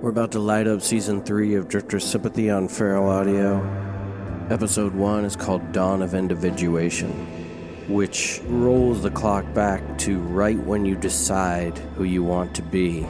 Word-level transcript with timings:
We're 0.00 0.10
about 0.10 0.30
to 0.32 0.38
light 0.38 0.68
up 0.68 0.80
season 0.80 1.24
three 1.24 1.56
of 1.56 1.66
Drifter 1.66 1.98
Sympathy 1.98 2.50
on 2.50 2.68
Feral 2.68 3.08
Audio. 3.08 3.58
Episode 4.48 4.94
one 4.94 5.24
is 5.24 5.34
called 5.34 5.72
Dawn 5.72 6.02
of 6.02 6.14
Individuation, 6.14 7.10
which 7.88 8.40
rolls 8.46 9.02
the 9.02 9.10
clock 9.10 9.52
back 9.54 9.98
to 9.98 10.20
right 10.20 10.56
when 10.56 10.84
you 10.84 10.94
decide 10.94 11.76
who 11.96 12.04
you 12.04 12.22
want 12.22 12.54
to 12.54 12.62
be 12.62 13.04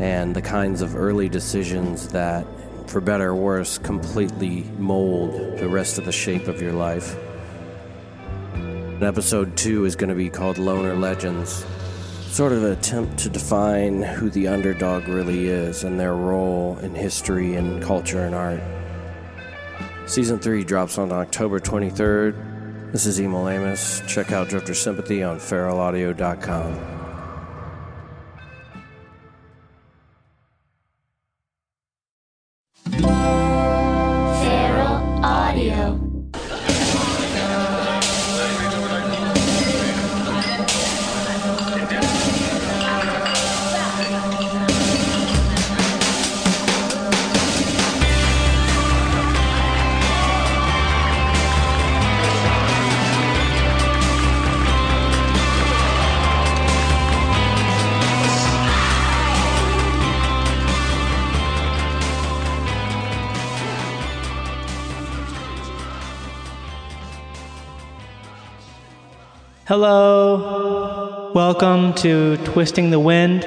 and 0.00 0.36
the 0.36 0.42
kinds 0.42 0.82
of 0.82 0.96
early 0.96 1.30
decisions 1.30 2.08
that, 2.08 2.46
for 2.88 3.00
better 3.00 3.30
or 3.30 3.34
worse, 3.34 3.78
completely 3.78 4.64
mold 4.76 5.58
the 5.58 5.68
rest 5.68 5.96
of 5.96 6.04
the 6.04 6.12
shape 6.12 6.46
of 6.46 6.60
your 6.60 6.74
life. 6.74 7.16
And 8.52 9.02
episode 9.02 9.56
two 9.56 9.86
is 9.86 9.96
going 9.96 10.10
to 10.10 10.14
be 10.14 10.28
called 10.28 10.58
Loner 10.58 10.94
Legends 10.94 11.64
sort 12.28 12.52
of 12.52 12.62
an 12.62 12.72
attempt 12.72 13.18
to 13.18 13.28
define 13.28 14.02
who 14.02 14.30
the 14.30 14.48
underdog 14.48 15.08
really 15.08 15.48
is 15.48 15.82
and 15.84 15.98
their 15.98 16.14
role 16.14 16.78
in 16.78 16.94
history 16.94 17.54
and 17.54 17.82
culture 17.82 18.24
and 18.24 18.34
art. 18.34 18.60
Season 20.06 20.38
3 20.38 20.62
drops 20.62 20.98
on 20.98 21.10
October 21.10 21.58
23rd. 21.58 22.92
This 22.92 23.06
is 23.06 23.18
Emil 23.18 23.48
Amos. 23.48 24.02
Check 24.06 24.32
out 24.32 24.48
Drifter 24.48 24.74
Sympathy 24.74 25.22
on 25.22 25.38
feralaudio.com. 25.38 26.97
Welcome 71.48 71.94
to 71.94 72.36
Twisting 72.44 72.90
the 72.90 73.00
Wind. 73.00 73.40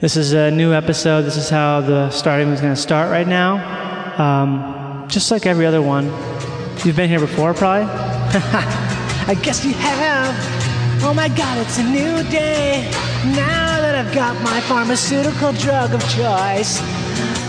This 0.00 0.16
is 0.16 0.34
a 0.34 0.52
new 0.52 0.72
episode. 0.72 1.22
This 1.22 1.36
is 1.36 1.50
how 1.50 1.80
the 1.80 2.10
starting 2.10 2.46
is 2.50 2.60
going 2.60 2.72
to 2.72 2.80
start 2.80 3.10
right 3.10 3.26
now. 3.26 3.56
Um, 4.22 5.08
just 5.08 5.32
like 5.32 5.44
every 5.44 5.66
other 5.66 5.82
one. 5.82 6.04
You've 6.84 6.94
been 6.94 7.10
here 7.10 7.18
before, 7.18 7.54
probably? 7.54 7.90
I 7.90 9.36
guess 9.42 9.64
you 9.64 9.72
have. 9.72 11.02
Oh 11.02 11.12
my 11.12 11.26
god, 11.26 11.58
it's 11.66 11.78
a 11.78 11.82
new 11.82 12.22
day. 12.30 12.88
Now 13.34 13.80
that 13.80 13.96
I've 13.96 14.14
got 14.14 14.40
my 14.44 14.60
pharmaceutical 14.60 15.52
drug 15.54 15.94
of 15.94 16.02
choice. 16.02 16.78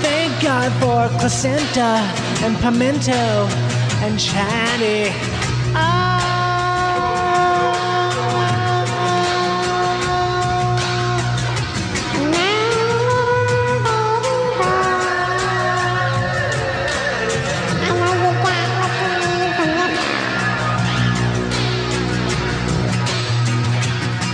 Thank 0.02 0.42
God 0.42 0.72
for 0.82 1.16
placenta 1.20 2.02
and 2.42 2.58
pimento 2.58 3.12
and 4.02 4.20
chatty. 4.20 5.43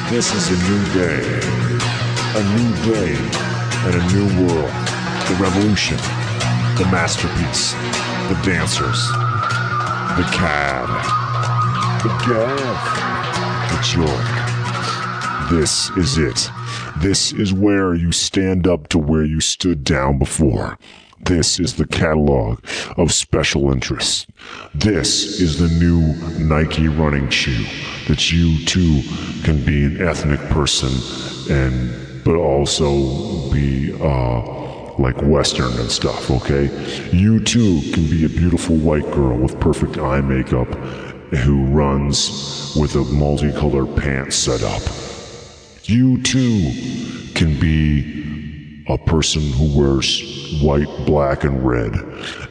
This 0.09 0.33
is 0.33 0.49
a 0.49 0.57
new 0.67 0.83
day. 0.91 1.39
A 2.33 2.43
new 2.57 2.73
day 2.91 3.15
and 3.85 3.93
a 3.93 4.03
new 4.11 4.25
world. 4.43 4.71
The 5.27 5.37
revolution. 5.39 5.97
The 6.77 6.89
masterpiece. 6.91 7.73
The 8.27 8.39
dancers. 8.43 9.07
The 10.17 10.25
cab. 10.33 10.89
The 12.01 12.09
gav. 12.25 12.79
The 13.69 13.77
joy. 13.85 15.55
This 15.55 15.91
is 15.91 16.17
it. 16.17 16.49
This 16.97 17.31
is 17.31 17.53
where 17.53 17.93
you 17.93 18.11
stand 18.11 18.65
up 18.65 18.89
to 18.89 18.97
where 18.97 19.23
you 19.23 19.39
stood 19.39 19.83
down 19.83 20.17
before. 20.17 20.79
This 21.21 21.59
is 21.59 21.75
the 21.75 21.87
catalog 21.87 22.59
of 22.97 23.11
special 23.11 23.71
interests. 23.71 24.25
This 24.73 25.39
is 25.39 25.59
the 25.59 25.67
new 25.83 26.13
Nike 26.43 26.87
running 26.87 27.29
shoe 27.29 27.65
that 28.07 28.31
you 28.31 28.65
too 28.65 29.01
can 29.43 29.63
be 29.63 29.83
an 29.85 30.01
ethnic 30.01 30.39
person 30.49 30.89
and 31.49 32.23
but 32.23 32.35
also 32.35 33.51
be 33.51 33.93
uh 34.01 34.59
like 34.99 35.15
western 35.21 35.71
and 35.79 35.89
stuff, 35.89 36.29
okay? 36.29 36.65
You 37.13 37.39
too 37.39 37.81
can 37.93 38.09
be 38.09 38.25
a 38.25 38.29
beautiful 38.29 38.75
white 38.75 39.09
girl 39.11 39.37
with 39.37 39.59
perfect 39.59 39.97
eye 39.97 40.19
makeup 40.19 40.67
who 41.33 41.65
runs 41.67 42.75
with 42.75 42.95
a 42.95 43.05
multicolored 43.05 43.95
pants 43.95 44.35
set 44.35 44.61
up. 44.61 44.81
You 45.83 46.21
too 46.21 46.73
can 47.33 47.57
be 47.59 48.38
a 48.89 48.97
person 48.97 49.41
who 49.53 49.79
wears 49.79 50.61
white, 50.61 50.87
black, 51.05 51.43
and 51.43 51.65
red. 51.65 51.93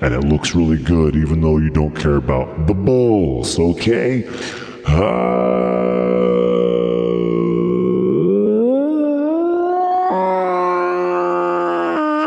And 0.00 0.14
it 0.14 0.24
looks 0.24 0.54
really 0.54 0.82
good 0.82 1.16
even 1.16 1.40
though 1.40 1.58
you 1.58 1.70
don't 1.70 1.94
care 1.94 2.16
about 2.16 2.66
the 2.66 2.74
bulls, 2.74 3.58
okay? 3.58 4.24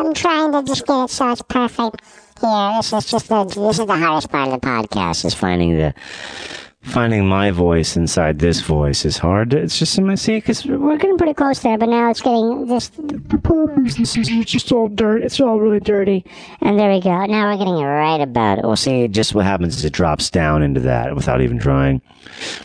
I'm 0.02 0.14
trying 0.14 0.52
to 0.52 0.64
just 0.64 0.86
get 0.86 1.06
it 1.06 1.10
so 1.10 1.32
it's 1.32 1.42
perfect 1.42 2.02
here. 2.42 2.72
This 2.78 2.94
is 2.94 3.06
just 3.06 3.30
the 3.30 3.46
this 3.46 3.80
is 3.80 3.86
the 3.86 3.96
hardest 3.96 4.30
part 4.30 4.50
of 4.50 4.60
the 4.60 4.68
podcast 4.68 5.26
is 5.26 5.34
finding 5.34 5.78
the 5.78 5.94
finding 6.82 7.28
my 7.28 7.52
voice 7.52 7.96
inside 7.96 8.40
this 8.40 8.60
voice 8.62 9.06
is 9.06 9.18
hard. 9.18 9.54
It's 9.54 9.78
just 9.78 9.98
in 9.98 10.06
my 10.06 10.16
see 10.16 10.38
because 10.38 10.66
we're 10.66 10.98
getting 10.98 11.18
pretty 11.18 11.34
close 11.34 11.60
there, 11.60 11.78
but 11.78 11.90
now 11.90 12.10
it's 12.10 12.22
getting 12.22 12.68
just 12.68 12.96
The 13.08 13.38
problem 13.38 13.86
is 13.86 13.96
this 13.96 14.18
is 14.18 14.28
just 14.46 14.72
all 14.72 14.88
dirt. 14.88 15.24
It's 15.24 15.40
all 15.40 15.60
really 15.60 15.80
dirty. 15.80 16.26
and 16.62 16.80
there 16.80 16.92
we 16.92 17.00
go. 17.00 17.26
Now 17.26 17.50
we're 17.50 17.58
getting 17.58 17.78
it 17.78 17.84
right 17.86 18.22
about 18.22 18.60
it. 18.60 18.66
We'll 18.66 18.76
see, 18.76 19.08
just 19.08 19.36
what 19.36 19.46
happens 19.46 19.78
is 19.78 19.86
it 19.86 19.94
drops 19.94 20.30
down 20.30 20.64
into 20.64 20.80
that 20.82 21.16
without 21.16 21.42
even 21.42 21.60
trying, 21.60 22.02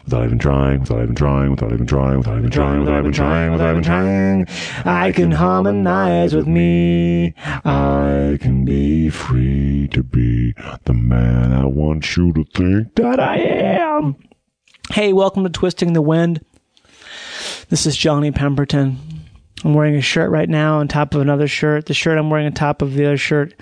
without 0.05 0.25
even 0.25 0.39
trying, 0.39 0.81
without 0.81 1.03
even 1.03 1.15
trying, 1.15 1.51
without 1.51 1.73
even 1.73 1.87
trying, 1.87 2.19
without 2.19 2.39
even 2.39 2.51
trying, 2.51 2.81
without 2.81 2.99
even 3.01 3.13
trying, 3.13 3.53
without 3.53 3.71
even 3.71 3.83
trying. 3.83 4.47
I 4.85 5.13
can 5.13 5.33
harmonize 5.33 6.35
with 6.35 6.47
me. 6.47 7.35
I 7.65 8.39
can 8.41 8.65
be 8.65 9.11
free 9.11 9.89
to 9.89 10.03
be 10.03 10.55
the 10.85 10.95
man 10.95 11.53
I 11.53 11.67
want 11.67 12.17
you 12.17 12.33
to 12.33 12.45
think 12.55 12.95
that 12.97 13.21
I 13.21 13.37
am. 13.39 14.06
Hey, 14.91 15.13
welcome 15.13 15.45
to 15.45 15.51
Twisting 15.51 15.93
the 15.93 16.01
Wind. 16.01 16.43
This 17.69 17.85
is 17.87 17.97
Johnny 17.97 18.31
Pemberton. 18.31 18.99
I'm 19.63 19.75
wearing 19.75 19.97
a 19.97 20.01
shirt 20.01 20.31
right 20.31 20.49
now 20.49 20.79
on 20.79 20.89
top 20.89 21.15
of 21.15 21.21
another 21.21 21.49
shirt. 21.49 21.87
The 21.87 21.93
shirt 21.93 22.17
I'm 22.17 22.31
wearing 22.31 22.47
on 22.47 22.53
top 22.53 22.81
of 22.81 22.95
the 22.95 23.05
other 23.05 23.17
shirt 23.19 23.53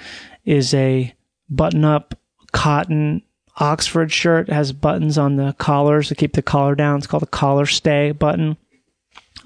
is 0.44 0.74
a 0.74 1.12
button 1.48 1.84
up 1.84 2.14
cotton 2.52 3.22
Oxford 3.56 4.12
shirt. 4.12 4.48
It 4.48 4.54
has 4.54 4.72
buttons 4.72 5.18
on 5.18 5.36
the 5.36 5.54
collars 5.58 6.08
to 6.08 6.14
keep 6.14 6.34
the 6.34 6.42
collar 6.42 6.74
down. 6.74 6.98
It's 6.98 7.06
called 7.06 7.22
a 7.22 7.26
collar 7.26 7.66
stay 7.66 8.12
button. 8.12 8.56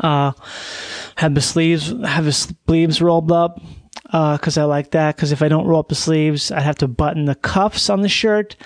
Uh, 0.00 0.32
have 1.16 1.34
the 1.34 1.40
sleeves 1.40 1.90
have 2.04 2.24
the 2.24 2.32
sleeves 2.32 3.00
rolled 3.00 3.32
up 3.32 3.62
because 4.02 4.58
I 4.58 4.64
like 4.64 4.90
that. 4.90 5.16
Because 5.16 5.32
if 5.32 5.42
I 5.42 5.48
don't 5.48 5.66
roll 5.66 5.80
up 5.80 5.88
the 5.88 5.94
sleeves, 5.94 6.50
I'd 6.50 6.62
have 6.62 6.78
to 6.78 6.88
button 6.88 7.24
the 7.24 7.34
cuffs 7.34 7.88
on 7.88 8.02
the 8.02 8.08
shirt. 8.08 8.56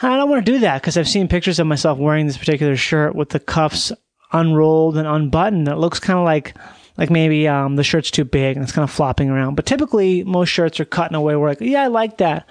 I 0.00 0.16
don't 0.16 0.28
want 0.28 0.44
to 0.44 0.52
do 0.52 0.58
that 0.58 0.82
because 0.82 0.96
I've 0.96 1.08
seen 1.08 1.28
pictures 1.28 1.58
of 1.58 1.66
myself 1.66 1.98
wearing 1.98 2.26
this 2.26 2.36
particular 2.36 2.76
shirt 2.76 3.14
with 3.14 3.30
the 3.30 3.40
cuffs 3.40 3.92
unrolled 4.32 4.96
and 4.96 5.06
unbuttoned. 5.06 5.68
It 5.68 5.76
looks 5.76 5.98
kind 5.98 6.18
of 6.18 6.24
like 6.24 6.54
like 6.98 7.10
maybe 7.10 7.46
um, 7.46 7.76
the 7.76 7.84
shirt's 7.84 8.10
too 8.10 8.24
big 8.24 8.56
and 8.56 8.62
it's 8.62 8.72
kind 8.72 8.82
of 8.82 8.90
flopping 8.90 9.28
around. 9.28 9.54
But 9.54 9.66
typically, 9.66 10.24
most 10.24 10.48
shirts 10.48 10.80
are 10.80 10.84
cut 10.84 11.10
in 11.10 11.14
a 11.14 11.20
way 11.20 11.36
where, 11.36 11.50
like, 11.50 11.60
yeah, 11.60 11.82
I 11.82 11.88
like 11.88 12.18
that. 12.18 12.48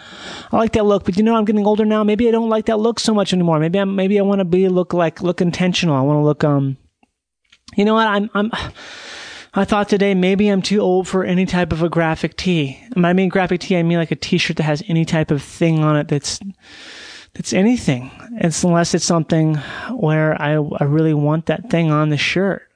I 0.52 0.58
like 0.58 0.74
that 0.74 0.86
look. 0.86 1.04
But 1.04 1.18
you 1.18 1.24
know, 1.24 1.36
I'm 1.36 1.46
getting 1.46 1.66
older 1.66 1.86
now. 1.86 2.04
Maybe 2.04 2.28
I 2.28 2.32
don't 2.32 2.50
like 2.50 2.66
that 2.66 2.78
look 2.78 3.00
so 3.00 3.14
much 3.14 3.34
anymore. 3.34 3.60
Maybe 3.60 3.80
I'm 3.80 3.96
maybe 3.96 4.20
I 4.20 4.24
want 4.24 4.40
to 4.40 4.46
be 4.46 4.68
look 4.68 4.94
like 4.94 5.22
look 5.22 5.42
intentional. 5.42 5.96
I 5.96 6.02
want 6.02 6.18
to 6.18 6.24
look 6.24 6.44
um. 6.44 6.78
You 7.76 7.86
know 7.86 7.96
what? 7.96 8.08
I'm 8.08 8.30
I'm. 8.34 8.52
I 9.58 9.64
thought 9.64 9.88
today 9.88 10.14
maybe 10.14 10.50
I'm 10.50 10.62
too 10.62 10.80
old 10.80 11.08
for 11.08 11.24
any 11.24 11.46
type 11.46 11.72
of 11.72 11.82
a 11.82 11.88
graphic 11.88 12.36
tee. 12.36 12.78
When 12.94 13.06
I 13.06 13.14
mean 13.14 13.30
graphic 13.30 13.62
tee, 13.62 13.78
I 13.78 13.84
mean 13.84 13.98
like 13.98 14.12
a 14.12 14.16
T-shirt 14.16 14.58
that 14.58 14.64
has 14.64 14.84
any 14.90 15.06
type 15.06 15.32
of 15.32 15.42
thing 15.42 15.80
on 15.80 15.96
it 15.96 16.10
that's 16.10 16.42
that's 17.36 17.54
anything. 17.54 18.12
It's 18.38 18.64
unless 18.64 18.94
it's 18.94 19.06
something 19.06 19.56
where 19.92 20.42
I 20.42 20.54
I 20.54 20.86
really 20.86 21.14
want 21.14 21.46
that 21.46 21.70
thing 21.70 21.92
on 21.92 22.10
the 22.10 22.18
shirt, 22.18 22.68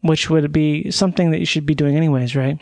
which 0.00 0.30
would 0.30 0.52
be 0.52 0.90
something 0.90 1.30
that 1.32 1.40
you 1.40 1.46
should 1.46 1.66
be 1.66 1.74
doing 1.74 1.96
anyways, 1.96 2.34
right? 2.34 2.60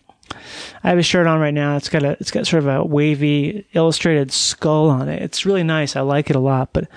I 0.82 0.88
have 0.88 0.98
a 0.98 1.02
shirt 1.02 1.26
on 1.26 1.40
right 1.40 1.54
now. 1.54 1.76
It's 1.76 1.88
got 1.88 2.02
a 2.02 2.16
it's 2.20 2.30
got 2.30 2.46
sort 2.46 2.64
of 2.64 2.68
a 2.68 2.84
wavy 2.84 3.66
illustrated 3.74 4.32
skull 4.32 4.88
on 4.88 5.08
it. 5.08 5.22
It's 5.22 5.46
really 5.46 5.62
nice. 5.62 5.94
I 5.94 6.00
like 6.00 6.30
it 6.30 6.36
a 6.36 6.40
lot. 6.40 6.72
But 6.72 6.88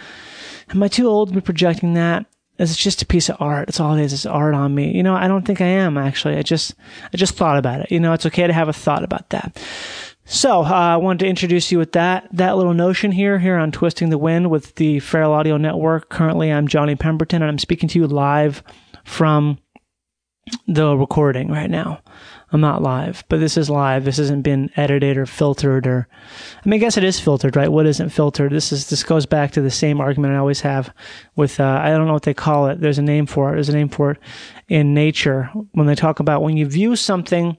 am 0.69 0.81
I 0.81 0.87
too 0.87 1.07
old 1.07 1.29
to 1.29 1.35
be 1.35 1.41
projecting 1.41 1.93
that? 1.93 2.25
It's 2.57 2.77
just 2.77 3.01
a 3.01 3.05
piece 3.05 3.27
of 3.27 3.35
art. 3.41 3.67
It's 3.67 3.81
all 3.81 3.95
it 3.95 4.01
is. 4.01 4.13
It's 4.13 4.25
art 4.25 4.55
on 4.55 4.73
me. 4.73 4.95
You 4.95 5.03
know, 5.03 5.13
I 5.15 5.27
don't 5.27 5.45
think 5.45 5.59
I 5.59 5.65
am 5.65 5.97
actually. 5.97 6.37
I 6.37 6.41
just 6.41 6.73
I 7.13 7.17
just 7.17 7.35
thought 7.35 7.57
about 7.57 7.81
it. 7.81 7.91
You 7.91 7.99
know, 7.99 8.13
it's 8.13 8.25
okay 8.25 8.47
to 8.47 8.53
have 8.53 8.69
a 8.69 8.73
thought 8.73 9.03
about 9.03 9.29
that. 9.31 9.61
So 10.27 10.63
uh, 10.63 10.69
I 10.69 10.97
wanted 10.97 11.19
to 11.19 11.29
introduce 11.29 11.71
you 11.71 11.77
with 11.77 11.91
that 11.91 12.27
that 12.33 12.57
little 12.57 12.73
notion 12.73 13.11
here 13.11 13.37
here 13.37 13.57
on 13.57 13.71
Twisting 13.71 14.09
the 14.09 14.17
Wind 14.17 14.49
with 14.49 14.73
the 14.75 14.99
Feral 14.99 15.31
Audio 15.31 15.57
Network. 15.57 16.09
Currently, 16.09 16.51
I'm 16.51 16.67
Johnny 16.67 16.95
Pemberton, 16.95 17.43
and 17.43 17.49
I'm 17.49 17.59
speaking 17.59 17.87
to 17.89 17.99
you 17.99 18.07
live 18.07 18.63
from 19.03 19.59
the 20.67 20.97
recording 20.97 21.49
right 21.51 21.69
now. 21.69 22.01
I'm 22.51 22.61
not 22.61 22.81
live, 22.81 23.23
but 23.29 23.39
this 23.39 23.55
is 23.55 23.69
live. 23.69 24.05
This 24.05 24.17
hasn't 24.17 24.43
been 24.43 24.71
edited 24.75 25.17
or 25.17 25.25
filtered 25.27 25.85
or 25.85 26.07
I 26.57 26.69
mean 26.69 26.79
I 26.79 26.81
guess 26.81 26.97
it 26.97 27.03
is 27.03 27.19
filtered, 27.19 27.55
right? 27.55 27.71
What 27.71 27.85
isn't 27.85 28.09
filtered? 28.09 28.51
This 28.51 28.71
is 28.71 28.89
this 28.89 29.03
goes 29.03 29.27
back 29.27 29.51
to 29.51 29.61
the 29.61 29.71
same 29.71 30.01
argument 30.01 30.33
I 30.33 30.37
always 30.37 30.61
have 30.61 30.91
with 31.35 31.59
uh, 31.59 31.79
I 31.83 31.89
don't 31.89 32.07
know 32.07 32.13
what 32.13 32.23
they 32.23 32.33
call 32.33 32.67
it. 32.67 32.79
There's 32.79 32.97
a 32.97 33.03
name 33.03 33.27
for 33.27 33.51
it. 33.51 33.55
There's 33.55 33.69
a 33.69 33.73
name 33.73 33.89
for 33.89 34.11
it 34.11 34.17
in 34.69 34.95
nature 34.95 35.51
when 35.73 35.85
they 35.85 35.95
talk 35.95 36.19
about 36.19 36.41
when 36.41 36.57
you 36.57 36.65
view 36.65 36.95
something 36.95 37.57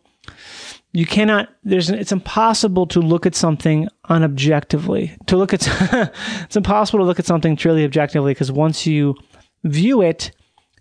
you 0.96 1.04
cannot 1.04 1.50
there's 1.62 1.90
it's 1.90 2.10
impossible 2.10 2.86
to 2.86 3.00
look 3.00 3.26
at 3.26 3.34
something 3.34 3.86
unobjectively. 4.08 5.14
To 5.26 5.36
look 5.36 5.52
at 5.52 5.60
it's 6.44 6.56
impossible 6.56 7.00
to 7.00 7.04
look 7.04 7.18
at 7.18 7.26
something 7.26 7.54
truly 7.54 7.84
objectively 7.84 8.32
because 8.32 8.50
once 8.50 8.86
you 8.86 9.14
view 9.62 10.00
it, 10.00 10.30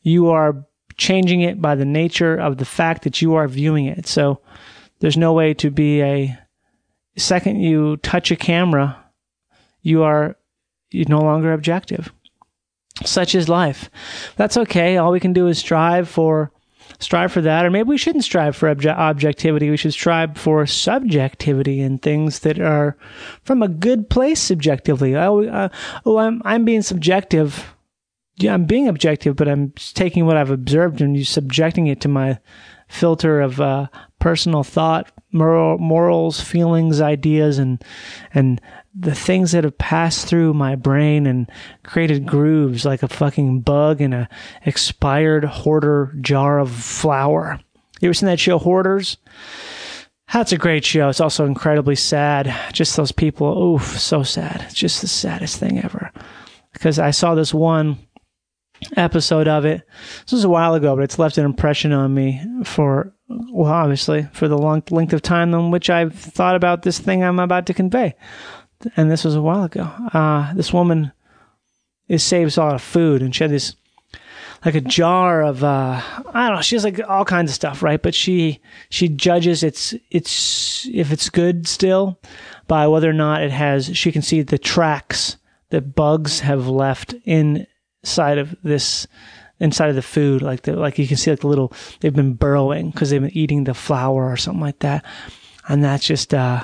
you 0.04 0.30
are 0.30 0.66
changing 0.96 1.42
it 1.42 1.62
by 1.62 1.76
the 1.76 1.84
nature 1.84 2.38
of 2.38 2.60
the 2.60 2.64
fact 2.64 3.04
that 3.04 3.22
you 3.22 3.34
are 3.36 3.50
viewing 3.50 3.88
it. 3.88 4.08
So 4.08 4.40
there's 5.02 5.18
no 5.18 5.34
way 5.34 5.54
to 5.56 5.70
be 5.70 6.02
a 6.02 6.40
second 7.18 7.60
you 7.60 7.98
touch 7.98 8.32
a 8.32 8.38
camera, 8.38 8.98
you 9.82 10.04
are 10.04 10.38
you're 10.92 11.10
no 11.10 11.20
longer 11.20 11.52
objective. 11.52 12.14
Such 13.04 13.36
is 13.36 13.50
life. 13.50 13.90
That's 14.38 14.56
okay. 14.56 14.96
All 14.96 15.12
we 15.12 15.20
can 15.20 15.34
do 15.34 15.48
is 15.48 15.60
strive 15.60 16.08
for 16.08 16.54
strive 17.00 17.32
for 17.32 17.42
that 17.42 17.66
or 17.66 17.70
maybe 17.70 17.90
we 17.90 17.98
shouldn't 17.98 18.24
strive 18.24 18.56
for 18.56 18.74
obje- 18.74 18.96
objectivity. 18.96 19.70
We 19.70 19.78
should 19.78 19.94
strive 19.94 20.38
for 20.38 20.66
subjectivity 20.66 21.82
and 21.82 22.02
things 22.02 22.40
that 22.40 22.60
are 22.60 22.98
from 23.44 23.62
a 23.62 23.68
good 23.68 24.10
place 24.10 24.40
subjectively. 24.40 25.16
Oh, 25.16 25.44
uh, 25.44 25.70
oh 26.06 26.18
I'm, 26.18 26.42
I'm 26.46 26.66
being 26.66 26.82
subjective. 26.82 27.76
Yeah, 28.38 28.54
I'm 28.54 28.66
being 28.66 28.88
objective, 28.88 29.36
but 29.36 29.48
I'm 29.48 29.72
taking 29.94 30.26
what 30.26 30.38
I've 30.38 30.52
observed 30.52 31.02
and 31.02 31.16
you 31.16 31.24
subjecting 31.24 31.88
it 31.88 32.02
to 32.02 32.10
my 32.10 32.40
filter 32.88 33.42
of 33.42 33.62
uh, 33.62 33.88
personal 34.20 34.64
thought, 34.64 35.12
moral, 35.32 35.78
morals, 35.78 36.42
feelings, 36.42 37.02
ideas, 37.02 37.58
and 37.58 37.84
and 38.34 38.62
the 38.98 39.16
things 39.16 39.52
that 39.52 39.66
have 39.66 39.78
passed 39.78 40.28
through 40.28 40.54
my 40.54 40.76
brain 40.76 41.28
and 41.28 41.50
created 41.84 42.26
grooves 42.26 42.86
like 42.86 43.04
a 43.04 43.08
fucking 43.08 43.60
bug 43.60 44.00
in 44.00 44.14
a 44.14 44.30
expired 44.66 45.44
hoarder 45.44 46.16
jar 46.22 46.60
of 46.60 46.72
flour. 46.72 47.60
You 48.00 48.08
ever 48.08 48.14
seen 48.14 48.28
that 48.28 48.40
show 48.40 48.58
Hoarders? 48.58 49.18
That's 50.34 50.52
a 50.52 50.58
great 50.58 50.84
show. 50.84 51.10
It's 51.10 51.22
also 51.22 51.46
incredibly 51.46 51.96
sad. 51.96 52.54
Just 52.74 52.96
those 52.96 53.12
people, 53.12 53.76
oof, 53.76 54.00
so 54.00 54.24
sad. 54.24 54.62
It's 54.66 54.74
just 54.74 55.02
the 55.02 55.08
saddest 55.08 55.58
thing 55.60 55.84
ever. 55.84 56.12
Because 56.74 56.98
I 56.98 57.12
saw 57.12 57.36
this 57.36 57.54
one 57.54 57.98
episode 58.98 59.48
of 59.48 59.66
it. 59.66 59.84
This 60.24 60.34
was 60.34 60.44
a 60.44 60.50
while 60.50 60.74
ago, 60.74 60.96
but 60.96 61.04
it's 61.04 61.20
left 61.20 61.38
an 61.38 61.46
impression 61.46 61.92
on 61.92 62.14
me 62.14 62.42
for, 62.64 63.14
well, 63.30 63.72
obviously, 63.72 64.28
for 64.34 64.48
the 64.48 64.58
long 64.58 64.84
length 64.90 65.14
of 65.14 65.22
time 65.22 65.54
in 65.54 65.72
which 65.72 65.90
I've 65.90 66.16
thought 66.16 66.56
about 66.56 66.82
this 66.82 67.00
thing 67.00 67.24
I'm 67.24 67.40
about 67.40 67.68
to 67.68 67.74
convey. 67.74 68.16
And 68.96 69.10
this 69.10 69.24
was 69.24 69.36
a 69.36 69.42
while 69.42 69.64
ago. 69.64 69.84
Uh, 70.14 70.54
this 70.54 70.74
woman 70.74 71.12
is 72.08 72.24
saves 72.24 72.58
a 72.58 72.62
lot 72.62 72.76
of 72.76 72.82
food, 72.82 73.22
and 73.22 73.36
she 73.36 73.44
had 73.44 73.52
this 73.52 73.76
like 74.64 74.76
a 74.76 74.82
jar 74.82 75.44
of 75.44 75.64
uh, 75.64 76.02
I 76.34 76.48
don't 76.48 76.58
know. 76.58 76.62
She 76.62 76.76
has 76.76 76.84
like 76.84 77.00
all 77.08 77.26
kinds 77.26 77.52
of 77.52 77.56
stuff, 77.56 77.84
right? 77.84 78.02
But 78.02 78.16
she 78.16 78.62
she 78.90 79.08
judges 79.10 79.64
its 79.64 79.94
its 80.12 80.88
if 80.92 81.12
it's 81.12 81.30
good 81.30 81.68
still 81.68 82.20
by 82.68 82.88
whether 82.88 83.10
or 83.10 83.14
not 83.14 83.44
it 83.44 83.52
has. 83.52 83.96
She 83.96 84.12
can 84.12 84.22
see 84.22 84.42
the 84.42 84.58
tracks 84.58 85.38
that 85.70 85.96
bugs 85.96 86.40
have 86.42 86.68
left 86.68 87.14
inside 87.26 88.38
of 88.38 88.56
this 88.64 89.08
inside 89.60 89.90
of 89.90 89.96
the 89.96 90.02
food 90.02 90.42
like 90.42 90.64
the 90.64 90.76
like 90.76 91.00
you 91.00 91.08
can 91.08 91.16
see 91.16 91.32
like 91.32 91.40
the 91.40 91.48
little 91.48 91.72
they've 92.00 92.16
been 92.16 92.34
burrowing 92.34 92.90
because 92.90 93.10
they've 93.10 93.22
been 93.22 93.38
eating 93.38 93.64
the 93.64 93.74
flour 93.74 94.30
or 94.30 94.36
something 94.36 94.62
like 94.62 94.80
that 94.80 95.06
and 95.70 95.82
that's 95.84 96.06
just 96.06 96.34
uh 96.34 96.62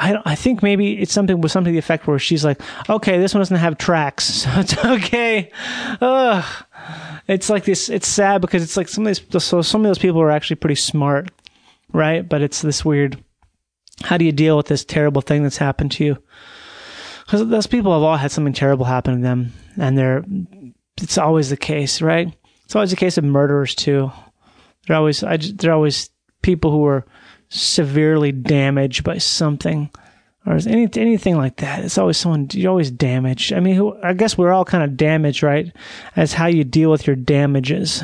I, 0.00 0.20
I 0.24 0.34
think 0.34 0.62
maybe 0.62 0.98
it's 0.98 1.12
something 1.12 1.42
with 1.42 1.52
something 1.52 1.72
to 1.72 1.74
the 1.74 1.78
effect 1.78 2.06
where 2.06 2.18
she's 2.18 2.42
like, 2.42 2.60
okay, 2.88 3.18
this 3.18 3.34
one 3.34 3.42
doesn't 3.42 3.58
have 3.58 3.76
tracks, 3.76 4.24
so 4.42 4.50
it's 4.54 4.76
okay. 4.84 5.52
Ugh. 6.00 6.64
It's 7.28 7.50
like 7.50 7.64
this. 7.64 7.90
It's 7.90 8.08
sad 8.08 8.40
because 8.40 8.62
it's 8.62 8.76
like 8.76 8.88
some 8.88 9.06
of 9.06 9.14
these. 9.14 9.44
So 9.44 9.62
some 9.62 9.82
of 9.82 9.88
those 9.88 9.98
people 9.98 10.20
are 10.20 10.30
actually 10.30 10.56
pretty 10.56 10.74
smart, 10.74 11.30
right? 11.92 12.26
But 12.26 12.40
it's 12.40 12.62
this 12.62 12.84
weird. 12.84 13.22
How 14.02 14.16
do 14.16 14.24
you 14.24 14.32
deal 14.32 14.56
with 14.56 14.66
this 14.66 14.84
terrible 14.84 15.20
thing 15.20 15.42
that's 15.42 15.58
happened 15.58 15.92
to 15.92 16.04
you? 16.04 16.18
Because 17.26 17.46
those 17.46 17.66
people 17.66 17.92
have 17.92 18.02
all 18.02 18.16
had 18.16 18.32
something 18.32 18.54
terrible 18.54 18.86
happen 18.86 19.16
to 19.16 19.20
them, 19.20 19.52
and 19.78 19.96
they're 19.96 20.24
it's 21.00 21.18
always 21.18 21.50
the 21.50 21.56
case, 21.56 22.00
right? 22.00 22.34
It's 22.64 22.74
always 22.74 22.90
the 22.90 22.96
case 22.96 23.18
of 23.18 23.24
murderers 23.24 23.74
too. 23.74 24.10
They're 24.86 24.96
always 24.96 25.22
I, 25.22 25.36
they're 25.36 25.74
always 25.74 26.10
people 26.42 26.70
who 26.70 26.86
are 26.86 27.04
severely 27.50 28.32
damaged 28.32 29.04
by 29.04 29.18
something 29.18 29.90
or 30.46 30.54
any 30.66 30.88
anything 30.96 31.36
like 31.36 31.56
that. 31.56 31.84
It's 31.84 31.98
always 31.98 32.16
someone 32.16 32.48
you're 32.52 32.70
always 32.70 32.90
damaged. 32.90 33.52
I 33.52 33.60
mean, 33.60 33.74
who, 33.74 33.96
I 34.02 34.14
guess 34.14 34.38
we're 34.38 34.52
all 34.52 34.64
kind 34.64 34.82
of 34.82 34.96
damaged, 34.96 35.42
right? 35.42 35.70
As 36.16 36.32
how 36.32 36.46
you 36.46 36.64
deal 36.64 36.90
with 36.90 37.06
your 37.06 37.16
damages. 37.16 38.02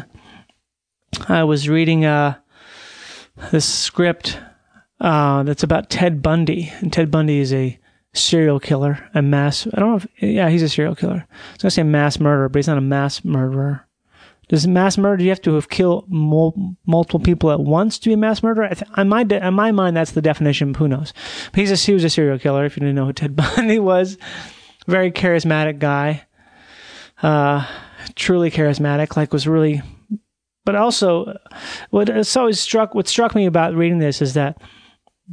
I 1.29 1.45
was 1.45 1.69
reading 1.69 2.05
uh 2.05 2.35
this 3.51 3.67
script 3.67 4.39
uh, 5.01 5.43
that's 5.43 5.63
about 5.63 5.91
Ted 5.91 6.23
Bundy, 6.23 6.73
and 6.81 6.93
Ted 6.93 7.11
Bundy 7.11 7.39
is 7.39 7.53
a 7.53 7.79
serial 8.15 8.59
killer, 8.59 9.09
a 9.15 9.21
mass. 9.23 9.67
I 9.67 9.81
don't 9.81 9.91
know 9.91 9.97
if 9.97 10.07
yeah, 10.23 10.49
he's 10.49 10.63
a 10.63 10.69
serial 10.69 10.95
killer. 10.95 11.27
I 11.31 11.53
was 11.53 11.63
gonna 11.63 11.71
say 11.71 11.83
mass 11.83 12.19
murderer, 12.19 12.49
but 12.49 12.59
he's 12.59 12.69
not 12.69 12.79
a 12.79 12.83
mass 12.83 13.25
murderer. 13.25 13.86
Does 14.49 14.67
mass 14.67 14.97
murder? 14.97 15.17
Do 15.17 15.25
you 15.25 15.31
have 15.31 15.43
to 15.43 15.55
have 15.55 15.69
killed 15.69 16.05
mul- 16.09 16.77
multiple 16.87 17.19
people 17.19 17.51
at 17.51 17.59
once 17.59 17.99
to 17.99 18.11
be 18.11 18.13
a 18.13 18.17
mass 18.17 18.43
murderer? 18.45 18.69
Th- 18.69 18.91
on 18.95 19.09
my 19.09 19.25
de- 19.25 19.45
on 19.45 19.55
my 19.55 19.73
mind, 19.73 19.97
that's 19.97 20.13
the 20.13 20.23
definition. 20.23 20.73
Who 20.75 20.87
knows? 20.87 21.13
But 21.51 21.61
he's 21.61 21.73
a 21.73 21.77
he 21.77 21.93
was 21.93 22.05
a 22.05 22.11
serial 22.11 22.39
killer. 22.39 22.65
If 22.65 22.77
you 22.77 22.81
didn't 22.81 22.95
know 22.95 23.07
who 23.07 23.13
Ted 23.13 23.35
Bundy 23.57 23.81
was, 23.81 24.19
very 24.87 25.11
charismatic 25.11 25.81
guy, 25.81 26.27
uh, 27.23 27.67
truly 28.15 28.51
charismatic. 28.53 29.17
Like 29.17 29.33
was 29.33 29.49
really, 29.49 29.83
but 30.65 30.77
also, 30.77 31.37
what 31.91 32.09
it's 32.09 32.37
always 32.37 32.61
struck. 32.61 32.95
What 32.95 33.09
struck 33.09 33.35
me 33.35 33.47
about 33.47 33.75
reading 33.75 33.99
this 33.99 34.23
is 34.23 34.35
that 34.35 34.63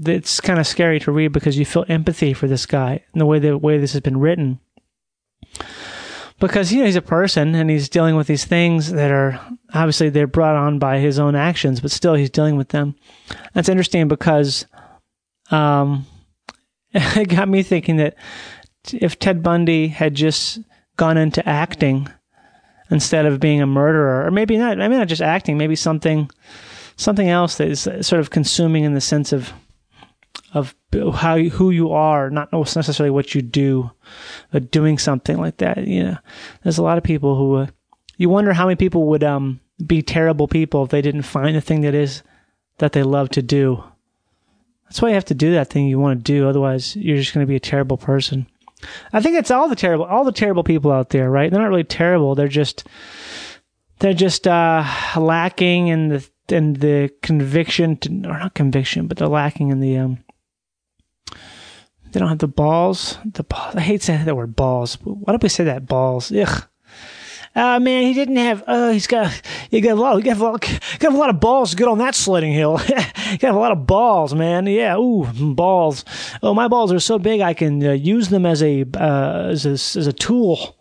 it's 0.05 0.41
kind 0.41 0.59
of 0.59 0.65
scary 0.65 0.99
to 1.01 1.11
read 1.11 1.33
because 1.33 1.55
you 1.55 1.65
feel 1.65 1.85
empathy 1.87 2.33
for 2.33 2.47
this 2.47 2.65
guy 2.65 3.03
and 3.13 3.21
the 3.21 3.27
way 3.27 3.37
the 3.37 3.59
way 3.59 3.77
this 3.77 3.93
has 3.93 4.01
been 4.01 4.19
written. 4.19 4.59
Because 6.43 6.73
you 6.73 6.79
know 6.79 6.85
he's 6.87 6.97
a 6.97 7.01
person 7.01 7.55
and 7.55 7.69
he's 7.69 7.87
dealing 7.87 8.17
with 8.17 8.27
these 8.27 8.43
things 8.43 8.91
that 8.91 9.11
are 9.11 9.39
obviously 9.73 10.09
they're 10.09 10.27
brought 10.27 10.57
on 10.57 10.77
by 10.77 10.99
his 10.99 11.17
own 11.17 11.37
actions, 11.37 11.79
but 11.79 11.89
still 11.89 12.15
he's 12.15 12.29
dealing 12.29 12.57
with 12.57 12.67
them. 12.67 12.95
That's 13.53 13.69
interesting 13.69 14.09
because 14.09 14.65
um, 15.51 16.05
it 16.93 17.29
got 17.29 17.47
me 17.47 17.63
thinking 17.63 17.95
that 17.95 18.17
if 18.91 19.17
Ted 19.19 19.41
Bundy 19.41 19.87
had 19.87 20.15
just 20.15 20.59
gone 20.97 21.15
into 21.15 21.47
acting 21.47 22.09
instead 22.91 23.25
of 23.25 23.39
being 23.39 23.61
a 23.61 23.65
murderer, 23.65 24.25
or 24.25 24.29
maybe 24.29 24.57
not, 24.57 24.77
maybe 24.77 24.97
not 24.97 25.07
just 25.07 25.21
acting, 25.21 25.57
maybe 25.57 25.77
something 25.77 26.29
something 26.97 27.29
else 27.29 27.55
that 27.55 27.69
is 27.69 27.83
sort 28.01 28.19
of 28.19 28.31
consuming 28.31 28.83
in 28.83 28.95
the 28.95 29.01
sense 29.01 29.31
of 29.31 29.53
of 30.53 30.75
how 31.15 31.37
who 31.37 31.71
you 31.71 31.91
are, 31.91 32.29
not 32.29 32.51
necessarily 32.51 33.09
what 33.09 33.33
you 33.33 33.41
do, 33.41 33.91
but 34.51 34.71
doing 34.71 34.97
something 34.97 35.37
like 35.37 35.57
that. 35.57 35.87
You 35.87 36.03
know, 36.03 36.17
there's 36.63 36.77
a 36.77 36.83
lot 36.83 36.97
of 36.97 37.03
people 37.03 37.35
who 37.35 37.55
uh, 37.55 37.67
you 38.17 38.29
wonder 38.29 38.53
how 38.53 38.65
many 38.65 38.75
people 38.75 39.07
would 39.07 39.23
um 39.23 39.59
be 39.85 40.01
terrible 40.01 40.47
people 40.47 40.83
if 40.83 40.91
they 40.91 41.01
didn't 41.01 41.23
find 41.23 41.55
the 41.55 41.61
thing 41.61 41.81
that 41.81 41.95
is 41.95 42.21
that 42.77 42.91
they 42.91 43.03
love 43.03 43.29
to 43.29 43.41
do. 43.41 43.83
That's 44.85 45.01
why 45.01 45.09
you 45.09 45.15
have 45.15 45.25
to 45.25 45.33
do 45.33 45.53
that 45.53 45.69
thing 45.69 45.87
you 45.87 45.99
want 45.99 46.19
to 46.19 46.23
do. 46.23 46.47
Otherwise, 46.47 46.95
you're 46.95 47.17
just 47.17 47.33
going 47.33 47.43
to 47.43 47.49
be 47.49 47.55
a 47.55 47.59
terrible 47.59 47.97
person. 47.97 48.45
I 49.11 49.21
think 49.21 49.37
it's 49.37 49.49
all 49.49 49.67
the 49.67 49.75
terrible, 49.75 50.05
all 50.05 50.23
the 50.23 50.31
terrible 50.31 50.63
people 50.63 50.91
out 50.91 51.09
there, 51.09 51.31
right? 51.31 51.49
They're 51.49 51.61
not 51.61 51.69
really 51.69 51.83
terrible. 51.83 52.35
They're 52.35 52.47
just, 52.47 52.87
they're 53.99 54.13
just 54.13 54.47
uh, 54.47 54.85
lacking 55.17 55.87
in 55.87 56.09
the 56.09 56.29
in 56.49 56.73
the 56.73 57.09
conviction, 57.21 57.97
to, 57.97 58.09
or 58.09 58.37
not 58.37 58.53
conviction, 58.53 59.07
but 59.07 59.17
they're 59.17 59.27
lacking 59.27 59.69
in 59.69 59.79
the 59.79 59.97
um, 59.97 60.22
they 62.13 62.19
don't 62.19 62.29
have 62.29 62.37
the 62.37 62.47
balls. 62.47 63.17
The 63.25 63.43
balls. 63.43 63.75
I 63.75 63.81
hate 63.81 64.03
saying 64.03 64.25
that 64.25 64.35
word 64.35 64.55
balls. 64.55 64.99
Why 65.03 65.33
don't 65.33 65.41
we 65.41 65.49
say 65.49 65.63
that 65.63 65.87
balls? 65.87 66.31
Ugh. 66.31 66.63
Uh, 67.55 67.79
man, 67.79 68.03
he 68.03 68.13
didn't 68.13 68.37
have. 68.37 68.63
Uh, 68.65 68.89
he's 68.89 69.07
got. 69.07 69.41
He 69.69 69.81
got 69.81 69.93
a 69.93 70.01
lot. 70.01 70.15
He 70.17 70.21
got 70.21 70.37
a 70.37 70.43
lot. 70.43 70.79
Got 70.99 71.13
a 71.13 71.17
lot 71.17 71.29
of 71.31 71.39
balls 71.39 71.73
Good 71.73 71.87
on 71.87 71.97
that 71.97 72.13
sledding 72.13 72.53
hill. 72.53 72.77
he 72.77 73.37
got 73.37 73.55
a 73.55 73.57
lot 73.57 73.71
of 73.71 73.87
balls, 73.87 74.33
man. 74.35 74.67
Yeah. 74.67 74.97
Ooh, 74.97 75.25
balls. 75.53 76.05
Oh, 76.43 76.53
my 76.53 76.67
balls 76.67 76.91
are 76.91 76.99
so 76.99 77.17
big 77.17 77.41
I 77.41 77.53
can 77.53 77.83
uh, 77.83 77.91
use 77.91 78.29
them 78.29 78.45
as 78.45 78.61
a 78.61 78.85
uh, 78.95 79.47
as 79.49 79.65
a 79.65 79.71
as 79.71 80.07
a 80.07 80.13
tool. 80.13 80.77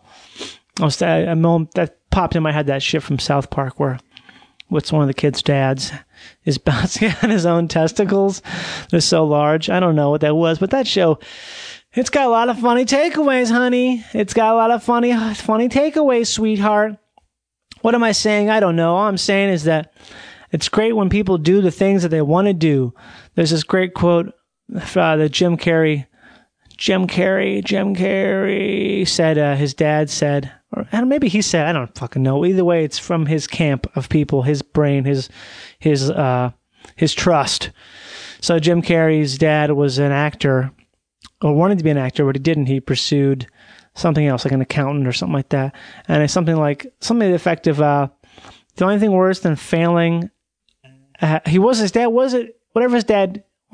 I 0.79 0.85
was 0.85 1.01
a 1.01 1.35
moment 1.35 1.73
that 1.73 1.97
popped 2.11 2.35
in 2.35 2.43
my 2.43 2.51
head. 2.51 2.67
That 2.67 2.83
shit 2.83 3.03
from 3.03 3.19
South 3.19 3.49
Park 3.49 3.79
where 3.79 3.99
what's 4.67 4.91
one 4.91 5.01
of 5.01 5.07
the 5.07 5.13
kids' 5.13 5.41
dads 5.41 5.91
is 6.45 6.57
bouncing 6.57 7.13
on 7.23 7.29
his 7.29 7.45
own 7.45 7.67
testicles. 7.67 8.41
They're 8.89 9.01
so 9.01 9.25
large. 9.25 9.69
I 9.69 9.79
don't 9.79 9.95
know 9.95 10.09
what 10.09 10.21
that 10.21 10.35
was, 10.35 10.59
but 10.59 10.71
that 10.71 10.87
show. 10.87 11.19
It's 11.93 12.09
got 12.09 12.25
a 12.25 12.29
lot 12.29 12.49
of 12.49 12.59
funny 12.59 12.85
takeaways, 12.85 13.51
honey. 13.51 14.03
It's 14.13 14.33
got 14.33 14.53
a 14.53 14.57
lot 14.57 14.71
of 14.71 14.83
funny, 14.83 15.13
funny 15.35 15.69
takeaways, 15.69 16.27
sweetheart. 16.27 16.97
What 17.81 17.95
am 17.95 18.03
I 18.03 18.13
saying? 18.13 18.49
I 18.49 18.59
don't 18.59 18.75
know. 18.75 18.95
All 18.95 19.07
I'm 19.07 19.17
saying 19.17 19.49
is 19.49 19.65
that 19.65 19.93
it's 20.51 20.69
great 20.69 20.93
when 20.93 21.09
people 21.09 21.37
do 21.37 21.61
the 21.61 21.71
things 21.71 22.03
that 22.03 22.09
they 22.09 22.21
want 22.21 22.47
to 22.47 22.53
do. 22.53 22.93
There's 23.35 23.51
this 23.51 23.63
great 23.63 23.93
quote 23.93 24.33
uh, 24.73 25.17
that 25.17 25.31
Jim 25.31 25.57
Carrey, 25.57 26.07
Jim 26.77 27.07
Carrey, 27.07 27.63
Jim 27.63 27.95
Carrey 27.95 29.07
said, 29.07 29.37
uh, 29.37 29.55
his 29.55 29.73
dad 29.73 30.09
said, 30.09 30.51
or 30.73 30.87
and 30.91 31.09
maybe 31.09 31.29
he 31.29 31.41
said, 31.41 31.65
I 31.67 31.71
don't 31.71 31.95
fucking 31.97 32.23
know. 32.23 32.45
Either 32.45 32.65
way, 32.65 32.83
it's 32.83 32.99
from 32.99 33.25
his 33.25 33.47
camp 33.47 33.87
of 33.95 34.09
people, 34.09 34.41
his 34.41 34.61
brain, 34.61 35.05
his, 35.05 35.29
his, 35.79 36.09
uh, 36.09 36.51
his 36.95 37.13
trust. 37.13 37.71
So 38.41 38.59
Jim 38.59 38.81
Carrey's 38.81 39.37
dad 39.37 39.71
was 39.71 39.99
an 39.99 40.11
actor 40.11 40.71
or 41.41 41.53
wanted 41.53 41.77
to 41.77 41.83
be 41.83 41.89
an 41.89 41.97
actor, 41.97 42.25
but 42.25 42.35
he 42.35 42.41
didn't. 42.41 42.65
He 42.65 42.79
pursued 42.79 43.47
something 43.95 44.25
else, 44.25 44.45
like 44.45 44.53
an 44.53 44.61
accountant 44.61 45.07
or 45.07 45.13
something 45.13 45.33
like 45.33 45.49
that. 45.49 45.75
And 46.07 46.23
it's 46.23 46.33
something 46.33 46.55
like 46.55 46.93
something 46.99 47.27
to 47.27 47.29
the 47.29 47.35
effect 47.35 47.67
of 47.67 47.81
uh, 47.81 48.07
the 48.75 48.85
only 48.85 48.99
thing 48.99 49.11
worse 49.11 49.39
than 49.39 49.55
failing. 49.55 50.29
Uh, 51.21 51.39
he 51.45 51.59
was 51.59 51.77
his 51.77 51.91
dad. 51.91 52.07
Was 52.07 52.33
it 52.33 52.59
whatever 52.71 52.95
his 52.95 53.03
dad? 53.03 53.43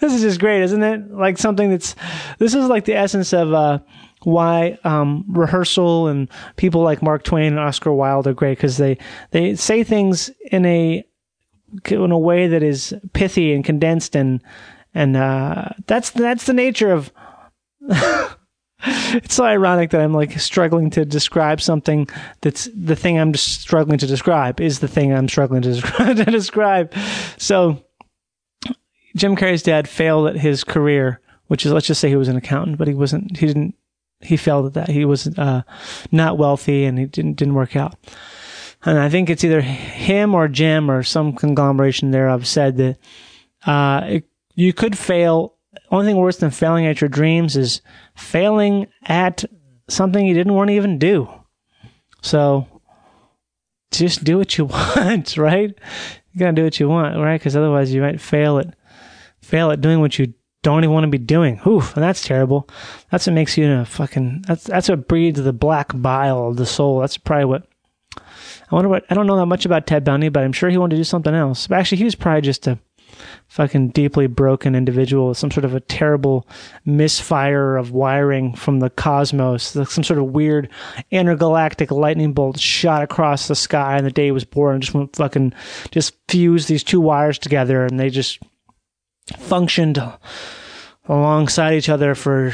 this 0.00 0.12
is 0.12 0.20
just 0.20 0.40
great, 0.40 0.62
isn't 0.62 0.82
it? 0.82 1.10
Like 1.10 1.38
something 1.38 1.70
that's 1.70 1.94
this 2.38 2.54
is 2.54 2.66
like 2.68 2.84
the 2.84 2.94
essence 2.94 3.32
of 3.32 3.52
uh, 3.52 3.78
why 4.26 4.76
um, 4.82 5.24
rehearsal 5.28 6.08
and 6.08 6.28
people 6.56 6.82
like 6.82 7.00
Mark 7.00 7.22
Twain 7.22 7.52
and 7.52 7.60
Oscar 7.60 7.92
Wilde 7.92 8.26
are 8.26 8.34
great 8.34 8.58
because 8.58 8.76
they 8.76 8.98
they 9.30 9.54
say 9.54 9.84
things 9.84 10.32
in 10.50 10.66
a 10.66 11.04
in 11.84 12.10
a 12.10 12.18
way 12.18 12.48
that 12.48 12.60
is 12.60 12.92
pithy 13.12 13.52
and 13.52 13.64
condensed 13.64 14.16
and 14.16 14.42
and 14.94 15.16
uh, 15.16 15.68
that's 15.86 16.10
that's 16.10 16.44
the 16.44 16.54
nature 16.54 16.90
of. 16.90 17.12
it's 18.82 19.36
so 19.36 19.44
ironic 19.44 19.90
that 19.90 20.00
I'm 20.00 20.12
like 20.12 20.40
struggling 20.40 20.90
to 20.90 21.04
describe 21.04 21.60
something 21.60 22.08
that's 22.40 22.68
the 22.74 22.96
thing 22.96 23.20
I'm 23.20 23.32
just 23.32 23.60
struggling 23.60 23.98
to 23.98 24.08
describe 24.08 24.60
is 24.60 24.80
the 24.80 24.88
thing 24.88 25.12
I'm 25.12 25.28
struggling 25.28 25.62
to 25.62 25.80
to 25.98 26.24
describe. 26.24 26.92
So, 27.38 27.80
Jim 29.14 29.36
Carrey's 29.36 29.62
dad 29.62 29.88
failed 29.88 30.26
at 30.26 30.36
his 30.36 30.64
career, 30.64 31.20
which 31.46 31.64
is 31.64 31.70
let's 31.70 31.86
just 31.86 32.00
say 32.00 32.08
he 32.08 32.16
was 32.16 32.28
an 32.28 32.36
accountant, 32.36 32.76
but 32.76 32.88
he 32.88 32.94
wasn't. 32.94 33.36
He 33.36 33.46
didn't. 33.46 33.76
He 34.20 34.36
failed 34.36 34.66
at 34.66 34.74
that. 34.74 34.88
He 34.88 35.04
was 35.04 35.26
uh, 35.38 35.62
not 36.10 36.38
wealthy, 36.38 36.84
and 36.84 36.98
he 36.98 37.06
didn't 37.06 37.34
didn't 37.34 37.54
work 37.54 37.76
out. 37.76 37.94
And 38.84 38.98
I 38.98 39.08
think 39.08 39.28
it's 39.28 39.44
either 39.44 39.60
him 39.60 40.34
or 40.34 40.48
Jim 40.48 40.90
or 40.90 41.02
some 41.02 41.32
conglomeration 41.32 42.10
thereof 42.10 42.46
said 42.46 42.76
that 42.76 42.98
uh, 43.66 44.00
it, 44.06 44.24
you 44.54 44.72
could 44.72 44.96
fail. 44.96 45.54
Only 45.90 46.06
thing 46.06 46.16
worse 46.16 46.38
than 46.38 46.50
failing 46.50 46.86
at 46.86 47.00
your 47.00 47.08
dreams 47.08 47.56
is 47.56 47.82
failing 48.16 48.86
at 49.04 49.44
something 49.88 50.26
you 50.26 50.34
didn't 50.34 50.54
want 50.54 50.68
to 50.68 50.74
even 50.74 50.98
do. 50.98 51.28
So 52.22 52.66
just 53.90 54.24
do 54.24 54.38
what 54.38 54.56
you 54.56 54.64
want, 54.96 55.36
right? 55.36 55.74
You 56.32 56.38
gotta 56.38 56.52
do 56.52 56.64
what 56.64 56.80
you 56.80 56.88
want, 56.88 57.16
right? 57.16 57.38
Because 57.38 57.56
otherwise 57.56 57.92
you 57.92 58.00
might 58.00 58.20
fail 58.20 58.58
at 58.58 58.74
fail 59.40 59.70
at 59.70 59.80
doing 59.80 60.00
what 60.00 60.18
you 60.18 60.34
don't 60.66 60.82
even 60.82 60.92
want 60.92 61.04
to 61.04 61.10
be 61.10 61.18
doing. 61.18 61.60
Oof, 61.64 61.94
and 61.94 62.02
that's 62.02 62.24
terrible. 62.24 62.68
That's 63.12 63.26
what 63.26 63.34
makes 63.34 63.56
you 63.56 63.72
a 63.72 63.84
fucking. 63.84 64.44
That's 64.48 64.64
that's 64.64 64.88
what 64.88 65.06
breeds 65.06 65.40
the 65.40 65.52
black 65.52 65.92
bile 65.94 66.48
of 66.48 66.56
the 66.56 66.66
soul. 66.66 67.00
That's 67.00 67.16
probably 67.16 67.44
what. 67.44 67.68
I 68.16 68.74
wonder 68.74 68.88
what. 68.88 69.04
I 69.08 69.14
don't 69.14 69.28
know 69.28 69.36
that 69.36 69.46
much 69.46 69.64
about 69.64 69.86
Ted 69.86 70.02
Bundy, 70.02 70.28
but 70.28 70.42
I'm 70.42 70.52
sure 70.52 70.68
he 70.68 70.76
wanted 70.76 70.96
to 70.96 71.00
do 71.00 71.04
something 71.04 71.34
else. 71.34 71.68
But 71.68 71.78
actually, 71.78 71.98
he 71.98 72.04
was 72.04 72.16
probably 72.16 72.40
just 72.40 72.66
a 72.66 72.80
fucking 73.46 73.90
deeply 73.90 74.26
broken 74.26 74.74
individual, 74.74 75.34
some 75.34 75.52
sort 75.52 75.64
of 75.64 75.72
a 75.72 75.80
terrible 75.80 76.48
misfire 76.84 77.76
of 77.76 77.92
wiring 77.92 78.52
from 78.56 78.80
the 78.80 78.90
cosmos, 78.90 79.62
some 79.62 80.02
sort 80.02 80.18
of 80.18 80.32
weird 80.32 80.68
intergalactic 81.12 81.92
lightning 81.92 82.32
bolt 82.32 82.58
shot 82.58 83.04
across 83.04 83.46
the 83.46 83.54
sky 83.54 83.98
on 83.98 84.04
the 84.04 84.10
day 84.10 84.32
was 84.32 84.44
born 84.44 84.74
and 84.74 84.82
just 84.82 84.94
went 84.94 85.14
fucking 85.14 85.54
just 85.92 86.16
fused 86.28 86.66
these 86.66 86.82
two 86.82 87.00
wires 87.00 87.38
together 87.38 87.84
and 87.84 88.00
they 88.00 88.10
just 88.10 88.40
functioned 89.38 90.02
alongside 91.08 91.74
each 91.74 91.88
other 91.88 92.14
for 92.14 92.52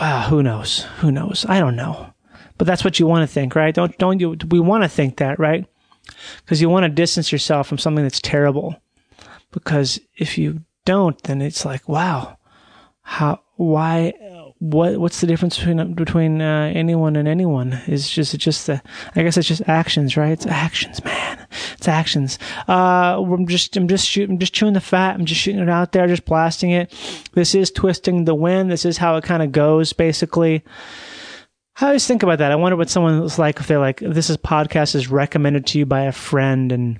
wow, 0.00 0.26
who 0.28 0.42
knows? 0.42 0.82
Who 0.98 1.10
knows? 1.10 1.46
I 1.48 1.60
don't 1.60 1.76
know. 1.76 2.12
But 2.58 2.66
that's 2.66 2.84
what 2.84 2.98
you 2.98 3.06
want 3.06 3.28
to 3.28 3.32
think, 3.32 3.54
right? 3.54 3.74
Don't 3.74 3.96
don't 3.98 4.20
you 4.20 4.36
we 4.50 4.60
want 4.60 4.84
to 4.84 4.88
think 4.88 5.18
that, 5.18 5.38
right? 5.38 5.66
Because 6.38 6.60
you 6.60 6.68
want 6.68 6.84
to 6.84 6.88
distance 6.88 7.32
yourself 7.32 7.66
from 7.66 7.78
something 7.78 8.04
that's 8.04 8.20
terrible 8.20 8.80
because 9.50 10.00
if 10.16 10.38
you 10.38 10.60
don't, 10.84 11.20
then 11.22 11.42
it's 11.42 11.64
like, 11.64 11.88
wow, 11.88 12.38
how, 13.02 13.40
why, 13.56 14.12
what, 14.58 14.98
what's 14.98 15.20
the 15.20 15.26
difference 15.26 15.58
between 15.58 15.94
between 15.94 16.40
uh, 16.40 16.72
anyone 16.74 17.16
and 17.16 17.28
anyone? 17.28 17.74
Is 17.86 18.08
just 18.08 18.34
it's 18.34 18.44
just 18.44 18.66
the, 18.66 18.82
I 19.14 19.22
guess 19.22 19.36
it's 19.36 19.48
just 19.48 19.68
actions, 19.68 20.16
right? 20.16 20.32
It's 20.32 20.46
actions, 20.46 21.04
man. 21.04 21.46
It's 21.74 21.88
actions. 21.88 22.38
Uh, 22.68 23.22
I'm 23.22 23.46
just, 23.46 23.76
I'm 23.76 23.88
just 23.88 24.06
shooting, 24.06 24.34
I'm 24.34 24.38
just 24.38 24.54
chewing 24.54 24.72
the 24.72 24.80
fat. 24.80 25.14
I'm 25.14 25.26
just 25.26 25.40
shooting 25.40 25.60
it 25.60 25.68
out 25.68 25.92
there, 25.92 26.06
just 26.06 26.24
blasting 26.24 26.70
it. 26.70 26.94
This 27.32 27.54
is 27.54 27.70
twisting 27.70 28.24
the 28.24 28.34
wind. 28.34 28.70
This 28.70 28.84
is 28.84 28.96
how 28.96 29.16
it 29.16 29.24
kind 29.24 29.42
of 29.42 29.52
goes, 29.52 29.92
basically. 29.92 30.64
I 31.78 31.86
always 31.86 32.06
think 32.06 32.22
about 32.22 32.38
that. 32.38 32.52
I 32.52 32.56
wonder 32.56 32.76
what 32.76 32.88
someone 32.88 33.12
someone's 33.12 33.38
like 33.38 33.60
if 33.60 33.66
they're 33.66 33.78
like, 33.78 34.00
this 34.00 34.30
is 34.30 34.38
podcast 34.38 34.94
is 34.94 35.08
recommended 35.08 35.66
to 35.66 35.78
you 35.78 35.84
by 35.84 36.02
a 36.02 36.12
friend 36.12 36.72
and 36.72 36.98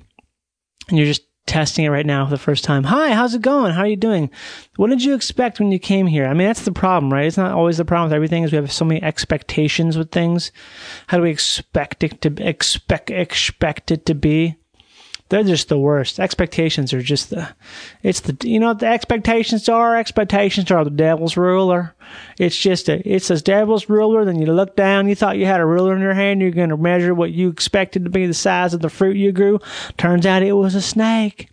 and 0.89 0.99
you're 0.99 1.07
just 1.07 1.26
testing 1.47 1.85
it 1.85 1.91
right 1.91 2.07
now 2.07 2.25
for 2.27 2.31
the 2.31 2.39
first 2.39 2.65
time. 2.65 2.85
Hi, 2.85 3.13
how's 3.13 3.35
it 3.35 3.43
going? 3.43 3.73
How 3.73 3.83
are 3.83 3.87
you 3.87 3.97
doing? 3.97 4.31
What 4.77 4.91
did 4.91 5.03
you 5.03 5.15
expect 5.15 5.59
when 5.59 5.73
you 5.73 5.79
came 5.79 6.07
here? 6.07 6.27
I 6.27 6.35
mean, 6.35 6.47
that's 6.47 6.65
the 6.65 6.73
problem, 6.73 7.13
right? 7.13 7.27
It's 7.27 7.37
not 7.37 7.53
always 7.53 7.79
the 7.79 7.85
problem 7.85 8.09
with 8.09 8.15
everything 8.15 8.43
is 8.43 8.53
we 8.53 8.57
have 8.57 8.73
so 8.73 8.85
many 8.85 9.03
expectations 9.03 9.97
with 9.97 10.11
things. 10.11 10.53
How 11.07 11.17
do 11.17 11.23
we 11.23 11.31
expect 11.31 12.03
it 12.03 12.21
to 12.23 12.35
expect 12.47 13.11
expect 13.11 13.91
it 13.91 14.07
to 14.07 14.15
be? 14.15 14.57
They're 15.29 15.43
just 15.43 15.69
the 15.69 15.79
worst. 15.79 16.21
Expectations 16.21 16.93
are 16.93 17.03
just 17.03 17.31
the 17.31 17.49
it's 18.03 18.21
the 18.21 18.37
you 18.49 18.61
know 18.61 18.69
what 18.69 18.79
the 18.79 18.87
expectations 18.87 19.69
are? 19.69 19.97
Expectations 19.97 20.71
are 20.71 20.85
the 20.85 20.91
devil's 20.91 21.37
ruler. 21.37 21.95
It's 22.39 22.57
just 22.57 22.89
a 22.89 23.03
it's 23.09 23.31
a 23.31 23.41
devil's 23.41 23.89
ruler, 23.89 24.25
then 24.25 24.41
you 24.41 24.47
look 24.53 24.77
down, 24.77 25.09
you 25.09 25.17
thought 25.17 25.39
you 25.39 25.47
had 25.47 25.61
a 25.61 25.67
ruler 25.67 25.97
in 25.97 26.01
your 26.01 26.15
hand, 26.15 26.41
you're 26.41 26.53
gonna 26.53 26.77
measure 26.77 27.13
what 27.15 27.33
you 27.33 27.49
expected 27.49 28.05
to 28.05 28.11
be 28.11 28.27
the 28.27 28.35
size 28.35 28.73
of 28.73 28.81
the 28.81 28.89
fruit 28.89 29.17
you 29.17 29.33
grew. 29.33 29.59
Turns 29.97 30.27
out 30.27 30.43
it 30.45 30.53
was 30.53 30.77
a 30.77 30.83
snake. 30.83 31.49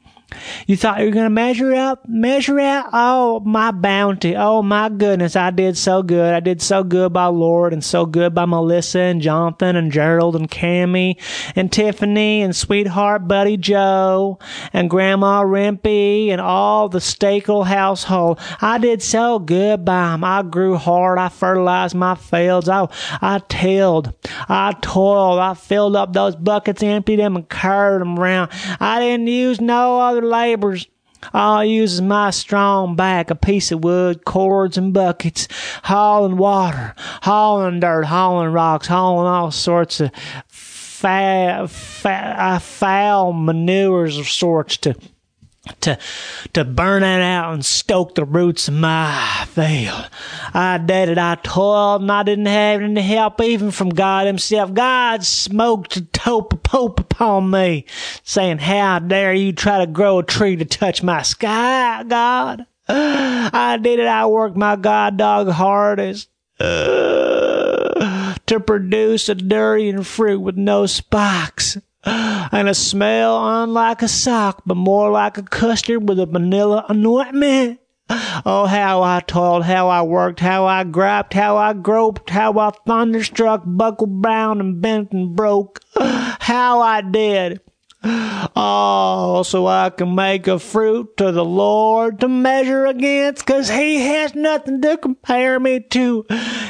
You 0.68 0.78
thought 0.78 1.00
you 1.00 1.06
were 1.06 1.12
going 1.12 1.26
to 1.26 1.30
measure 1.30 1.74
out, 1.74 2.08
measure 2.08 2.60
out. 2.60 2.90
Oh, 2.94 3.40
my 3.42 3.72
bounty. 3.72 4.36
Oh, 4.36 4.62
my 4.62 4.90
goodness. 4.90 5.36
I 5.36 5.52
did 5.52 5.78
so 5.78 6.04
good. 6.04 6.34
I 6.34 6.40
did 6.40 6.62
so 6.62 6.84
good 6.84 7.14
by 7.14 7.26
Lord 7.26 7.74
and 7.74 7.84
so 7.84 8.06
good 8.06 8.34
by 8.34 8.46
Melissa 8.46 9.00
and 9.00 9.22
Jonathan 9.22 9.76
and 9.76 9.92
Gerald 9.92 10.36
and 10.36 10.50
Cammy 10.50 11.20
and 11.56 11.72
Tiffany 11.72 12.42
and 12.42 12.56
sweetheart 12.56 13.28
Buddy 13.28 13.58
Joe 13.58 14.40
and 14.72 14.90
Grandma 14.90 15.44
Rimpy 15.44 16.30
and 16.30 16.42
all 16.42 16.90
the 16.90 17.00
Stakel 17.00 17.66
household. 17.66 18.40
I 18.62 18.78
did 18.78 19.02
so 19.02 19.40
good 19.40 19.86
by 19.86 20.12
them. 20.12 20.24
I 20.24 20.44
grew 20.44 20.76
hard. 20.76 21.20
I 21.20 21.30
fertilized 21.30 21.96
my 21.96 22.16
fields. 22.16 22.70
I, 22.70 22.88
I 23.22 23.42
tilled. 23.50 24.14
I 24.50 24.74
toiled. 24.82 25.40
I 25.40 25.54
filled 25.54 25.96
up 25.96 26.14
those 26.14 26.36
buckets, 26.36 26.84
emptied 26.84 27.20
them 27.20 27.36
and 27.36 27.50
carried 27.50 28.02
them 28.02 28.18
around. 28.18 28.52
I 28.80 29.00
didn't 29.00 29.28
use 29.28 29.62
no 29.62 30.00
other 30.00 30.23
labors. 30.24 30.88
I 31.34 31.64
use 31.64 32.02
my 32.02 32.32
strong 32.32 32.96
back, 32.96 33.30
a 33.30 33.36
piece 33.36 33.72
of 33.72 33.84
wood, 33.84 34.26
cords 34.26 34.78
and 34.78 34.94
buckets, 34.94 35.48
hauling 35.84 36.38
water, 36.38 36.96
hauling 36.98 37.80
dirt, 37.80 38.06
hauling 38.06 38.52
rocks, 38.52 38.88
hauling 38.88 39.28
all 39.28 39.52
sorts 39.52 40.02
of 40.02 40.12
foul, 40.48 41.68
foul, 41.68 42.60
foul 42.60 43.34
manures 43.34 44.18
of 44.18 44.28
sorts 44.28 44.78
to 44.78 44.96
to 45.84 45.98
to 46.54 46.66
burn 46.66 47.04
it 47.04 47.22
out 47.22 47.54
and 47.54 47.64
stoke 47.64 48.16
the 48.16 48.26
roots 48.26 48.68
of 48.68 48.74
my 48.74 49.46
fail. 49.50 50.06
I 50.54 50.78
did 50.78 51.10
it. 51.10 51.18
I 51.18 51.36
toiled, 51.36 52.02
and 52.02 52.12
I 52.12 52.24
didn't 52.24 52.48
have 52.48 52.82
any 52.82 53.02
help 53.02 53.40
even 53.42 53.72
from 53.72 53.90
God 53.90 54.28
Himself. 54.28 54.74
God 54.74 55.24
smoked 55.24 55.96
a 55.98 56.02
tope 56.06 56.64
pope 56.64 57.00
upon 57.00 57.50
me, 57.50 57.86
saying, 58.24 58.60
"How 58.60 59.00
dare 59.00 59.34
you 59.34 59.54
try 59.54 59.80
to 59.80 59.88
grow 59.88 60.20
a 60.20 60.24
tree 60.24 60.56
to 60.56 60.66
touch 60.66 61.04
my 61.04 61.22
sky, 61.22 62.04
God?" 62.04 62.66
I 62.88 63.78
did 63.82 64.00
it. 64.00 64.08
I 64.08 64.26
worked 64.26 64.58
my 64.58 64.76
god 64.76 65.18
dog 65.18 65.50
hardest. 65.50 66.30
Uh, 66.60 68.36
to 68.46 68.60
produce 68.60 69.28
a 69.28 69.36
durian 69.36 70.04
fruit 70.04 70.40
with 70.40 70.56
no 70.56 70.86
spikes 70.86 71.78
and 72.06 72.68
a 72.68 72.74
smell 72.74 73.64
unlike 73.64 74.02
a 74.02 74.08
sock, 74.08 74.64
but 74.66 74.76
more 74.76 75.12
like 75.12 75.38
a 75.38 75.44
custard 75.44 76.08
with 76.08 76.20
a 76.20 76.26
vanilla 76.26 76.86
anointment. 76.90 77.80
Oh, 78.46 78.66
how 78.66 79.02
I 79.02 79.22
toiled, 79.22 79.64
how 79.64 79.88
I 79.88 80.02
worked, 80.02 80.42
how 80.42 80.66
I 80.66 80.84
griped, 80.84 81.34
how 81.34 81.56
I 81.58 81.74
groped, 81.74 82.30
how 82.30 82.60
I 82.60 82.72
thunderstruck, 82.86 83.64
buckled 83.66 84.22
bound 84.22 84.60
and 84.60 84.82
bent 84.82 85.14
and 85.14 85.36
broke. 85.36 85.80
How 85.96 86.82
I 86.82 87.02
did. 87.02 87.62
Oh, 88.04 89.44
so 89.46 89.66
I 89.66 89.90
can 89.90 90.14
make 90.14 90.46
a 90.48 90.60
fruit 90.60 91.16
to 91.16 91.32
the 91.32 91.46
Lord 91.46 92.20
to 92.20 92.28
measure 92.28 92.86
against, 92.86 93.46
'cause 93.46 93.70
He 93.70 94.02
has 94.02 94.36
nothing 94.36 94.82
to 94.82 94.98
compare 94.98 95.58
me 95.58 95.80
to. 95.92 96.26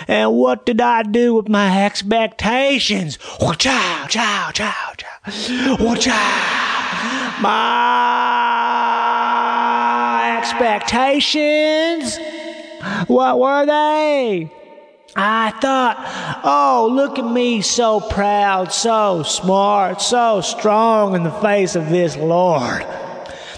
And 0.07 0.33
what 0.33 0.63
did 0.67 0.79
I 0.79 1.01
do 1.01 1.33
with 1.33 1.49
my 1.49 1.83
expectations? 1.83 3.17
Chow, 3.57 4.05
chow, 4.07 4.51
chow, 4.51 4.93
chow. 4.95 5.07
Chow. 5.25 6.19
My 7.41 8.37
expectations? 10.37 12.19
What 13.07 13.39
were 13.39 13.65
they? 13.65 14.51
I 15.15 15.51
thought, 15.61 16.41
oh, 16.43 16.89
look 16.91 17.17
at 17.19 17.25
me, 17.25 17.61
so 17.61 18.01
proud, 18.01 18.73
so 18.73 19.23
smart, 19.23 20.01
so 20.01 20.41
strong 20.41 21.15
in 21.15 21.23
the 21.23 21.31
face 21.31 21.75
of 21.77 21.89
this 21.89 22.17
Lord, 22.17 22.81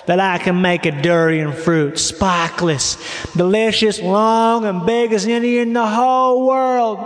that 0.06 0.20
I 0.20 0.38
can 0.38 0.62
make 0.62 0.86
a 0.86 0.92
durian 1.02 1.52
fruit, 1.52 1.96
spikeless, 1.96 2.98
delicious, 3.36 4.00
long, 4.02 4.66
and 4.66 4.86
big 4.86 5.14
as 5.14 5.26
any 5.26 5.58
in 5.58 5.74
the 5.74 5.88
whole 5.88 6.46
world. 6.46 7.00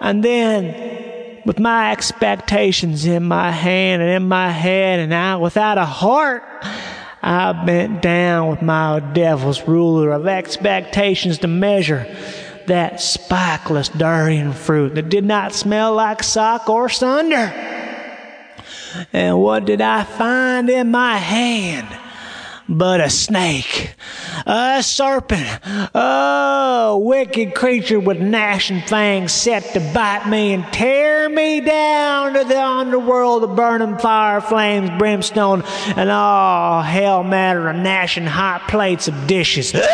And 0.00 0.22
then, 0.22 1.07
with 1.48 1.58
my 1.58 1.92
expectations 1.92 3.06
in 3.06 3.24
my 3.24 3.50
hand 3.50 4.02
and 4.02 4.10
in 4.10 4.28
my 4.28 4.50
head, 4.50 5.00
and 5.00 5.14
I 5.14 5.36
without 5.36 5.78
a 5.78 5.84
heart, 5.86 6.44
I 7.22 7.52
bent 7.64 8.02
down 8.02 8.50
with 8.50 8.60
my 8.60 9.00
devil's 9.00 9.66
ruler 9.66 10.12
of 10.12 10.26
expectations 10.26 11.38
to 11.38 11.48
measure 11.48 12.06
that 12.66 12.96
spikeless 12.96 13.88
durian 13.96 14.52
fruit 14.52 14.94
that 14.96 15.08
did 15.08 15.24
not 15.24 15.54
smell 15.54 15.94
like 15.94 16.22
sock 16.22 16.68
or 16.68 16.90
sunder. 16.90 17.50
And 19.14 19.40
what 19.40 19.64
did 19.64 19.80
I 19.80 20.04
find 20.04 20.68
in 20.68 20.90
my 20.90 21.16
hand? 21.16 21.88
But 22.70 23.00
a 23.00 23.08
snake, 23.08 23.94
a 24.44 24.82
serpent, 24.82 25.48
oh, 25.94 27.00
wicked 27.02 27.54
creature 27.54 27.98
with 27.98 28.20
gnashing 28.20 28.82
fangs 28.82 29.32
set 29.32 29.62
to 29.72 29.80
bite 29.94 30.28
me 30.28 30.52
and 30.52 30.70
tear 30.70 31.30
me 31.30 31.60
down 31.60 32.34
to 32.34 32.44
the 32.44 32.62
underworld 32.62 33.44
of 33.44 33.56
burning 33.56 33.96
fire, 33.96 34.42
flames, 34.42 34.90
brimstone, 34.98 35.62
and 35.96 36.10
all 36.10 36.82
hell 36.82 37.24
matter 37.24 37.70
of 37.70 37.76
gnashing 37.76 38.26
hot 38.26 38.68
plates 38.68 39.08
of 39.08 39.26
dishes. 39.26 39.74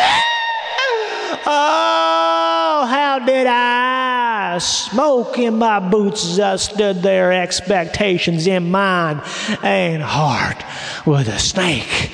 Oh, 1.47 2.87
how 2.88 3.19
did 3.19 3.47
I 3.47 4.57
smoke 4.59 5.38
in 5.38 5.59
my 5.59 5.78
boots 5.78 6.25
as 6.25 6.40
I 6.40 6.57
stood 6.57 7.02
there, 7.02 7.35
expectations 7.35 8.47
in 8.47 8.71
mind 8.71 9.21
and 9.62 10.02
heart, 10.02 10.64
with 11.04 11.28
a 11.28 11.38
snake, 11.38 12.11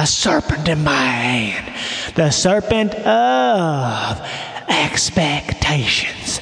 a 0.00 0.06
serpent 0.06 0.66
in 0.66 0.82
my 0.82 0.94
hand, 0.94 2.14
the 2.14 2.30
serpent 2.30 2.94
of 2.94 4.26
expectations. 4.66 6.39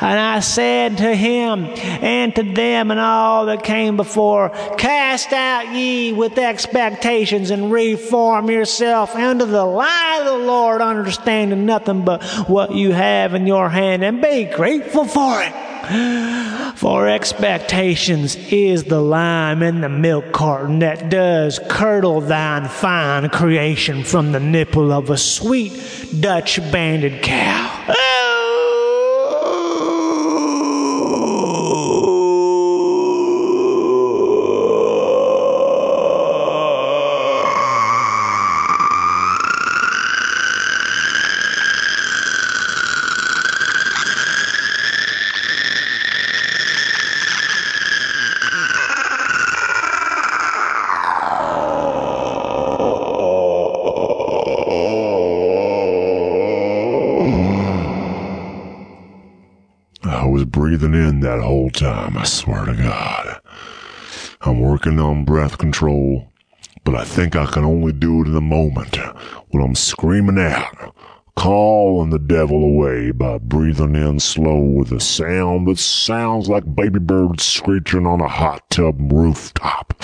And 0.00 0.18
I 0.18 0.40
said 0.40 0.98
to 0.98 1.14
him 1.14 1.64
and 1.64 2.34
to 2.36 2.42
them 2.42 2.90
and 2.90 3.00
all 3.00 3.46
that 3.46 3.64
came 3.64 3.96
before, 3.96 4.50
Cast 4.76 5.32
out 5.32 5.74
ye 5.74 6.12
with 6.12 6.38
expectations 6.38 7.50
and 7.50 7.72
reform 7.72 8.50
yourself 8.50 9.14
unto 9.14 9.44
the 9.44 9.64
light 9.64 10.20
of 10.20 10.40
the 10.40 10.46
Lord, 10.46 10.80
understanding 10.82 11.66
nothing 11.66 12.04
but 12.04 12.22
what 12.48 12.74
you 12.74 12.92
have 12.92 13.34
in 13.34 13.46
your 13.46 13.68
hand, 13.68 14.04
and 14.04 14.20
be 14.20 14.44
grateful 14.44 15.04
for 15.04 15.42
it. 15.42 15.70
For 16.76 17.08
expectations 17.08 18.36
is 18.36 18.84
the 18.84 19.00
lime 19.00 19.62
in 19.62 19.80
the 19.80 19.88
milk 19.88 20.32
carton 20.32 20.78
that 20.80 21.08
does 21.08 21.58
curdle 21.68 22.20
thine 22.20 22.68
fine 22.68 23.28
creation 23.30 24.04
from 24.04 24.32
the 24.32 24.40
nipple 24.40 24.92
of 24.92 25.10
a 25.10 25.16
sweet 25.16 25.72
Dutch 26.20 26.60
banded 26.70 27.22
cow. 27.22 27.96
I 60.02 60.26
was 60.26 60.44
breathing 60.70 60.94
in 60.94 61.18
that 61.18 61.40
whole 61.40 61.68
time, 61.68 62.16
I 62.16 62.22
swear 62.22 62.64
to 62.64 62.74
God. 62.76 63.40
I'm 64.42 64.60
working 64.60 65.00
on 65.00 65.24
breath 65.24 65.58
control, 65.58 66.30
but 66.84 66.94
I 66.94 67.02
think 67.02 67.34
I 67.34 67.46
can 67.46 67.64
only 67.64 67.92
do 67.92 68.22
it 68.22 68.28
in 68.28 68.36
a 68.36 68.40
moment 68.40 68.96
when 69.48 69.64
I'm 69.64 69.74
screaming 69.74 70.38
out, 70.38 70.94
calling 71.34 72.10
the 72.10 72.20
devil 72.20 72.62
away 72.62 73.10
by 73.10 73.38
breathing 73.38 73.96
in 73.96 74.20
slow 74.20 74.60
with 74.60 74.92
a 74.92 75.00
sound 75.00 75.66
that 75.66 75.80
sounds 75.80 76.48
like 76.48 76.76
baby 76.76 77.00
birds 77.00 77.42
screeching 77.42 78.06
on 78.06 78.20
a 78.20 78.28
hot 78.28 78.62
tub 78.70 79.10
rooftop. 79.10 80.00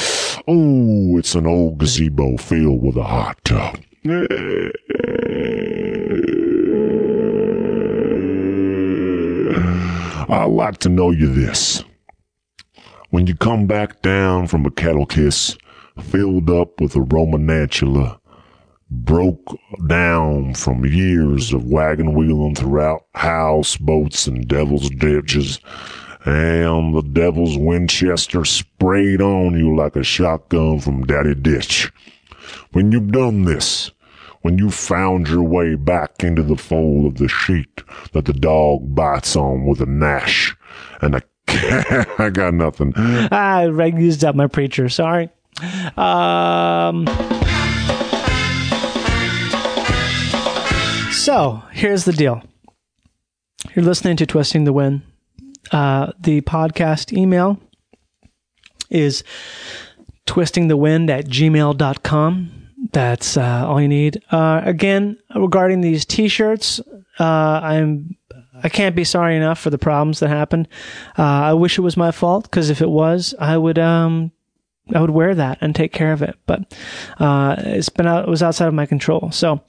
Oh, 0.49 1.17
it's 1.17 1.37
an 1.37 1.47
old 1.47 1.79
gazebo 1.79 2.39
filled 2.39 2.83
with 2.83 2.97
a 2.97 3.05
hot 3.05 3.39
tub. 3.45 3.79
I'd 10.29 10.47
like 10.47 10.79
to 10.79 10.89
know 10.89 11.13
you 11.13 11.33
this. 11.33 11.85
When 13.11 13.29
you 13.29 13.37
come 13.37 13.69
back 13.69 14.03
down 14.03 14.49
from 14.49 14.67
a 14.67 14.73
cattle 14.73 15.07
kiss, 15.07 15.57
filled 16.03 16.51
up 16.51 16.81
with 16.81 16.97
a 16.97 17.01
Romanantula, 17.01 18.19
broke 18.91 19.57
down 19.87 20.55
from 20.55 20.85
years 20.85 21.53
of 21.53 21.67
wagon 21.67 22.15
wheeling 22.15 22.57
throughout 22.57 23.07
houseboats 23.15 24.27
and 24.27 24.49
devil's 24.49 24.91
ditches, 24.91 25.61
and 26.25 26.93
the 26.97 27.03
devil's 27.03 27.57
Winchester 27.57 28.45
sprayed 28.45 29.21
on 29.21 29.57
you 29.57 29.77
like 29.77 29.95
a 29.95 30.03
shotgun 30.03 30.81
from 30.81 31.07
Daddy 31.07 31.37
Ditch. 31.37 31.93
When 32.73 32.91
you've 32.91 33.13
done 33.13 33.45
this, 33.45 33.93
when 34.47 34.59
you 34.59 34.71
found 34.71 35.27
your 35.29 35.43
way 35.43 35.75
back 35.75 36.23
into 36.23 36.41
the 36.41 36.57
fold 36.57 37.05
of 37.05 37.19
the 37.19 37.27
sheet 37.27 37.83
that 38.13 38.27
the 38.27 38.33
dog 38.33 38.95
bites 38.95 39.35
on 39.35 39.67
with 39.67 39.81
a 39.81 39.87
gnash 39.87 40.57
and 41.03 41.17
a 41.17 41.23
I 41.49 42.31
got 42.33 42.55
nothing. 42.55 42.93
I 42.97 43.67
used 43.97 44.25
up 44.25 44.37
my 44.37 44.47
preacher. 44.47 44.89
Sorry. 44.89 45.31
Um, 45.97 47.07
so 51.11 51.61
here's 51.73 52.05
the 52.05 52.15
deal. 52.17 52.41
You're 53.75 53.85
listening 53.85 54.17
to 54.19 54.27
Twisting 54.27 54.63
the 54.63 54.73
Wind. 54.73 55.03
Uh, 55.73 56.13
the 56.21 56.41
podcast 56.43 57.13
email 57.13 57.59
is 58.91 59.25
twistingthewind 60.29 61.11
at 61.11 61.27
gmail.com. 61.27 62.56
That's 62.93 63.37
uh, 63.37 63.65
all 63.67 63.81
you 63.81 63.89
need. 63.89 64.23
Uh, 64.31 64.61
again, 64.65 65.19
regarding 65.35 65.81
these 65.81 66.05
T-shirts, 66.05 66.81
uh, 67.19 67.25
I'm 67.25 68.17
I 68.63 68.69
can't 68.69 68.97
be 68.97 69.05
sorry 69.05 69.37
enough 69.37 69.59
for 69.59 69.71
the 69.71 69.79
problems 69.79 70.21
that 70.21 70.29
happened. 70.29 70.69
Uh, 71.19 71.23
I 71.23 71.53
wish 71.53 71.79
it 71.79 71.83
was 71.83 71.97
my 71.97 72.11
fault 72.11 72.45
because 72.45 72.71
if 72.71 72.81
it 72.81 72.89
was, 72.89 73.35
I 73.39 73.57
would 73.57 73.79
um 73.79 74.33
I 74.95 75.01
would 75.01 75.11
wear 75.11 75.35
that 75.35 75.59
and 75.61 75.75
take 75.75 75.93
care 75.93 76.13
of 76.13 76.23
it. 76.23 76.37
But 76.47 76.75
uh, 77.19 77.57
it's 77.59 77.89
been 77.89 78.07
out, 78.07 78.29
it 78.29 78.31
was 78.31 78.43
outside 78.43 78.69
of 78.69 78.75
my 78.75 78.87
control. 78.87 79.31
So 79.33 79.63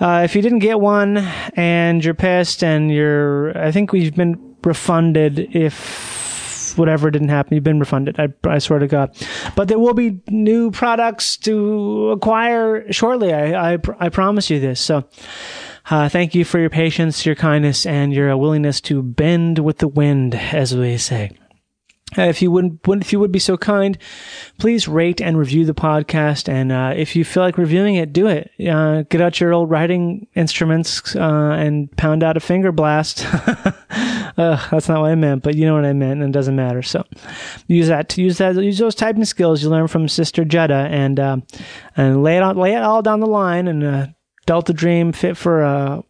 uh, 0.00 0.22
if 0.24 0.34
you 0.34 0.42
didn't 0.42 0.60
get 0.60 0.80
one 0.80 1.18
and 1.54 2.04
you're 2.04 2.14
pissed 2.14 2.64
and 2.64 2.90
you're, 2.90 3.56
I 3.58 3.70
think 3.70 3.92
we've 3.92 4.14
been 4.14 4.56
refunded 4.64 5.54
if 5.54 6.15
whatever 6.78 7.10
didn't 7.10 7.28
happen. 7.28 7.54
You've 7.54 7.64
been 7.64 7.80
refunded. 7.80 8.18
I, 8.18 8.28
I 8.44 8.58
swear 8.58 8.78
to 8.78 8.86
God. 8.86 9.16
But 9.54 9.68
there 9.68 9.78
will 9.78 9.94
be 9.94 10.20
new 10.28 10.70
products 10.70 11.36
to 11.38 12.10
acquire 12.10 12.90
shortly. 12.92 13.32
I 13.32 13.74
I, 13.74 13.78
I 13.98 14.08
promise 14.08 14.50
you 14.50 14.60
this. 14.60 14.80
So. 14.80 15.04
Uh, 15.88 16.08
thank 16.08 16.34
you 16.34 16.44
for 16.44 16.58
your 16.58 16.68
patience, 16.68 17.24
your 17.24 17.36
kindness, 17.36 17.86
and 17.86 18.12
your 18.12 18.36
willingness 18.36 18.80
to 18.80 19.04
bend 19.04 19.60
with 19.60 19.78
the 19.78 19.86
wind, 19.86 20.34
as 20.34 20.74
we 20.74 20.98
say. 20.98 21.30
Uh, 22.16 22.22
if 22.22 22.40
you 22.40 22.50
wouldn't, 22.50 22.80
if 22.86 23.12
you 23.12 23.18
would 23.18 23.32
be 23.32 23.38
so 23.38 23.56
kind, 23.56 23.98
please 24.58 24.86
rate 24.86 25.20
and 25.20 25.36
review 25.36 25.64
the 25.64 25.74
podcast. 25.74 26.48
And 26.48 26.70
uh, 26.70 26.94
if 26.96 27.16
you 27.16 27.24
feel 27.24 27.42
like 27.42 27.58
reviewing 27.58 27.96
it, 27.96 28.12
do 28.12 28.28
it. 28.28 28.50
Uh, 28.60 29.02
get 29.02 29.20
out 29.20 29.40
your 29.40 29.52
old 29.52 29.70
writing 29.70 30.26
instruments 30.34 31.16
uh, 31.16 31.20
and 31.20 31.94
pound 31.96 32.22
out 32.22 32.36
a 32.36 32.40
finger 32.40 32.70
blast. 32.70 33.26
uh, 34.36 34.68
that's 34.70 34.88
not 34.88 35.00
what 35.00 35.10
I 35.10 35.14
meant, 35.14 35.42
but 35.42 35.54
you 35.54 35.66
know 35.66 35.74
what 35.74 35.84
I 35.84 35.92
meant, 35.92 36.20
and 36.20 36.30
it 36.30 36.32
doesn't 36.32 36.56
matter. 36.56 36.82
So 36.82 37.04
use 37.66 37.88
that 37.88 38.16
use 38.16 38.38
that 38.38 38.56
use 38.56 38.78
those 38.78 38.94
typing 38.94 39.24
skills 39.24 39.62
you 39.62 39.70
learn 39.70 39.88
from 39.88 40.08
Sister 40.08 40.44
Jetta, 40.44 40.88
and 40.90 41.18
uh, 41.18 41.36
and 41.96 42.22
lay 42.22 42.36
it 42.36 42.42
on 42.42 42.56
lay 42.56 42.74
it 42.74 42.82
all 42.82 43.02
down 43.02 43.20
the 43.20 43.26
line. 43.26 43.68
And 43.68 43.84
uh, 43.84 44.06
Delta 44.46 44.72
Dream 44.72 45.12
fit 45.12 45.36
for 45.36 45.62
a, 45.62 46.02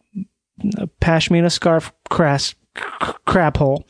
a 0.77 0.87
pashmina 1.01 1.51
scarf 1.51 1.91
crest 2.09 2.55
crap 3.25 3.57
hole. 3.57 3.85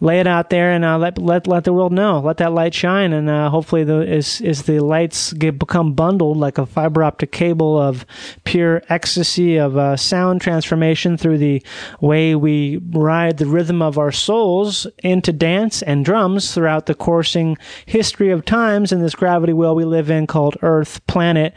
Lay 0.00 0.20
it 0.20 0.26
out 0.26 0.50
there 0.50 0.72
and 0.72 0.84
uh, 0.84 0.98
let 0.98 1.18
let 1.18 1.46
let 1.46 1.64
the 1.64 1.72
world 1.72 1.92
know. 1.92 2.20
Let 2.20 2.38
that 2.38 2.52
light 2.52 2.74
shine, 2.74 3.12
and 3.12 3.30
uh, 3.30 3.50
hopefully, 3.50 3.84
the 3.84 4.06
as 4.08 4.40
as 4.40 4.62
the 4.62 4.80
lights 4.80 5.32
get 5.32 5.58
become 5.58 5.94
bundled 5.94 6.36
like 6.36 6.58
a 6.58 6.66
fiber 6.66 7.04
optic 7.04 7.32
cable 7.32 7.80
of 7.80 8.04
pure 8.44 8.82
ecstasy 8.88 9.56
of 9.56 9.76
uh, 9.76 9.96
sound 9.96 10.40
transformation 10.40 11.16
through 11.16 11.38
the 11.38 11.62
way 12.00 12.34
we 12.34 12.78
ride 12.90 13.38
the 13.38 13.46
rhythm 13.46 13.80
of 13.80 13.98
our 13.98 14.12
souls 14.12 14.86
into 14.98 15.32
dance 15.32 15.82
and 15.82 16.04
drums 16.04 16.52
throughout 16.52 16.86
the 16.86 16.94
coursing 16.94 17.56
history 17.86 18.30
of 18.30 18.44
times 18.44 18.92
in 18.92 19.00
this 19.00 19.14
gravity 19.14 19.52
wheel 19.52 19.74
we 19.74 19.84
live 19.84 20.10
in 20.10 20.26
called 20.26 20.56
Earth 20.62 21.04
planet 21.06 21.54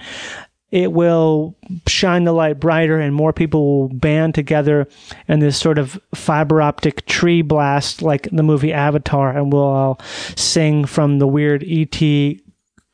it 0.75 0.91
will 0.91 1.55
shine 1.87 2.25
the 2.25 2.33
light 2.33 2.59
brighter 2.59 2.99
and 2.99 3.15
more 3.15 3.31
people 3.31 3.65
will 3.65 3.87
band 3.87 4.35
together 4.35 4.85
in 5.29 5.39
this 5.39 5.57
sort 5.57 5.77
of 5.77 5.97
fiber 6.13 6.61
optic 6.61 7.05
tree 7.05 7.41
blast 7.41 8.01
like 8.01 8.27
the 8.33 8.43
movie 8.43 8.73
Avatar 8.73 9.31
and 9.31 9.53
we'll 9.53 9.63
all 9.63 10.01
sing 10.35 10.83
from 10.83 11.19
the 11.19 11.27
weird 11.27 11.63
ET 11.65 11.97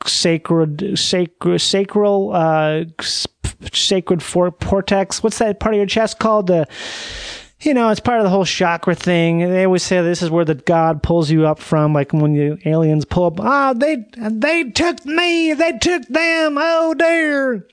sacred 0.05 0.97
sacred 0.97 1.59
sacral 1.59 2.31
uh 2.33 2.83
sacred 3.73 4.21
for 4.21 4.51
portex 4.51 5.23
what's 5.23 5.39
that 5.39 5.59
part 5.59 5.73
of 5.73 5.77
your 5.77 5.87
chest 5.87 6.19
called? 6.19 6.47
The 6.47 6.67
you 7.61 7.73
know, 7.73 7.89
it's 7.89 7.99
part 7.99 8.19
of 8.19 8.23
the 8.23 8.29
whole 8.29 8.45
chakra 8.45 8.95
thing. 8.95 9.39
They 9.39 9.65
always 9.65 9.83
say 9.83 10.01
this 10.01 10.21
is 10.21 10.31
where 10.31 10.45
the 10.45 10.55
God 10.55 11.03
pulls 11.03 11.29
you 11.29 11.45
up 11.45 11.59
from, 11.59 11.93
like 11.93 12.11
when 12.11 12.33
the 12.33 12.57
aliens 12.67 13.05
pull 13.05 13.25
up. 13.25 13.39
Ah, 13.39 13.73
they 13.73 14.05
they 14.17 14.65
took 14.71 15.05
me, 15.05 15.53
they 15.53 15.77
took 15.77 16.07
them. 16.07 16.57
Oh 16.59 16.93
dear. 16.93 17.67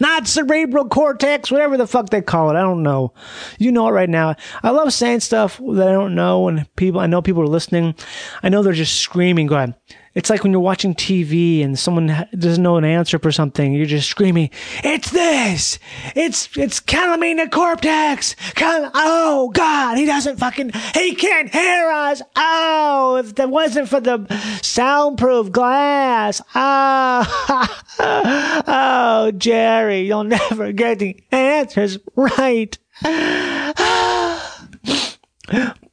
Not 0.00 0.26
cerebral 0.26 0.88
cortex, 0.88 1.52
whatever 1.52 1.76
the 1.76 1.86
fuck 1.86 2.10
they 2.10 2.20
call 2.20 2.50
it. 2.50 2.56
I 2.56 2.62
don't 2.62 2.82
know. 2.82 3.14
You 3.58 3.70
know 3.70 3.86
it 3.86 3.92
right 3.92 4.08
now. 4.08 4.34
I 4.60 4.70
love 4.70 4.92
saying 4.92 5.20
stuff 5.20 5.58
that 5.58 5.88
I 5.88 5.92
don't 5.92 6.16
know, 6.16 6.48
and 6.48 6.66
people. 6.74 7.00
I 7.00 7.06
know 7.06 7.22
people 7.22 7.42
are 7.42 7.46
listening. 7.46 7.94
I 8.42 8.48
know 8.48 8.62
they're 8.62 8.72
just 8.72 8.96
screaming, 9.00 9.46
going. 9.46 9.74
It's 10.14 10.30
like 10.30 10.44
when 10.44 10.52
you're 10.52 10.60
watching 10.60 10.94
TV 10.94 11.64
and 11.64 11.76
someone 11.76 12.28
doesn't 12.38 12.62
know 12.62 12.76
an 12.76 12.84
answer 12.84 13.18
for 13.18 13.32
something. 13.32 13.72
You're 13.72 13.86
just 13.86 14.08
screaming, 14.08 14.50
"It's 14.84 15.10
this! 15.10 15.80
It's 16.14 16.48
it's 16.56 16.78
calamina 16.78 17.48
cortex! 17.48 18.36
Cal- 18.54 18.92
oh 18.94 19.50
God, 19.52 19.98
he 19.98 20.06
doesn't 20.06 20.38
fucking 20.38 20.70
he 20.94 21.16
can't 21.16 21.52
hear 21.52 21.90
us! 21.90 22.22
Oh, 22.36 23.16
if 23.16 23.34
that 23.34 23.50
wasn't 23.50 23.88
for 23.88 24.00
the 24.00 24.24
soundproof 24.62 25.50
glass! 25.50 26.40
Oh, 26.54 27.82
oh, 28.68 29.32
Jerry, 29.32 30.02
you'll 30.02 30.24
never 30.24 30.70
get 30.72 31.00
the 31.00 31.16
answers 31.32 31.98
right." 32.14 32.78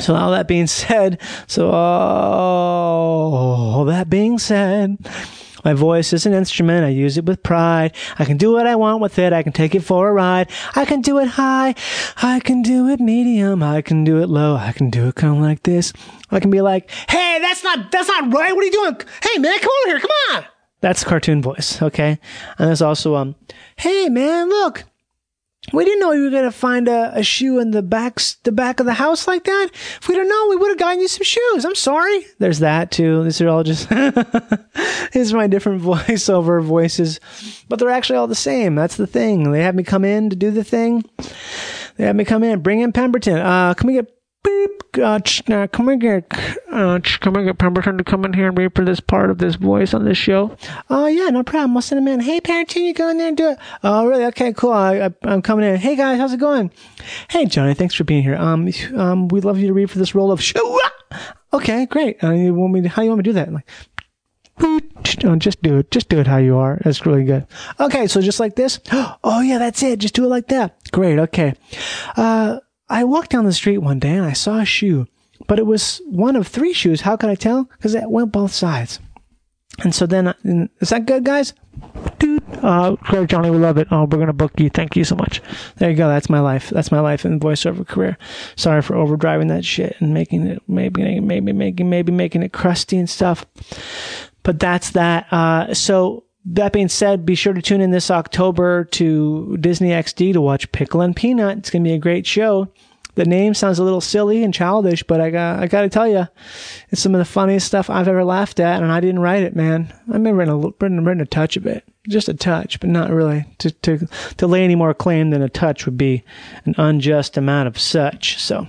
So 0.00 0.14
all 0.14 0.30
that 0.30 0.48
being 0.48 0.66
said, 0.66 1.20
so 1.46 1.70
all 1.70 3.04
that 3.84 4.08
being 4.08 4.38
said, 4.38 4.98
my 5.64 5.74
voice 5.74 6.12
is 6.12 6.26
an 6.26 6.32
instrument. 6.32 6.84
I 6.84 6.88
use 6.88 7.16
it 7.18 7.24
with 7.24 7.42
pride. 7.42 7.94
I 8.18 8.24
can 8.24 8.36
do 8.36 8.52
what 8.52 8.66
I 8.66 8.74
want 8.74 9.00
with 9.00 9.18
it. 9.18 9.32
I 9.32 9.42
can 9.42 9.52
take 9.52 9.74
it 9.74 9.84
for 9.84 10.08
a 10.08 10.12
ride. 10.12 10.50
I 10.74 10.84
can 10.84 11.00
do 11.00 11.18
it 11.18 11.28
high. 11.28 11.74
I 12.16 12.40
can 12.40 12.62
do 12.62 12.88
it 12.88 13.00
medium. 13.00 13.62
I 13.62 13.82
can 13.82 14.02
do 14.02 14.20
it 14.20 14.28
low. 14.28 14.56
I 14.56 14.72
can 14.72 14.90
do 14.90 15.08
it 15.08 15.14
kind 15.14 15.36
of 15.36 15.42
like 15.42 15.62
this. 15.62 15.92
I 16.30 16.40
can 16.40 16.50
be 16.50 16.60
like, 16.60 16.90
"Hey, 17.08 17.38
that's 17.40 17.62
not 17.62 17.92
that's 17.92 18.08
not 18.08 18.32
right. 18.32 18.54
What 18.54 18.62
are 18.62 18.66
you 18.66 18.72
doing? 18.72 18.96
Hey, 19.22 19.38
man, 19.38 19.58
come 19.60 19.70
over 19.82 19.90
here. 19.90 20.00
Come 20.00 20.10
on." 20.32 20.44
That's 20.80 21.04
cartoon 21.04 21.42
voice, 21.42 21.80
okay? 21.80 22.18
And 22.58 22.68
there's 22.68 22.82
also 22.82 23.14
um, 23.14 23.36
"Hey, 23.76 24.08
man, 24.08 24.48
look." 24.48 24.84
We 25.72 25.84
didn't 25.84 26.00
know 26.00 26.10
you 26.10 26.24
were 26.24 26.30
gonna 26.30 26.50
find 26.50 26.88
a, 26.88 27.12
a 27.16 27.22
shoe 27.22 27.60
in 27.60 27.70
the 27.70 27.82
back 27.82 28.18
the 28.42 28.50
back 28.50 28.80
of 28.80 28.86
the 28.86 28.94
house 28.94 29.28
like 29.28 29.44
that. 29.44 29.68
If 29.72 30.08
we'd 30.08 30.18
have 30.18 30.26
known, 30.26 30.50
we 30.50 30.56
would 30.56 30.70
have 30.70 30.78
gotten 30.78 31.00
you 31.00 31.06
some 31.06 31.22
shoes. 31.22 31.64
I'm 31.64 31.76
sorry. 31.76 32.26
There's 32.40 32.58
that 32.58 32.90
too. 32.90 33.22
These 33.22 33.40
are 33.40 33.48
all 33.48 33.62
just 33.62 33.88
these 35.12 35.32
are 35.32 35.36
my 35.36 35.46
different 35.46 35.80
voiceover 35.82 36.62
voices, 36.62 37.20
but 37.68 37.78
they're 37.78 37.90
actually 37.90 38.16
all 38.16 38.26
the 38.26 38.34
same. 38.34 38.74
That's 38.74 38.96
the 38.96 39.06
thing. 39.06 39.52
They 39.52 39.62
have 39.62 39.76
me 39.76 39.84
come 39.84 40.04
in 40.04 40.30
to 40.30 40.36
do 40.36 40.50
the 40.50 40.64
thing. 40.64 41.04
They 41.96 42.06
have 42.06 42.16
me 42.16 42.24
come 42.24 42.42
in. 42.42 42.60
Bring 42.60 42.80
in 42.80 42.92
Pemberton. 42.92 43.38
Uh, 43.38 43.74
can 43.74 43.86
we 43.86 43.94
get 43.94 44.12
beep? 44.42 44.70
Uh, 45.02 45.18
ch- 45.20 45.48
uh, 45.48 45.66
can 45.68 45.86
we 45.86 45.96
get 45.96 46.24
uh, 46.70 46.98
can 47.20 47.32
we 47.32 47.44
get 47.44 47.58
Pemberton 47.58 47.96
to 47.96 48.04
come 48.04 48.24
in 48.24 48.32
here 48.34 48.48
and 48.48 48.58
read 48.58 48.74
for 48.74 48.84
this 48.84 49.00
part 49.00 49.30
of 49.30 49.38
this 49.38 49.54
voice 49.54 49.94
on 49.94 50.04
this 50.04 50.18
show? 50.18 50.56
Oh 50.90 51.06
yeah, 51.06 51.28
no 51.30 51.42
problem. 51.42 51.76
I'll 51.76 51.82
send 51.82 52.00
him 52.00 52.08
in. 52.08 52.20
Hey, 52.20 52.40
Pemberton, 52.40 52.82
you 52.82 52.92
go 52.92 53.08
in 53.08 53.18
there 53.18 53.28
and 53.28 53.36
do 53.36 53.50
it. 53.50 53.58
Oh 53.82 54.06
really? 54.06 54.24
Okay, 54.26 54.52
cool. 54.52 54.72
I, 54.72 55.06
I, 55.06 55.10
I'm 55.22 55.40
coming 55.42 55.64
in. 55.66 55.76
Hey 55.76 55.96
guys, 55.96 56.18
how's 56.18 56.32
it 56.32 56.40
going? 56.40 56.70
Hey 57.30 57.46
Johnny, 57.46 57.74
thanks 57.74 57.94
for 57.94 58.04
being 58.04 58.22
here. 58.22 58.36
Um, 58.36 58.68
um, 58.94 59.28
we'd 59.28 59.44
love 59.44 59.58
you 59.58 59.68
to 59.68 59.72
read 59.72 59.90
for 59.90 59.98
this 59.98 60.14
role 60.14 60.30
of. 60.30 60.42
Sh- 60.42 60.54
okay, 61.54 61.86
great. 61.86 62.22
Uh, 62.22 62.32
you 62.32 62.54
want 62.54 62.72
me? 62.74 62.82
To, 62.82 62.88
how 62.88 63.02
you 63.02 63.08
want 63.08 63.18
me 63.18 63.22
to 63.24 63.30
do 63.30 63.34
that? 63.34 63.48
I'm 63.48 63.54
like, 63.54 63.68
no, 65.24 65.36
just 65.36 65.62
do 65.62 65.78
it. 65.78 65.90
Just 65.90 66.08
do 66.08 66.18
it 66.20 66.26
how 66.26 66.36
you 66.36 66.58
are. 66.58 66.80
That's 66.84 67.06
really 67.06 67.24
good. 67.24 67.46
Okay, 67.80 68.06
so 68.06 68.20
just 68.20 68.40
like 68.40 68.56
this. 68.56 68.78
Oh 69.24 69.40
yeah, 69.40 69.58
that's 69.58 69.82
it. 69.82 70.00
Just 70.00 70.14
do 70.14 70.24
it 70.24 70.28
like 70.28 70.48
that. 70.48 70.90
Great. 70.90 71.18
Okay. 71.18 71.54
Uh, 72.16 72.58
I 72.88 73.04
walked 73.04 73.30
down 73.30 73.44
the 73.44 73.52
street 73.52 73.78
one 73.78 73.98
day 73.98 74.12
and 74.12 74.26
I 74.26 74.32
saw 74.32 74.58
a 74.58 74.64
shoe, 74.64 75.06
but 75.46 75.58
it 75.58 75.66
was 75.66 76.00
one 76.06 76.36
of 76.36 76.46
three 76.46 76.72
shoes. 76.72 77.02
How 77.02 77.16
could 77.16 77.30
I 77.30 77.34
tell? 77.34 77.64
Because 77.64 77.94
it 77.94 78.10
went 78.10 78.32
both 78.32 78.52
sides. 78.52 78.98
And 79.80 79.94
so 79.94 80.06
then, 80.06 80.34
and 80.42 80.68
is 80.80 80.90
that 80.90 81.06
good, 81.06 81.24
guys? 81.24 81.54
Dude, 82.18 82.42
uh, 82.62 82.96
great, 83.00 83.28
Johnny, 83.28 83.50
we 83.50 83.56
love 83.56 83.78
it. 83.78 83.88
Oh, 83.90 84.04
we're 84.04 84.18
gonna 84.18 84.34
book 84.34 84.52
you. 84.60 84.68
Thank 84.68 84.94
you 84.96 85.04
so 85.04 85.16
much. 85.16 85.40
There 85.76 85.90
you 85.90 85.96
go. 85.96 86.08
That's 86.08 86.28
my 86.28 86.40
life. 86.40 86.68
That's 86.70 86.92
my 86.92 87.00
life 87.00 87.24
in 87.24 87.40
voiceover 87.40 87.86
career. 87.86 88.18
Sorry 88.56 88.82
for 88.82 88.94
overdriving 88.94 89.48
that 89.48 89.64
shit 89.64 89.96
and 89.98 90.12
making 90.12 90.46
it 90.46 90.62
maybe 90.68 91.18
maybe 91.20 91.52
making 91.52 91.88
maybe 91.88 92.12
making 92.12 92.42
it 92.42 92.52
crusty 92.52 92.98
and 92.98 93.08
stuff. 93.08 93.46
But 94.42 94.60
that's 94.60 94.90
that. 94.90 95.26
Uh, 95.32 95.72
so 95.72 96.24
that 96.44 96.72
being 96.72 96.88
said, 96.88 97.24
be 97.24 97.34
sure 97.34 97.52
to 97.52 97.62
tune 97.62 97.80
in 97.80 97.90
this 97.90 98.10
October 98.10 98.84
to 98.84 99.56
Disney 99.58 99.90
XD 99.90 100.32
to 100.34 100.40
watch 100.40 100.70
Pickle 100.72 101.00
and 101.00 101.14
Peanut. 101.14 101.58
It's 101.58 101.70
gonna 101.70 101.84
be 101.84 101.92
a 101.92 101.98
great 101.98 102.26
show. 102.26 102.68
The 103.14 103.24
name 103.26 103.52
sounds 103.52 103.78
a 103.78 103.84
little 103.84 104.00
silly 104.00 104.42
and 104.42 104.54
childish, 104.54 105.02
but 105.02 105.20
I 105.20 105.30
got 105.30 105.58
I 105.60 105.66
got 105.66 105.82
to 105.82 105.90
tell 105.90 106.08
you, 106.08 106.28
it's 106.88 107.02
some 107.02 107.14
of 107.14 107.18
the 107.18 107.26
funniest 107.26 107.66
stuff 107.66 107.90
I've 107.90 108.08
ever 108.08 108.24
laughed 108.24 108.58
at, 108.58 108.82
and 108.82 108.90
I 108.90 109.00
didn't 109.00 109.20
write 109.20 109.42
it, 109.42 109.54
man. 109.54 109.92
I 110.08 110.14
remember 110.14 110.38
written 110.38 110.54
a, 110.54 110.68
written, 110.80 111.04
written 111.04 111.20
a 111.20 111.26
touch 111.26 111.58
of 111.58 111.66
it, 111.66 111.84
just 112.08 112.30
a 112.30 112.34
touch, 112.34 112.80
but 112.80 112.88
not 112.88 113.10
really. 113.10 113.44
To 113.58 113.70
to 113.70 114.08
to 114.38 114.46
lay 114.46 114.64
any 114.64 114.76
more 114.76 114.94
claim 114.94 115.28
than 115.28 115.42
a 115.42 115.50
touch 115.50 115.84
would 115.84 115.98
be 115.98 116.24
an 116.64 116.74
unjust 116.78 117.36
amount 117.36 117.68
of 117.68 117.78
such. 117.78 118.38
So 118.38 118.66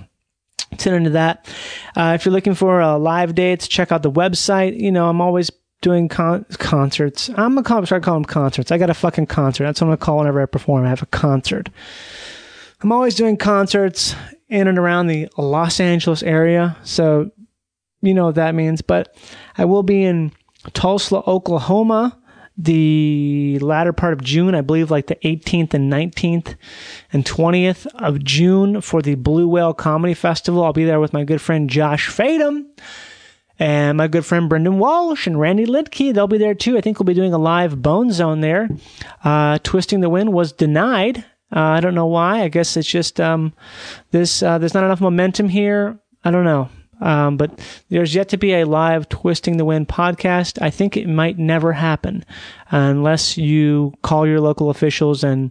tune 0.76 0.94
into 0.94 1.10
that. 1.10 1.50
Uh, 1.96 2.12
if 2.14 2.26
you're 2.26 2.34
looking 2.34 2.54
for 2.54 2.82
uh, 2.82 2.98
live 2.98 3.34
dates, 3.34 3.66
check 3.66 3.92
out 3.92 4.02
the 4.02 4.10
website. 4.12 4.78
You 4.78 4.92
know, 4.92 5.08
I'm 5.08 5.22
always 5.22 5.50
doing 5.84 6.08
con- 6.08 6.46
concerts. 6.52 7.28
I'm 7.28 7.54
gonna 7.54 7.62
call, 7.62 7.84
start 7.84 8.02
calling 8.02 8.22
them 8.22 8.28
concerts. 8.28 8.72
I 8.72 8.78
got 8.78 8.88
a 8.88 8.94
fucking 8.94 9.26
concert. 9.26 9.64
That's 9.64 9.82
what 9.82 9.88
I'm 9.88 9.90
gonna 9.90 9.98
call 9.98 10.18
whenever 10.18 10.40
I 10.40 10.46
perform. 10.46 10.86
I 10.86 10.88
have 10.88 11.02
a 11.02 11.06
concert. 11.06 11.68
I'm 12.80 12.90
always 12.90 13.14
doing 13.14 13.36
concerts 13.36 14.16
in 14.48 14.66
and 14.66 14.78
around 14.78 15.08
the 15.08 15.28
Los 15.36 15.80
Angeles 15.80 16.22
area. 16.22 16.76
So 16.84 17.30
you 18.00 18.14
know 18.14 18.26
what 18.26 18.36
that 18.36 18.54
means. 18.54 18.80
But 18.80 19.14
I 19.58 19.66
will 19.66 19.82
be 19.82 20.02
in 20.02 20.32
Tulsa, 20.72 21.16
Oklahoma, 21.26 22.18
the 22.56 23.58
latter 23.60 23.92
part 23.92 24.14
of 24.14 24.22
June, 24.22 24.54
I 24.54 24.62
believe 24.62 24.90
like 24.90 25.08
the 25.08 25.16
18th 25.16 25.74
and 25.74 25.92
19th 25.92 26.56
and 27.12 27.26
20th 27.26 27.86
of 27.96 28.24
June 28.24 28.80
for 28.80 29.02
the 29.02 29.16
Blue 29.16 29.48
Whale 29.48 29.74
Comedy 29.74 30.14
Festival. 30.14 30.64
I'll 30.64 30.72
be 30.72 30.84
there 30.84 31.00
with 31.00 31.12
my 31.12 31.24
good 31.24 31.42
friend 31.42 31.68
Josh 31.68 32.08
Fadem 32.08 32.66
and 33.58 33.96
my 33.96 34.08
good 34.08 34.26
friend 34.26 34.48
Brendan 34.48 34.78
Walsh 34.78 35.26
and 35.26 35.38
Randy 35.38 35.66
Liedtke. 35.66 36.12
They'll 36.12 36.26
be 36.26 36.38
there 36.38 36.54
too. 36.54 36.76
I 36.76 36.80
think 36.80 36.98
we'll 36.98 37.04
be 37.04 37.14
doing 37.14 37.32
a 37.32 37.38
live 37.38 37.80
Bone 37.80 38.10
Zone 38.10 38.40
there. 38.40 38.68
Uh, 39.22 39.58
Twisting 39.62 40.00
the 40.00 40.10
Wind 40.10 40.32
was 40.32 40.52
denied. 40.52 41.18
Uh, 41.54 41.60
I 41.60 41.80
don't 41.80 41.94
know 41.94 42.06
why. 42.06 42.42
I 42.42 42.48
guess 42.48 42.76
it's 42.76 42.88
just 42.88 43.20
um, 43.20 43.52
this. 44.10 44.42
Uh, 44.42 44.58
there's 44.58 44.74
not 44.74 44.84
enough 44.84 45.00
momentum 45.00 45.48
here. 45.48 45.98
I 46.24 46.30
don't 46.30 46.44
know. 46.44 46.68
Um, 47.00 47.36
but 47.36 47.60
there's 47.90 48.14
yet 48.14 48.28
to 48.30 48.36
be 48.36 48.54
a 48.54 48.64
live 48.64 49.08
Twisting 49.08 49.56
the 49.56 49.64
Wind 49.64 49.88
podcast. 49.88 50.60
I 50.62 50.70
think 50.70 50.96
it 50.96 51.08
might 51.08 51.38
never 51.38 51.72
happen 51.72 52.24
unless 52.70 53.36
you 53.36 53.92
call 54.02 54.26
your 54.26 54.40
local 54.40 54.70
officials 54.70 55.22
and 55.22 55.50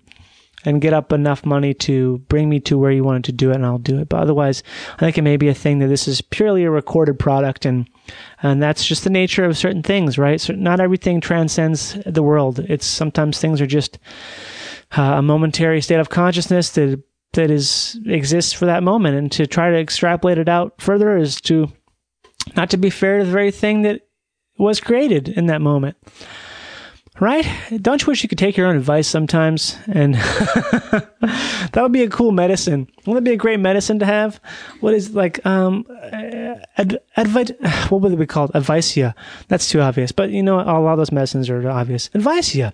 and 0.65 0.81
get 0.81 0.93
up 0.93 1.11
enough 1.11 1.45
money 1.45 1.73
to 1.73 2.19
bring 2.29 2.49
me 2.49 2.59
to 2.61 2.77
where 2.77 2.91
you 2.91 3.03
wanted 3.03 3.25
to 3.25 3.31
do 3.33 3.51
it, 3.51 3.55
and 3.55 3.65
I'll 3.65 3.77
do 3.77 3.99
it. 3.99 4.07
But 4.07 4.21
otherwise, 4.21 4.63
I 4.95 4.99
think 4.99 5.17
it 5.17 5.23
may 5.23 5.35
be 5.35 5.49
a 5.49 5.53
thing 5.53 5.79
that 5.79 5.87
this 5.87 6.07
is 6.07 6.21
purely 6.21 6.63
a 6.63 6.71
recorded 6.71 7.19
product, 7.19 7.65
and 7.65 7.87
and 8.41 8.61
that's 8.61 8.85
just 8.85 9.03
the 9.03 9.09
nature 9.09 9.45
of 9.45 9.57
certain 9.57 9.83
things, 9.83 10.17
right? 10.17 10.39
So 10.39 10.53
not 10.53 10.79
everything 10.79 11.21
transcends 11.21 11.97
the 12.05 12.23
world. 12.23 12.59
It's 12.59 12.85
sometimes 12.85 13.39
things 13.39 13.61
are 13.61 13.67
just 13.67 13.99
uh, 14.97 15.15
a 15.17 15.21
momentary 15.21 15.81
state 15.81 15.99
of 15.99 16.09
consciousness 16.09 16.71
that 16.71 17.01
that 17.33 17.49
is 17.49 17.99
exists 18.05 18.53
for 18.53 18.65
that 18.65 18.83
moment, 18.83 19.17
and 19.17 19.31
to 19.31 19.47
try 19.47 19.71
to 19.71 19.79
extrapolate 19.79 20.37
it 20.37 20.47
out 20.47 20.79
further 20.79 21.17
is 21.17 21.41
to 21.41 21.67
not 22.55 22.69
to 22.69 22.77
be 22.77 22.89
fair 22.89 23.19
to 23.19 23.25
the 23.25 23.31
very 23.31 23.51
thing 23.51 23.81
that 23.81 24.01
was 24.57 24.79
created 24.79 25.29
in 25.29 25.47
that 25.47 25.61
moment. 25.61 25.97
Right? 27.19 27.45
Don't 27.80 28.02
you 28.02 28.08
wish 28.08 28.23
you 28.23 28.30
could 28.30 28.39
take 28.39 28.58
your 28.58 28.65
own 28.65 28.76
advice 28.76 29.08
sometimes? 29.08 29.78
And 29.88 30.15
that 30.15 31.78
would 31.78 31.91
be 31.91 32.02
a 32.02 32.10
cool 32.10 32.32
medicine. 32.32 32.88
Wouldn't 33.06 33.23
that 33.23 33.30
be 33.30 33.36
a 33.36 33.38
great 33.38 33.60
medicine 33.60 33.99
to 33.99 34.06
have? 34.06 34.39
What 34.80 34.95
is 34.95 35.13
like 35.13 35.45
um 35.45 35.86
ad, 36.02 36.99
advi- 37.15 37.56
what 37.91 38.02
would 38.02 38.13
it 38.13 38.19
be 38.19 38.26
called? 38.26 38.52
Advicia. 38.54 39.13
That's 39.47 39.69
too 39.69 39.80
obvious. 39.80 40.12
But 40.12 40.32
you 40.32 40.41
know, 40.41 40.60
a 40.60 40.82
lot 40.82 40.93
of 40.93 40.97
those 40.97 41.12
medicines 41.12 41.52
are 41.52 41.69
obvious. 41.69 42.10
Advicia. 42.10 42.73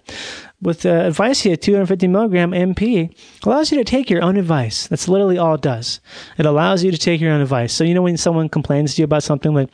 With 0.62 0.86
uh, 0.86 1.10
Advicia 1.10 1.60
250 1.60 2.08
milligram 2.08 2.52
MP 2.52 3.13
allows 3.43 3.71
you 3.71 3.78
to 3.78 3.84
take 3.84 4.10
your 4.10 4.21
own 4.21 4.38
advice. 4.38 4.88
That's 4.88 5.08
literally 5.10 5.38
all 5.38 5.56
it 5.56 5.62
does. 5.62 5.99
It 6.38 6.45
allows 6.45 6.84
you 6.84 6.91
to 6.91 6.97
take 6.97 7.19
your 7.19 7.34
own 7.34 7.41
advice. 7.41 7.73
So 7.73 7.84
you 7.84 7.93
know 7.93 8.02
when 8.02 8.17
someone 8.17 8.47
complains 8.47 8.95
to 8.95 9.02
you 9.02 9.06
about 9.06 9.23
something 9.23 9.54
like 9.54 9.69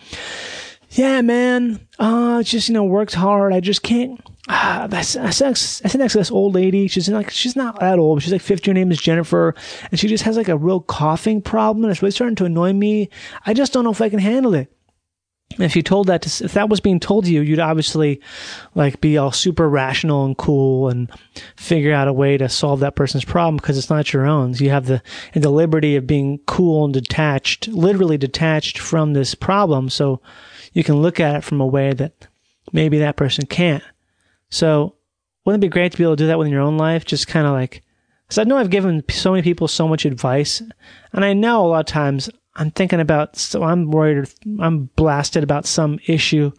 yeah, 0.96 1.22
man, 1.22 1.86
uh, 2.00 2.42
just, 2.42 2.70
you 2.70 2.74
know, 2.74 2.86
worked 2.86 3.14
hard. 3.14 3.54
I 3.54 3.60
just 3.60 3.84
can't. 3.84 4.20
I, 4.48 5.02
sit 5.02 5.22
next, 5.24 5.84
I 5.84 5.90
sit 5.90 5.98
next 5.98 6.14
to 6.14 6.20
this 6.20 6.32
old 6.32 6.54
lady. 6.56 6.88
She's 6.88 7.10
like, 7.10 7.32
she's 7.32 7.56
not 7.56 7.80
that 7.80 8.00
old. 8.00 8.22
She's 8.22 8.32
like 8.32 8.42
50. 8.42 8.70
Her 8.70 8.74
name 8.74 8.92
is 8.92 9.02
Jennifer. 9.02 9.56
And 9.92 10.00
she 10.00 10.08
just 10.08 10.24
has 10.24 10.38
like 10.38 10.48
a 10.48 10.58
real 10.58 10.80
coughing 10.80 11.42
problem. 11.42 11.84
And 11.84 11.92
it's 11.92 12.02
really 12.02 12.12
starting 12.12 12.36
to 12.38 12.46
annoy 12.46 12.72
me. 12.72 13.10
I 13.46 13.54
just 13.54 13.74
don't 13.74 13.84
know 13.84 13.92
if 13.92 14.02
I 14.02 14.10
can 14.10 14.20
handle 14.20 14.54
it. 14.54 14.72
If 15.60 15.76
you 15.76 15.84
told 15.84 16.08
that 16.08 16.22
to, 16.24 16.46
if 16.46 16.54
that 16.54 16.70
was 16.70 16.80
being 16.80 17.00
told 17.00 17.26
to 17.26 17.32
you, 17.32 17.42
you'd 17.42 17.60
obviously 17.60 18.22
like 18.74 19.00
be 19.00 19.18
all 19.18 19.32
super 19.32 19.70
rational 19.70 20.26
and 20.26 20.38
cool 20.38 20.90
and 20.90 21.10
figure 21.56 21.94
out 21.94 22.08
a 22.08 22.14
way 22.14 22.38
to 22.38 22.50
solve 22.50 22.80
that 22.80 22.96
person's 22.96 23.26
problem 23.26 23.58
because 23.58 23.78
it's 23.78 23.90
not 23.90 24.12
your 24.12 24.26
own. 24.26 24.54
You 24.56 24.70
have 24.72 24.88
the, 24.88 25.04
the 25.34 25.52
liberty 25.52 25.96
of 25.96 26.08
being 26.08 26.40
cool 26.48 26.86
and 26.86 26.94
detached, 26.94 27.68
literally 27.68 28.18
detached 28.18 28.80
from 28.80 29.14
this 29.14 29.36
problem. 29.36 29.90
So 29.90 30.22
you 30.76 30.84
can 30.84 31.02
look 31.02 31.20
at 31.20 31.38
it 31.38 31.44
from 31.44 31.62
a 31.62 31.66
way 31.66 31.94
that 31.94 32.28
maybe 32.74 33.00
that 33.00 33.16
person 33.16 33.48
can't. 33.48 33.84
So 34.50 34.96
wouldn't 35.44 35.64
it 35.64 35.68
be 35.68 35.72
great 35.72 35.94
to 35.94 35.98
be 35.98 36.04
able 36.04 36.18
to 36.18 36.24
do 36.24 36.28
that 36.28 36.38
within 36.38 36.52
your 36.52 36.62
own 36.62 36.78
life? 36.78 37.06
Just 37.06 37.28
kind 37.28 37.48
of 37.48 37.54
like, 37.54 37.82
because 38.28 38.38
I 38.38 38.44
know 38.44 38.58
I've 38.58 38.70
given 38.70 39.04
so 39.10 39.32
many 39.32 39.42
people 39.42 39.68
so 39.70 39.88
much 39.88 40.06
advice, 40.06 40.62
and 41.14 41.24
I 41.24 41.34
know 41.34 41.66
a 41.66 41.68
lot 41.68 41.80
of 41.80 41.86
times 41.86 42.30
I'm 42.56 42.72
thinking 42.72 43.00
about, 43.00 43.38
so 43.38 43.64
I'm 43.64 43.90
worried, 43.90 44.30
I'm 44.60 44.90
blasted 44.98 45.44
about 45.44 45.66
some 45.66 45.98
issue, 46.08 46.52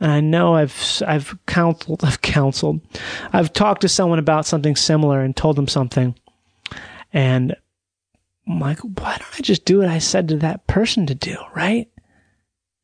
and 0.00 0.12
I 0.12 0.20
know 0.20 0.54
I've 0.54 1.02
I've 1.06 1.38
counseled, 1.46 2.00
I've 2.04 2.20
counseled, 2.20 2.80
I've 3.32 3.54
talked 3.54 3.80
to 3.82 3.88
someone 3.88 4.18
about 4.18 4.44
something 4.44 4.76
similar 4.76 5.22
and 5.22 5.34
told 5.34 5.56
them 5.56 5.68
something, 5.68 6.14
and 7.12 7.56
I'm 8.46 8.60
like, 8.60 8.80
why 8.80 9.16
don't 9.16 9.38
I 9.38 9.40
just 9.40 9.64
do 9.64 9.78
what 9.78 9.88
I 9.88 9.98
said 9.98 10.28
to 10.28 10.36
that 10.38 10.66
person 10.66 11.06
to 11.06 11.14
do, 11.14 11.38
right? 11.54 11.88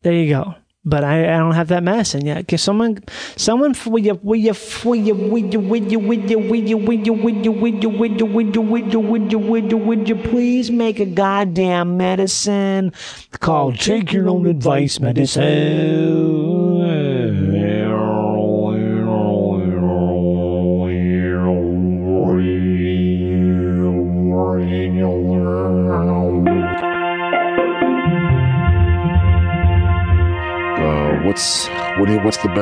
There 0.03 0.15
you 0.15 0.31
go 0.31 0.55
but 0.85 1.05
I, 1.05 1.35
I 1.35 1.39
don't 1.39 1.53
have 1.55 1.69
that 1.69 1.83
medicine 1.83 2.27
yet. 2.27 2.49
Can 2.49 2.59
someone, 2.59 3.03
someone, 3.37 3.75
will 3.87 3.99
you, 4.01 4.19
will 4.23 4.37
you, 4.37 4.55
will 4.85 4.97
you, 4.97 5.15
will 5.15 5.39
you, 5.39 5.61
will 5.61 5.83
you, 5.83 5.99
will 6.01 6.23
you, 6.23 6.39
will 6.39 6.61
you, 6.69 6.77
will 6.77 6.95
you, 6.99 7.17
will 7.17 7.35
you, 7.35 7.53
will 7.53 7.75
you, 7.75 7.89
will 7.89 8.11
you, 8.13 8.21
will 8.29 8.51
you, 8.51 8.61
will 8.61 8.91
you, 8.91 9.01
will 9.01 9.31
you, 9.31 9.39
will 9.39 9.71
you, 9.71 9.79
will 9.79 10.09
you, 10.09 10.17
please 10.17 10.71
make 10.71 10.99
a 10.99 11.07
goddamn 11.07 11.97
medicine 11.97 12.93
called 13.39 13.79
Take 13.79 14.13
Your 14.13 14.29
Own 14.29 14.47
Advice 14.47 14.99
Medicine. 14.99 16.42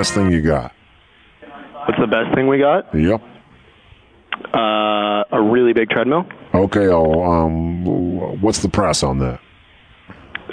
Best 0.01 0.15
thing 0.15 0.33
you 0.33 0.41
got? 0.41 0.73
What's 1.87 2.01
the 2.01 2.07
best 2.07 2.35
thing 2.35 2.49
we 2.49 2.59
got? 2.59 2.95
Yep. 2.95 3.21
Uh, 4.55 5.25
a 5.31 5.43
really 5.43 5.75
big 5.75 5.91
treadmill. 5.91 6.25
Okay. 6.55 6.87
Oh, 6.89 7.23
um, 7.23 8.41
what's 8.41 8.61
the 8.61 8.71
price 8.71 9.03
on 9.03 9.19
that? 9.19 9.41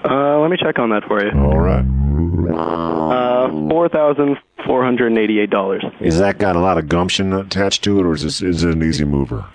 Uh, 0.04 0.40
let 0.40 0.52
me 0.52 0.58
check 0.58 0.78
on 0.80 0.90
that 0.90 1.04
for 1.08 1.24
you. 1.24 1.32
All 1.32 1.60
right. 1.60 1.86
Uh, 2.54 3.50
four 3.70 3.88
thousand 3.88 4.38
four 4.66 4.84
hundred 4.84 5.08
and 5.08 5.18
eighty-eight 5.18 5.50
dollars. 5.50 5.86
Is 6.02 6.20
that 6.20 6.40
got 6.40 6.58
a 6.58 6.60
lot 6.60 6.78
of 6.78 6.90
gumption 6.90 7.32
attached 7.32 7.84
to 7.86 8.00
it, 8.00 8.06
or 8.06 8.14
is 8.14 8.24
this 8.24 8.42
is 8.42 8.66
it 8.66 8.74
an 8.74 8.84
easy 8.84 9.06
mover? 9.06 9.46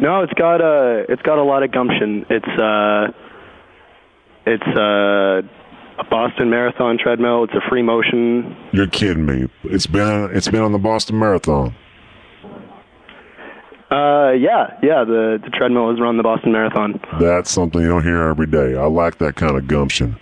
No, 0.00 0.22
it's 0.22 0.32
got 0.32 0.62
a 0.62 1.04
it's 1.10 1.22
got 1.22 1.38
a 1.38 1.42
lot 1.44 1.62
of 1.62 1.72
gumption. 1.72 2.24
It's 2.30 2.48
uh, 2.48 3.12
it's 4.46 4.78
uh, 4.78 5.42
a 5.98 6.04
Boston 6.04 6.50
Marathon 6.50 6.98
treadmill. 6.98 7.44
It's 7.44 7.54
a 7.54 7.68
free 7.68 7.82
motion. 7.82 8.56
You're 8.72 8.88
kidding 8.88 9.26
me. 9.26 9.48
It's 9.64 9.86
been 9.86 10.30
it's 10.32 10.48
been 10.48 10.62
on 10.62 10.72
the 10.72 10.78
Boston 10.78 11.18
Marathon. 11.18 11.74
Uh, 13.88 14.32
yeah, 14.32 14.76
yeah. 14.82 15.04
The 15.04 15.38
the 15.42 15.50
treadmill 15.50 15.90
has 15.90 16.00
run 16.00 16.16
the 16.16 16.22
Boston 16.24 16.50
Marathon. 16.50 17.00
That's 17.20 17.50
something 17.50 17.80
you 17.80 17.88
don't 17.88 18.02
hear 18.02 18.20
every 18.22 18.48
day. 18.48 18.76
I 18.76 18.86
like 18.86 19.18
that 19.18 19.36
kind 19.36 19.56
of 19.56 19.68
gumption. 19.68 20.16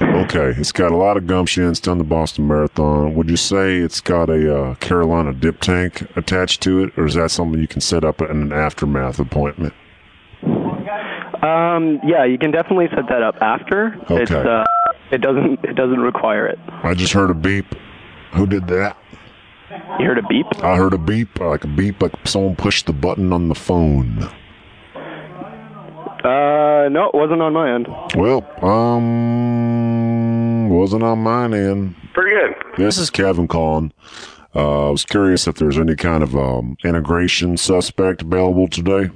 Okay, 0.00 0.54
it's 0.58 0.72
got 0.72 0.90
a 0.90 0.96
lot 0.96 1.18
of 1.18 1.26
gumption. 1.26 1.68
It's 1.68 1.80
done 1.80 1.98
the 1.98 2.04
Boston 2.04 2.46
Marathon. 2.46 3.14
Would 3.14 3.28
you 3.28 3.36
say 3.36 3.76
it's 3.76 4.00
got 4.00 4.30
a 4.30 4.56
uh, 4.56 4.74
Carolina 4.76 5.34
dip 5.34 5.60
tank 5.60 6.08
attached 6.16 6.62
to 6.62 6.82
it, 6.82 6.98
or 6.98 7.04
is 7.04 7.14
that 7.14 7.30
something 7.30 7.60
you 7.60 7.68
can 7.68 7.82
set 7.82 8.04
up 8.04 8.22
in 8.22 8.30
an 8.30 8.52
aftermath 8.52 9.18
appointment? 9.18 9.74
Um, 11.44 12.00
yeah, 12.06 12.24
you 12.24 12.38
can 12.38 12.52
definitely 12.52 12.88
set 12.94 13.06
that 13.10 13.22
up 13.22 13.36
after. 13.42 13.96
Okay. 14.04 14.22
It's 14.22 14.30
uh, 14.30 14.64
it 15.14 15.20
doesn't 15.20 15.64
it 15.64 15.74
doesn't 15.74 16.00
require 16.00 16.46
it. 16.46 16.58
I 16.82 16.94
just 16.94 17.12
heard 17.12 17.30
a 17.30 17.34
beep. 17.34 17.66
Who 18.32 18.46
did 18.46 18.66
that? 18.68 18.96
You 19.98 20.06
heard 20.06 20.18
a 20.18 20.22
beep? 20.22 20.46
I 20.62 20.76
heard 20.76 20.92
a 20.92 20.98
beep, 20.98 21.40
like 21.40 21.64
a 21.64 21.68
beep, 21.68 22.02
like 22.02 22.12
someone 22.24 22.56
pushed 22.56 22.86
the 22.86 22.92
button 22.92 23.32
on 23.32 23.48
the 23.48 23.54
phone. 23.54 24.18
Uh, 26.24 26.88
no, 26.90 27.10
it 27.12 27.14
wasn't 27.14 27.42
on 27.42 27.52
my 27.52 27.74
end. 27.74 27.86
Well, 28.16 28.42
um, 28.64 30.68
wasn't 30.70 31.02
on 31.02 31.18
mine 31.18 31.52
end. 31.54 31.94
Pretty 32.14 32.36
good. 32.36 32.54
This 32.78 32.98
is 32.98 33.10
Kevin 33.10 33.46
calling. 33.46 33.92
Uh, 34.54 34.88
I 34.88 34.90
was 34.90 35.04
curious 35.04 35.46
if 35.46 35.56
there's 35.56 35.78
any 35.78 35.96
kind 35.96 36.22
of 36.22 36.34
um, 36.36 36.76
integration 36.84 37.56
suspect 37.56 38.22
available 38.22 38.68
today. 38.68 39.10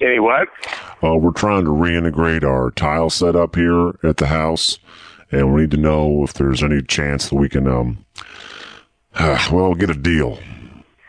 Any 0.00 0.18
what? 0.18 0.48
Uh, 1.02 1.16
we're 1.16 1.32
trying 1.32 1.64
to 1.64 1.70
reintegrate 1.70 2.42
our 2.42 2.70
tile 2.70 3.10
setup 3.10 3.54
here 3.56 3.92
at 4.02 4.16
the 4.16 4.26
house, 4.26 4.78
and 5.30 5.52
we 5.52 5.62
need 5.62 5.70
to 5.72 5.76
know 5.76 6.24
if 6.24 6.32
there's 6.34 6.62
any 6.62 6.80
chance 6.82 7.28
that 7.28 7.36
we 7.36 7.48
can, 7.48 7.66
um, 7.68 8.04
well, 9.52 9.74
get 9.74 9.90
a 9.90 9.94
deal. 9.94 10.38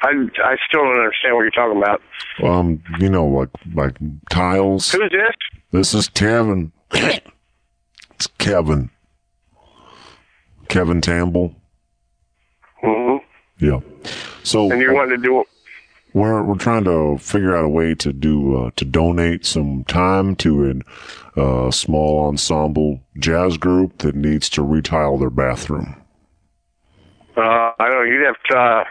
I, 0.03 0.09
I 0.43 0.57
still 0.67 0.83
don't 0.83 0.97
understand 0.97 1.35
what 1.35 1.41
you're 1.41 1.51
talking 1.51 1.77
about. 1.77 2.01
Um, 2.43 2.83
you 2.99 3.09
know, 3.09 3.25
like 3.25 3.49
like 3.75 3.97
tiles. 4.29 4.91
Who's 4.91 5.11
this? 5.11 5.35
This 5.71 5.93
is 5.93 6.09
Kevin. 6.09 6.71
it's 6.91 8.27
Kevin. 8.39 8.89
Kevin 10.67 11.01
Tamble. 11.01 11.55
hmm 12.81 13.17
Yeah. 13.59 13.79
So 14.43 14.71
And 14.71 14.81
you're 14.81 14.93
wanting 14.93 15.21
to 15.21 15.23
do 15.23 15.43
we're 16.13 16.43
we're 16.43 16.55
trying 16.55 16.83
to 16.85 17.17
figure 17.17 17.55
out 17.55 17.65
a 17.65 17.69
way 17.69 17.95
to 17.95 18.11
do 18.11 18.57
uh, 18.57 18.71
to 18.75 18.85
donate 18.85 19.45
some 19.45 19.83
time 19.85 20.35
to 20.37 20.83
a 21.37 21.41
uh, 21.41 21.71
small 21.71 22.25
ensemble 22.25 22.99
jazz 23.17 23.57
group 23.57 23.99
that 23.99 24.15
needs 24.15 24.49
to 24.49 24.61
retile 24.61 25.17
their 25.17 25.29
bathroom. 25.29 25.95
Uh, 27.37 27.41
I 27.41 27.73
don't 27.79 27.91
know. 27.91 28.03
You'd 28.03 28.25
have 28.25 28.35
to. 28.49 28.57
Uh, 28.57 28.83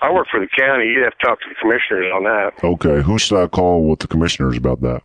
I 0.00 0.12
work 0.12 0.26
for 0.30 0.38
the 0.38 0.48
county. 0.58 0.86
You'd 0.86 1.04
have 1.04 1.16
to 1.18 1.26
talk 1.26 1.40
to 1.40 1.48
the 1.48 1.54
commissioners 1.60 2.12
on 2.14 2.24
that. 2.24 2.52
Okay, 2.62 3.02
who 3.02 3.18
should 3.18 3.42
I 3.42 3.46
call 3.46 3.88
with 3.88 4.00
the 4.00 4.06
commissioners 4.06 4.56
about 4.56 4.82
that? 4.82 5.02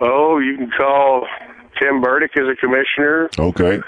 Oh, 0.00 0.38
you 0.38 0.56
can 0.56 0.70
call 0.70 1.26
Tim 1.78 2.00
Burdick 2.00 2.30
as 2.36 2.46
a 2.48 2.56
commissioner, 2.56 3.28
Okay, 3.38 3.80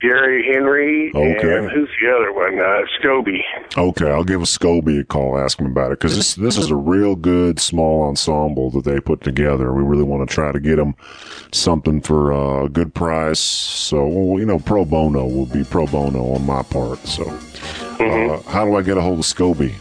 Gary 0.00 0.44
Henry, 0.52 1.10
Okay. 1.12 1.56
and 1.58 1.70
who's 1.70 1.88
the 2.00 2.08
other 2.14 2.32
one? 2.32 2.58
Uh, 2.60 2.82
Scobie. 3.00 3.40
okay, 3.76 4.08
I'll 4.08 4.22
give 4.22 4.40
a 4.40 4.44
Scobie 4.44 5.00
a 5.00 5.04
call, 5.04 5.36
ask 5.36 5.58
him 5.58 5.66
about 5.66 5.90
it 5.90 5.98
because 5.98 6.16
this 6.16 6.34
this 6.36 6.56
is 6.56 6.70
a 6.70 6.76
real 6.76 7.16
good 7.16 7.58
small 7.58 8.04
ensemble 8.04 8.70
that 8.70 8.84
they 8.84 9.00
put 9.00 9.22
together. 9.22 9.72
We 9.72 9.82
really 9.82 10.04
want 10.04 10.28
to 10.28 10.32
try 10.32 10.52
to 10.52 10.60
get 10.60 10.76
them 10.76 10.94
something 11.50 12.00
for 12.00 12.32
uh, 12.32 12.64
a 12.66 12.68
good 12.68 12.94
price. 12.94 13.40
So 13.40 14.36
you 14.38 14.46
know, 14.46 14.60
pro 14.60 14.84
bono 14.84 15.26
will 15.26 15.46
be 15.46 15.64
pro 15.64 15.86
bono 15.86 16.32
on 16.34 16.46
my 16.46 16.62
part. 16.62 17.00
So, 17.00 17.24
uh, 17.98 18.40
how 18.48 18.64
do 18.66 18.76
I 18.76 18.82
get 18.82 18.98
a 18.98 19.00
hold 19.00 19.18
of 19.18 19.24
Scobie? 19.24 19.74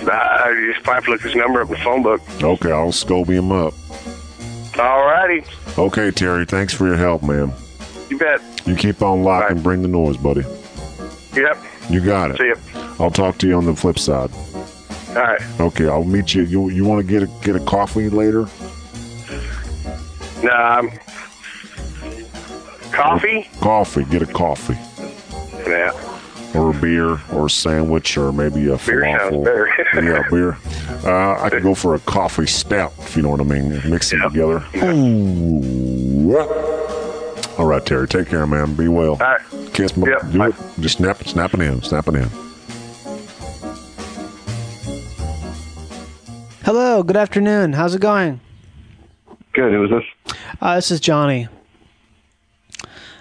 you 0.00 0.72
just 0.72 0.84
probably 0.84 1.12
look 1.12 1.22
his 1.22 1.34
number 1.36 1.62
up 1.62 1.68
in 1.68 1.74
the 1.74 1.80
phone 1.80 2.02
book. 2.02 2.20
Okay, 2.42 2.72
I'll 2.72 2.88
Scobie 2.88 3.38
him 3.38 3.52
up. 3.52 3.74
Alrighty. 4.74 5.46
Okay, 5.78 6.10
Terry, 6.10 6.44
thanks 6.44 6.74
for 6.74 6.86
your 6.86 6.96
help, 6.96 7.22
man. 7.22 7.52
You 8.10 8.18
bet. 8.18 8.40
You 8.66 8.74
keep 8.76 9.02
on 9.02 9.22
locking. 9.24 9.56
and 9.56 9.62
bring 9.62 9.82
the 9.82 9.88
noise, 9.88 10.16
buddy. 10.16 10.42
Yep. 11.34 11.58
You 11.90 12.00
got 12.04 12.30
it. 12.30 12.38
See 12.38 12.48
ya. 12.48 12.54
I'll 12.98 13.10
talk 13.10 13.36
to 13.38 13.46
you 13.48 13.56
on 13.56 13.66
the 13.66 13.74
flip 13.74 13.98
side. 13.98 14.30
All 15.10 15.14
right. 15.22 15.40
Okay, 15.60 15.86
I'll 15.88 16.04
meet 16.04 16.34
you. 16.34 16.42
You 16.44 16.68
you 16.70 16.84
want 16.84 17.00
to 17.00 17.06
get 17.06 17.22
a 17.22 17.26
get 17.44 17.56
a 17.56 17.60
coffee 17.60 18.08
later? 18.08 18.46
Nah. 20.42 20.78
um, 20.78 20.90
coffee? 22.92 23.48
Coffee. 23.60 24.04
Get 24.04 24.22
a 24.22 24.26
coffee 24.26 24.78
Yeah. 25.66 25.92
or 26.54 26.70
a 26.70 26.74
beer 26.74 27.18
or 27.32 27.46
a 27.46 27.50
sandwich 27.50 28.16
or 28.16 28.32
maybe 28.32 28.66
a 28.68 28.76
Beer 28.78 29.02
falafel. 29.02 29.68
yeah, 29.94 30.22
beer. 30.30 30.56
Uh, 31.04 31.40
I 31.42 31.50
could 31.50 31.62
go 31.62 31.74
for 31.74 31.94
a 31.94 31.98
coffee 32.00 32.46
stout 32.46 32.92
if 33.00 33.16
you 33.16 33.22
know 33.22 33.30
what 33.30 33.40
I 33.40 33.44
mean. 33.44 33.80
Mix 33.90 34.10
them 34.10 34.20
together. 34.22 34.64
Ooh. 34.76 36.32
All 37.56 37.66
right, 37.66 37.84
Terry. 37.86 38.08
Take 38.08 38.28
care, 38.28 38.46
man. 38.46 38.74
Be 38.74 38.88
well. 38.88 39.12
All 39.12 39.18
right. 39.18 39.40
Kiss 39.72 39.96
my. 39.96 40.08
Yep, 40.08 40.32
do 40.32 40.42
it. 40.42 40.54
Just 40.80 40.98
snap 40.98 41.20
it. 41.20 41.28
Snap 41.28 41.54
it 41.54 41.60
in. 41.60 41.80
Snap 41.82 42.08
it 42.08 42.14
in. 42.16 42.28
Hello, 46.64 47.02
good 47.02 47.16
afternoon. 47.16 47.74
How's 47.74 47.94
it 47.94 48.00
going? 48.00 48.40
Good. 49.52 49.72
Who 49.72 49.84
is 49.84 49.90
this? 49.90 50.36
Uh, 50.60 50.74
this 50.76 50.90
is 50.90 50.98
Johnny. 50.98 51.46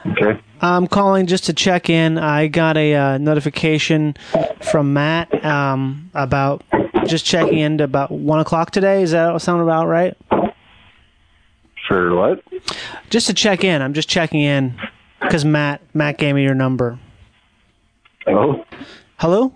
Okay. 0.06 0.40
I'm 0.62 0.88
calling 0.88 1.28
just 1.28 1.44
to 1.46 1.54
check 1.54 1.90
in. 1.90 2.18
I 2.18 2.48
got 2.48 2.76
a 2.76 2.96
uh, 2.96 3.18
notification 3.20 4.16
from 4.62 4.94
Matt 4.94 5.46
um, 5.46 6.10
about 6.14 6.64
just 7.06 7.26
checking 7.26 7.60
in 7.60 7.78
to 7.80 7.84
about 7.84 8.12
one 8.12 8.40
o'clock 8.40 8.72
today. 8.72 9.04
Is 9.04 9.12
that 9.12 9.40
sound 9.42 9.62
about 9.62 9.88
right? 9.88 10.18
For 11.88 12.16
what? 12.16 12.44
Just 13.10 13.28
to 13.28 13.34
check 13.34 13.64
in. 13.64 13.82
I'm 13.82 13.94
just 13.94 14.08
checking 14.10 14.42
in 14.42 14.80
because 15.22 15.44
Matt 15.46 15.82
Matt 15.94 16.18
gave 16.18 16.36
me 16.36 16.44
your 16.44 16.56
number. 16.56 16.98
Oh. 18.28 18.64
Hello? 19.18 19.54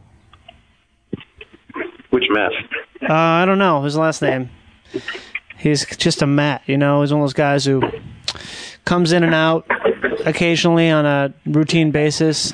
Which 2.10 2.26
Matt? 2.30 2.52
Uh, 3.02 3.14
I 3.14 3.46
don't 3.46 3.60
know 3.60 3.82
his 3.84 3.96
last 3.96 4.22
name. 4.22 4.50
He's 5.58 5.86
just 5.98 6.22
a 6.22 6.28
Matt, 6.28 6.64
you 6.66 6.78
know. 6.78 7.02
He's 7.02 7.12
one 7.14 7.22
of 7.22 7.26
those 7.26 7.34
guys 7.34 7.66
who 7.66 7.82
comes 8.86 9.12
in 9.12 9.24
and 9.24 9.34
out 9.34 9.66
occasionally 10.26 10.90
on 10.90 11.06
a 11.06 11.34
routine 11.46 11.92
basis. 11.92 12.54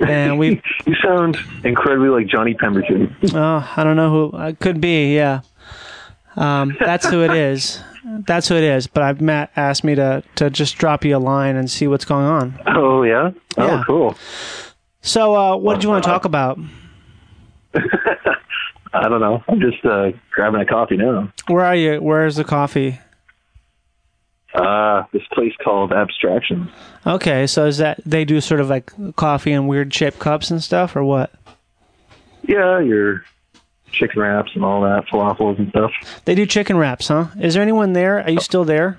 And 0.00 0.38
we, 0.38 0.60
You 0.86 0.94
sound 1.02 1.36
incredibly 1.64 2.08
like 2.08 2.26
Johnny 2.26 2.54
Pemberton. 2.54 3.14
oh, 3.34 3.72
I 3.76 3.84
don't 3.84 3.96
know 3.96 4.10
who. 4.30 4.38
It 4.38 4.58
could 4.60 4.80
be, 4.80 5.14
yeah. 5.14 5.40
Um, 6.36 6.76
that's 6.80 7.06
who 7.08 7.22
it 7.22 7.32
is. 7.32 7.80
That's 8.26 8.48
who 8.48 8.56
it 8.56 8.64
is. 8.64 8.86
But 8.86 9.02
I've 9.02 9.20
Matt 9.20 9.50
asked 9.56 9.84
me 9.84 9.94
to 9.94 10.22
to 10.36 10.50
just 10.50 10.76
drop 10.78 11.04
you 11.04 11.16
a 11.16 11.18
line 11.18 11.56
and 11.56 11.70
see 11.70 11.86
what's 11.86 12.04
going 12.04 12.24
on. 12.26 12.60
Oh 12.66 13.02
yeah. 13.02 13.30
Oh 13.56 13.66
Yeah. 13.66 13.82
cool. 13.86 14.16
So, 15.00 15.34
uh, 15.36 15.56
what 15.56 15.74
did 15.74 15.82
you 15.84 15.90
want 15.90 16.02
to 16.04 16.08
talk 16.08 16.24
about? 16.24 16.58
I 17.74 19.08
don't 19.08 19.20
know. 19.20 19.42
I'm 19.48 19.60
just 19.60 19.84
uh, 19.84 20.12
grabbing 20.32 20.60
a 20.60 20.64
coffee 20.66 20.96
now. 20.96 21.32
Where 21.48 21.64
are 21.64 21.74
you? 21.74 22.00
Where's 22.00 22.36
the 22.36 22.44
coffee? 22.44 23.00
Uh, 24.54 25.02
this 25.12 25.22
place 25.32 25.52
called 25.62 25.92
Abstraction. 25.92 26.70
Okay, 27.04 27.46
so 27.48 27.66
is 27.66 27.78
that 27.78 28.00
they 28.06 28.24
do 28.24 28.40
sort 28.40 28.60
of 28.60 28.70
like 28.70 28.92
coffee 29.16 29.50
in 29.52 29.66
weird 29.66 29.92
shaped 29.92 30.20
cups 30.20 30.50
and 30.50 30.62
stuff, 30.62 30.94
or 30.94 31.02
what? 31.02 31.32
Yeah, 32.46 32.78
your 32.78 33.24
chicken 33.94 34.20
wraps 34.20 34.52
and 34.54 34.64
all 34.64 34.80
that, 34.82 35.06
falafels 35.06 35.58
and 35.58 35.68
stuff. 35.70 35.92
They 36.24 36.34
do 36.34 36.46
chicken 36.46 36.76
wraps, 36.76 37.08
huh? 37.08 37.28
Is 37.40 37.54
there 37.54 37.62
anyone 37.62 37.92
there? 37.92 38.22
Are 38.22 38.30
you 38.30 38.40
still 38.40 38.64
there? 38.64 38.98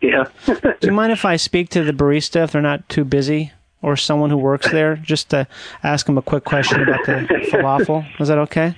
Yeah. 0.00 0.24
Do 0.46 0.74
you 0.82 0.92
mind 0.92 1.12
if 1.12 1.24
I 1.24 1.36
speak 1.36 1.68
to 1.70 1.84
the 1.84 1.92
barista 1.92 2.44
if 2.44 2.52
they're 2.52 2.62
not 2.62 2.88
too 2.88 3.04
busy, 3.04 3.52
or 3.82 3.96
someone 3.96 4.30
who 4.30 4.36
works 4.36 4.70
there, 4.70 4.96
just 4.96 5.30
to 5.30 5.46
ask 5.82 6.06
them 6.06 6.18
a 6.18 6.22
quick 6.22 6.44
question 6.44 6.82
about 6.82 7.04
the 7.06 7.12
falafel? 7.52 8.06
Is 8.20 8.28
that 8.28 8.38
okay? 8.38 8.74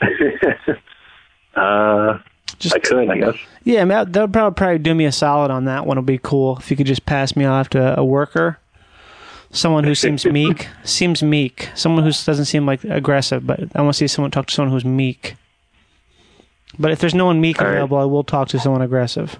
uh, 1.56 2.18
just, 2.58 2.74
I 2.74 2.78
could, 2.78 3.10
I 3.10 3.18
guess. 3.18 3.36
Yeah, 3.64 4.04
they'll 4.04 4.28
probably 4.28 4.54
probably 4.56 4.78
do 4.78 4.94
me 4.94 5.04
a 5.04 5.12
solid 5.12 5.50
on 5.50 5.64
that 5.66 5.86
one. 5.86 5.96
It'll 5.96 6.04
be 6.04 6.18
cool 6.18 6.56
if 6.58 6.70
you 6.70 6.76
could 6.76 6.86
just 6.86 7.06
pass 7.06 7.36
me 7.36 7.44
off 7.44 7.68
to 7.70 7.98
a 7.98 8.04
worker, 8.04 8.58
someone 9.50 9.84
who 9.84 9.94
seems 9.94 10.24
meek, 10.38 10.68
seems 10.84 11.22
meek, 11.22 11.70
someone 11.74 12.04
who 12.04 12.10
doesn't 12.10 12.46
seem 12.46 12.66
like 12.66 12.84
aggressive. 12.84 13.46
But 13.46 13.60
I 13.74 13.82
want 13.82 13.94
to 13.94 13.98
see 13.98 14.06
someone 14.06 14.30
talk 14.30 14.46
to 14.46 14.54
someone 14.54 14.72
who's 14.72 14.84
meek. 14.84 15.36
But 16.78 16.90
if 16.90 16.98
there's 16.98 17.14
no 17.14 17.26
one 17.26 17.40
meek 17.40 17.60
All 17.60 17.66
right. 17.66 17.72
available, 17.72 17.98
I 17.98 18.04
will 18.04 18.24
talk 18.24 18.48
to 18.48 18.58
someone 18.58 18.82
aggressive. 18.82 19.38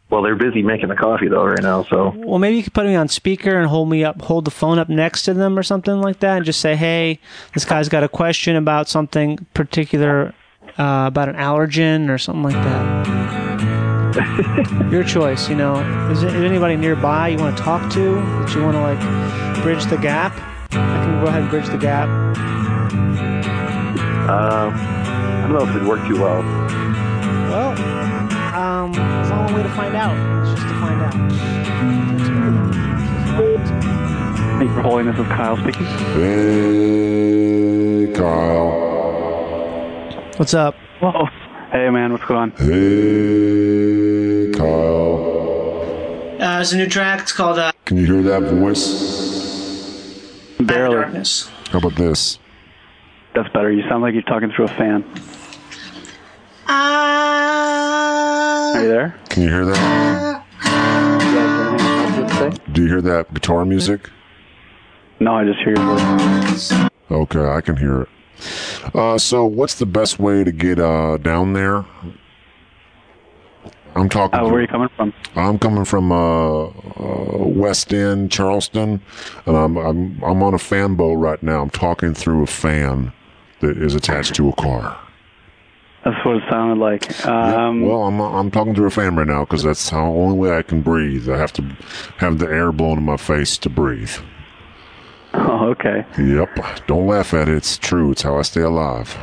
Well, 0.09 0.23
they're 0.23 0.35
busy 0.35 0.63
making 0.63 0.89
the 0.89 0.95
coffee 0.95 1.27
though 1.27 1.45
right 1.45 1.61
now, 1.61 1.83
so 1.83 2.13
Well, 2.15 2.39
maybe 2.39 2.57
you 2.57 2.63
could 2.63 2.73
put 2.73 2.87
me 2.87 2.95
on 2.95 3.07
speaker 3.07 3.59
and 3.59 3.67
hold 3.67 3.89
me 3.89 4.03
up, 4.03 4.21
hold 4.21 4.45
the 4.45 4.51
phone 4.51 4.79
up 4.79 4.89
next 4.89 5.23
to 5.23 5.35
them 5.35 5.57
or 5.57 5.61
something 5.61 6.01
like 6.01 6.19
that, 6.21 6.37
and 6.37 6.45
just 6.45 6.61
say, 6.61 6.75
"Hey, 6.75 7.19
this 7.53 7.63
guy's 7.63 7.89
got 7.89 8.03
a 8.03 8.09
question 8.09 8.55
about 8.55 8.89
something 8.89 9.45
particular, 9.53 10.33
uh, 10.79 11.05
about 11.07 11.29
an 11.29 11.35
allergen 11.35 12.09
or 12.09 12.17
something 12.17 12.43
like 12.43 12.53
that." 12.53 13.38
Your 14.91 15.03
choice. 15.03 15.47
You 15.49 15.55
know, 15.55 15.79
is 16.11 16.21
there 16.21 16.35
is 16.35 16.43
anybody 16.43 16.75
nearby 16.75 17.29
you 17.29 17.37
want 17.37 17.57
to 17.57 17.63
talk 17.63 17.91
to 17.93 18.15
that 18.15 18.53
you 18.55 18.63
want 18.63 18.75
to 18.75 18.81
like 18.81 18.99
bridge 19.63 19.85
the 19.85 19.97
gap? 19.97 20.33
I 20.71 21.03
can 21.05 21.19
go 21.21 21.27
ahead 21.27 21.41
and 21.41 21.49
bridge 21.49 21.67
the 21.67 21.77
gap. 21.77 22.09
uh, 24.29 24.71
I 24.71 25.41
don't 25.43 25.53
know 25.53 25.63
if 25.63 25.75
it'd 25.75 25.87
work 25.87 26.05
too 26.07 26.19
well. 26.21 26.41
Well, 27.49 27.71
um, 28.55 28.93
there's 28.93 29.31
only 29.31 29.45
one 29.45 29.53
way 29.55 29.63
to 29.63 29.69
find 29.69 29.95
out. 29.95 30.15
It's 30.41 30.51
just 30.59 30.67
to 30.67 30.75
find 30.79 31.01
out. 31.01 31.13
Thank 34.59 34.69
you 34.69 34.75
for 34.75 34.81
holding. 34.81 35.05
This 35.07 35.17
is 35.17 35.25
Kyle 35.27 35.55
speaking. 35.57 35.85
Hey, 36.15 38.11
Kyle. 38.13 38.69
What's 40.37 40.53
up? 40.53 40.75
Whoa. 40.99 41.27
Hey, 41.71 41.89
man. 41.91 42.11
What's 42.11 42.25
going 42.25 42.39
on? 42.39 42.51
Hey, 42.51 44.51
Kyle. 44.57 46.41
Uh, 46.41 46.55
there's 46.55 46.73
a 46.73 46.77
new 46.77 46.87
track. 46.87 47.21
It's 47.21 47.31
called 47.31 47.59
uh, 47.59 47.71
Can 47.85 47.97
you 47.97 48.05
hear 48.05 48.21
that 48.23 48.41
voice? 48.51 50.55
Barely. 50.59 50.95
Darkness. 50.95 51.47
How 51.69 51.77
about 51.77 51.95
this? 51.95 52.39
That's 53.35 53.49
better. 53.49 53.71
You 53.71 53.83
sound 53.87 54.01
like 54.01 54.13
you're 54.13 54.23
talking 54.23 54.51
through 54.51 54.65
a 54.65 54.69
fan. 54.69 55.03
Are 58.75 58.81
you 58.81 58.87
there? 58.87 59.15
Can 59.29 59.43
you 59.43 59.49
hear 59.49 59.65
that? 59.65 60.43
You 60.63 61.35
guys 61.35 61.53
hear 61.53 61.67
anything 61.67 62.23
else 62.23 62.51
to 62.51 62.57
say? 62.57 62.63
Do 62.73 62.81
you 62.81 62.87
hear 62.87 63.01
that 63.01 63.31
guitar 63.33 63.65
music? 63.65 64.09
No, 65.19 65.35
I 65.35 65.45
just 65.45 65.59
hear 65.59 65.75
your 65.77 65.97
voice. 65.97 66.73
Okay, 67.11 67.45
I 67.45 67.61
can 67.61 67.77
hear 67.77 68.01
it. 68.01 68.09
Uh, 68.93 69.17
so, 69.17 69.45
what's 69.45 69.75
the 69.75 69.85
best 69.85 70.19
way 70.19 70.43
to 70.43 70.51
get 70.51 70.79
uh, 70.79 71.17
down 71.17 71.53
there? 71.53 71.85
I'm 73.95 74.09
talking. 74.09 74.39
Uh, 74.39 74.45
where 74.45 74.55
are 74.55 74.61
you 74.61 74.67
coming 74.67 74.89
from? 74.95 75.13
I'm 75.35 75.59
coming 75.59 75.85
from 75.85 76.11
uh, 76.11 76.65
uh, 76.65 77.37
West 77.37 77.93
End, 77.93 78.31
Charleston, 78.31 79.01
and 79.45 79.57
I'm 79.57 79.77
I'm 79.77 80.23
I'm 80.23 80.43
on 80.43 80.53
a 80.53 80.59
fan 80.59 80.95
boat 80.95 81.15
right 81.15 81.41
now. 81.41 81.61
I'm 81.61 81.69
talking 81.69 82.13
through 82.13 82.43
a 82.43 82.47
fan 82.47 83.13
that 83.61 83.77
is 83.77 83.95
attached 83.95 84.35
to 84.35 84.49
a 84.49 84.53
car. 84.53 84.99
That's 86.05 86.25
what 86.25 86.37
it 86.37 86.43
sounded 86.49 86.77
like. 86.77 87.25
Um, 87.25 87.81
well, 87.81 88.03
I'm 88.03 88.21
I'm 88.21 88.51
talking 88.51 88.73
through 88.73 88.87
a 88.87 88.91
fan 88.91 89.15
right 89.15 89.27
now 89.27 89.43
because 89.43 89.63
that's 89.63 89.89
the 89.89 89.97
only 89.97 90.37
way 90.37 90.55
I 90.55 90.61
can 90.61 90.81
breathe. 90.81 91.29
I 91.29 91.37
have 91.37 91.51
to 91.53 91.63
have 92.17 92.39
the 92.39 92.47
air 92.47 92.71
blown 92.71 92.99
in 92.99 93.03
my 93.03 93.17
face 93.17 93.57
to 93.59 93.69
breathe. 93.69 94.11
oh, 95.33 95.69
okay. 95.71 96.05
Yep. 96.17 96.85
Don't 96.87 97.07
laugh 97.07 97.33
at 97.33 97.47
it. 97.49 97.55
It's 97.55 97.77
true. 97.77 98.11
It's 98.11 98.21
how 98.21 98.37
I 98.37 98.41
stay 98.41 98.61
alive. 98.61 99.15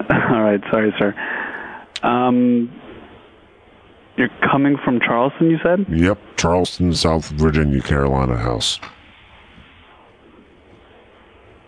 All 0.10 0.42
right. 0.42 0.60
Sorry, 0.70 0.94
sir. 0.98 1.14
Um, 2.02 2.70
you're 4.16 4.30
coming 4.50 4.76
from 4.84 5.00
Charleston, 5.00 5.50
you 5.50 5.58
said? 5.62 5.86
Yep. 5.88 6.18
Charleston, 6.36 6.94
South 6.94 7.28
Virginia, 7.30 7.80
Carolina 7.82 8.36
house. 8.36 8.78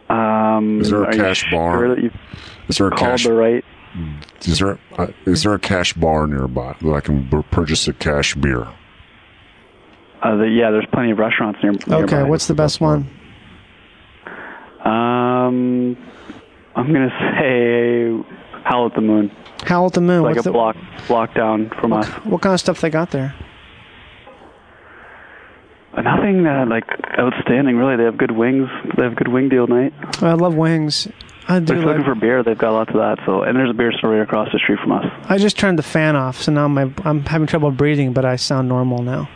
Um, 0.09 0.81
Is 0.81 0.91
there 0.91 1.05
a 1.05 1.14
cash 1.14 1.51
bar? 1.51 1.79
Sure 1.79 2.11
Is 2.69 2.79
there 2.79 2.89
a 2.89 2.97
cash? 2.97 3.25
the 3.25 3.33
right? 3.33 3.64
Is 4.43 4.59
there 4.59 4.79
uh, 4.97 5.09
is 5.27 5.43
there 5.43 5.55
a 5.55 5.59
cash 5.59 5.93
bar 5.95 6.27
nearby 6.27 6.77
that 6.81 6.93
I 6.93 7.01
can 7.01 7.29
b- 7.29 7.43
purchase 7.51 7.89
a 7.89 7.93
cash 7.93 8.35
beer? 8.35 8.69
Uh, 10.23 10.37
the, 10.37 10.49
yeah, 10.49 10.71
there's 10.71 10.87
plenty 10.93 11.12
of 11.12 11.19
restaurants 11.19 11.61
near. 11.62 11.73
Okay, 11.73 12.16
nearby. 12.16 12.23
what's 12.25 12.47
the 12.49 12.55
best 12.55 12.81
one? 12.81 13.09
Um, 14.85 15.97
I'm 16.75 16.93
gonna 16.93 17.11
say 17.39 18.12
Howl 18.64 18.87
at 18.87 18.95
the 18.95 19.01
Moon. 19.01 19.31
Howl 19.64 19.87
at 19.87 19.93
the 19.93 20.01
Moon. 20.01 20.23
Like 20.23 20.37
What's 20.37 20.47
a 20.47 20.51
the- 20.51 20.53
block 20.53 20.77
block 21.07 21.35
down 21.35 21.71
from 21.81 21.93
us. 21.93 22.07
What 22.25 22.43
kind 22.43 22.55
of 22.55 22.61
stuff 22.61 22.81
they 22.81 22.91
got 22.91 23.11
there? 23.11 23.35
Nothing 25.97 26.47
uh, 26.47 26.64
like 26.69 26.85
outstanding, 27.19 27.77
really. 27.77 27.97
They 27.97 28.05
have 28.05 28.16
good 28.16 28.31
wings. 28.31 28.69
They 28.97 29.03
have 29.03 29.16
good 29.16 29.29
wing 29.29 29.49
deal 29.49 29.66
night. 29.66 29.93
I 30.23 30.35
love 30.35 30.55
wings. 30.55 31.09
I 31.49 31.59
do. 31.61 31.75
Like, 31.75 31.87
looking 31.87 32.05
for 32.05 32.14
beer, 32.14 32.43
they've 32.45 32.57
got 32.59 32.73
lots 32.73 32.91
of 32.91 32.97
that. 32.97 33.19
So, 33.27 33.43
and 33.43 33.57
there's 33.57 33.71
a 33.71 33.75
beer 33.75 33.91
store 33.93 34.11
right 34.11 34.21
across 34.23 34.49
the 34.53 34.59
street 34.59 34.79
from 34.81 34.93
us. 34.93 35.07
I 35.25 35.39
just 35.39 35.59
turned 35.59 35.79
the 35.79 35.83
fan 35.83 36.14
off, 36.14 36.41
so 36.43 36.53
now 36.53 36.69
my 36.69 36.93
I'm 37.05 37.25
having 37.25 37.47
trouble 37.49 37.71
breathing, 37.73 38.12
but 38.12 38.25
I 38.25 38.37
sound 38.37 38.69
normal 38.69 39.03
now. 39.03 39.29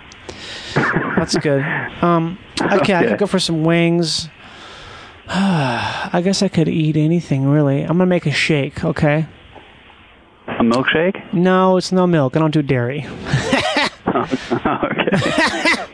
That's 1.17 1.37
good. 1.37 1.63
Um, 2.03 2.39
okay, 2.61 2.95
I 2.95 3.07
could 3.07 3.19
go 3.19 3.27
for 3.27 3.39
some 3.39 3.65
wings. 3.65 4.29
I 5.29 6.21
guess 6.25 6.43
I 6.43 6.49
could 6.49 6.69
eat 6.69 6.97
anything 6.97 7.47
really. 7.47 7.83
I'm 7.83 7.89
gonna 7.89 8.07
make 8.07 8.27
a 8.27 8.31
shake. 8.33 8.85
Okay. 8.85 9.27
A 10.47 10.63
milkshake? 10.63 11.33
No, 11.33 11.77
it's 11.77 11.93
no 11.93 12.07
milk. 12.07 12.37
I 12.37 12.41
don't 12.41 12.51
do 12.51 12.63
dairy. 12.63 13.07
okay. 14.07 15.87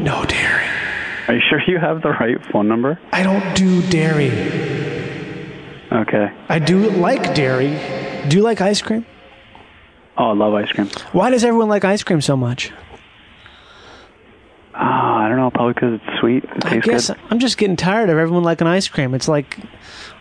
No 0.00 0.24
dairy. 0.26 0.66
Are 1.26 1.34
you 1.34 1.40
sure 1.50 1.60
you 1.66 1.77
have 1.88 2.02
the 2.02 2.10
right 2.10 2.44
phone 2.46 2.68
number? 2.68 2.98
I 3.12 3.22
don't 3.22 3.56
do 3.56 3.82
dairy. 3.90 4.30
Okay. 5.90 6.32
I 6.48 6.58
do 6.58 6.90
like 6.90 7.34
dairy. 7.34 7.78
Do 8.28 8.36
you 8.36 8.42
like 8.42 8.60
ice 8.60 8.82
cream? 8.82 9.06
Oh, 10.16 10.30
I 10.30 10.34
love 10.34 10.54
ice 10.54 10.70
cream. 10.70 10.88
Why 11.12 11.30
does 11.30 11.44
everyone 11.44 11.68
like 11.68 11.84
ice 11.84 12.02
cream 12.02 12.20
so 12.20 12.36
much? 12.36 12.72
Ah, 14.74 15.24
I 15.24 15.28
don't 15.28 15.38
know. 15.38 15.50
Probably 15.50 15.74
because 15.74 16.00
it's 16.00 16.20
sweet. 16.20 16.44
It 16.44 16.66
I 16.66 16.78
guess 16.78 17.08
good. 17.08 17.16
I'm 17.30 17.38
just 17.38 17.58
getting 17.58 17.76
tired 17.76 18.10
of 18.10 18.18
everyone 18.18 18.44
liking 18.44 18.66
ice 18.66 18.88
cream. 18.88 19.14
It's 19.14 19.28
like, 19.28 19.58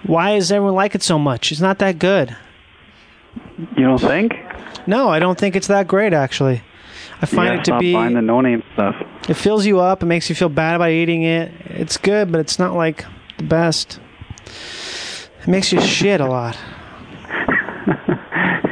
why 0.04 0.36
does 0.36 0.52
everyone 0.52 0.76
like 0.76 0.96
it 0.96 1.04
so 1.04 1.20
much? 1.20 1.52
It's 1.52 1.62
not 1.62 1.80
that 1.80 2.00
good. 2.00 2.36
You 3.76 3.84
don't 3.84 4.00
think? 4.00 4.34
No, 4.88 5.10
I 5.10 5.20
don't 5.20 5.38
think 5.38 5.56
it's 5.56 5.68
that 5.68 5.88
great 5.88 6.14
actually. 6.14 6.62
I 7.22 7.26
find 7.26 7.48
gotta 7.48 7.54
it 7.54 7.58
to 7.58 7.66
stop 7.66 7.80
be 7.80 7.94
buying 7.94 8.14
the 8.14 8.22
no-name 8.22 8.64
stuff. 8.74 8.96
it 9.28 9.34
fills 9.34 9.66
you 9.66 9.80
up, 9.80 10.04
it 10.04 10.06
makes 10.06 10.30
you 10.30 10.36
feel 10.36 10.50
bad 10.50 10.76
about 10.76 10.92
eating 10.92 11.24
it. 11.24 11.52
It's 11.66 11.98
good, 11.98 12.32
but 12.32 12.40
it's 12.40 12.60
not 12.60 12.74
like 12.76 13.06
the 13.38 13.44
best. 13.44 14.00
It 15.42 15.48
makes 15.48 15.72
you 15.72 15.82
shit 15.82 16.22
a 16.22 16.26
lot. 16.28 16.58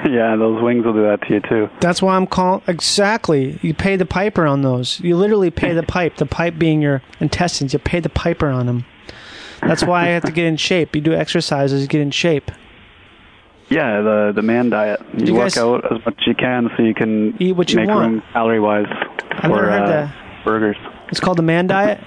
yeah, 0.09 0.35
those 0.35 0.61
wings 0.61 0.85
will 0.85 0.93
do 0.93 1.03
that 1.03 1.21
to 1.27 1.33
you 1.35 1.39
too. 1.41 1.69
That's 1.79 2.01
why 2.01 2.15
I'm 2.15 2.27
calling 2.27 2.61
exactly. 2.67 3.59
You 3.61 3.73
pay 3.73 3.95
the 3.95 4.05
piper 4.05 4.45
on 4.45 4.61
those. 4.61 4.99
You 4.99 5.15
literally 5.17 5.51
pay 5.51 5.73
the 5.73 5.83
pipe. 5.87 6.17
The 6.17 6.25
pipe 6.25 6.57
being 6.57 6.81
your 6.81 7.01
intestines. 7.19 7.73
You 7.73 7.79
pay 7.79 7.99
the 7.99 8.09
piper 8.09 8.49
on 8.49 8.65
them. 8.65 8.85
That's 9.61 9.83
why 9.83 10.03
I 10.03 10.07
have 10.07 10.23
to 10.25 10.31
get 10.31 10.45
in 10.45 10.57
shape. 10.57 10.95
You 10.95 11.01
do 11.01 11.13
exercises, 11.13 11.81
you 11.81 11.87
get 11.87 12.01
in 12.01 12.11
shape. 12.11 12.51
Yeah, 13.69 14.01
the 14.01 14.31
the 14.35 14.41
man 14.41 14.69
diet. 14.69 15.01
You, 15.17 15.27
You 15.27 15.33
work 15.33 15.43
guys- 15.45 15.57
out 15.57 15.91
as 15.91 16.05
much 16.05 16.15
as 16.19 16.27
you 16.27 16.35
can 16.35 16.69
so 16.77 16.83
you 16.83 16.93
can 16.93 17.35
Eat 17.41 17.55
what 17.55 17.69
you 17.71 17.77
make 17.77 17.87
want. 17.87 17.99
room 18.13 18.23
calorie 18.33 18.59
wise 18.59 18.85
I've 19.31 19.41
for 19.41 19.47
never 19.47 19.71
heard 19.71 19.81
uh, 19.83 19.87
that. 19.87 20.15
burgers. 20.43 20.77
It's 21.09 21.19
called 21.19 21.37
the 21.37 21.43
man 21.43 21.67
diet. 21.67 21.99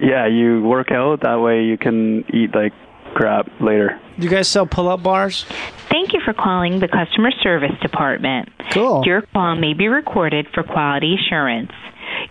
Yeah, 0.00 0.26
you 0.26 0.62
work 0.62 0.90
out 0.90 1.20
that 1.22 1.40
way 1.40 1.64
you 1.64 1.78
can 1.78 2.24
eat 2.32 2.54
like 2.54 2.72
crap 3.14 3.48
later. 3.60 3.98
Do 4.18 4.24
you 4.24 4.30
guys 4.30 4.48
sell 4.48 4.66
pull-up 4.66 5.02
bars? 5.02 5.44
Thank 5.88 6.12
you 6.12 6.20
for 6.24 6.32
calling 6.32 6.80
the 6.80 6.88
customer 6.88 7.30
service 7.42 7.72
department. 7.80 8.48
Cool. 8.70 9.02
Your 9.04 9.22
call 9.22 9.54
may 9.56 9.74
be 9.74 9.86
recorded 9.88 10.46
for 10.52 10.62
quality 10.64 11.14
assurance. 11.14 11.70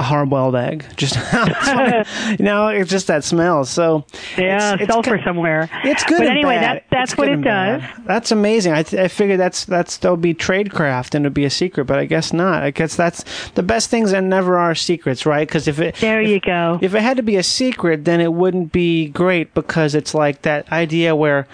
a 0.01 0.03
hard-boiled 0.03 0.57
egg. 0.57 0.85
Just 0.97 1.15
you 2.39 2.45
know, 2.45 2.69
it's 2.69 2.89
just 2.91 3.07
that 3.09 3.23
smell. 3.23 3.65
So 3.67 4.05
Yeah, 4.39 4.73
it's, 4.73 4.83
it's 4.83 4.93
sulfur 4.93 5.21
somewhere. 5.23 5.69
It's 5.85 6.03
good. 6.05 6.19
But 6.19 6.27
anyway, 6.29 6.57
bad. 6.57 6.77
that 6.79 6.85
that's 6.91 7.13
It's 7.13 7.19
what 7.19 7.29
it 7.29 7.37
does. 7.43 7.83
bad. 7.83 7.93
That's 8.07 8.33
amazing. 8.33 8.73
I, 8.73 8.83
th- 8.83 9.01
I 9.01 9.09
figured 9.09 9.39
that's 9.39 9.65
that's 9.67 9.99
there'll 9.99 10.17
be 10.17 10.33
tradecraft 10.35 11.15
and 11.15 11.27
it'll 11.27 11.35
be 11.35 11.45
a 11.45 11.51
secret, 11.51 11.85
but 11.85 11.99
I 11.99 12.07
guess 12.07 12.33
not. 12.33 12.63
I 12.63 12.71
guess 12.71 12.97
that's 12.97 13.25
the 13.51 13.63
best 13.63 13.91
things 13.91 14.11
that 14.13 14.25
never 14.25 14.59
are 14.59 14.75
secrets, 14.75 15.27
right? 15.27 15.47
Because 15.47 15.69
if 15.69 15.79
it 15.81 15.97
there 15.97 16.23
you 16.23 16.41
go. 16.41 16.79
If 16.81 16.95
it 16.95 17.03
had 17.03 17.19
to 17.19 17.23
be 17.23 17.37
a 17.37 17.43
secret, 17.43 18.05
then 18.07 18.21
it 18.23 18.33
wouldn't 18.33 18.73
be 18.73 19.09
great 19.09 19.53
because 19.55 19.95
it's 19.95 20.15
like 20.15 20.43
that 20.43 20.71
idea 20.73 21.15
where 21.15 21.47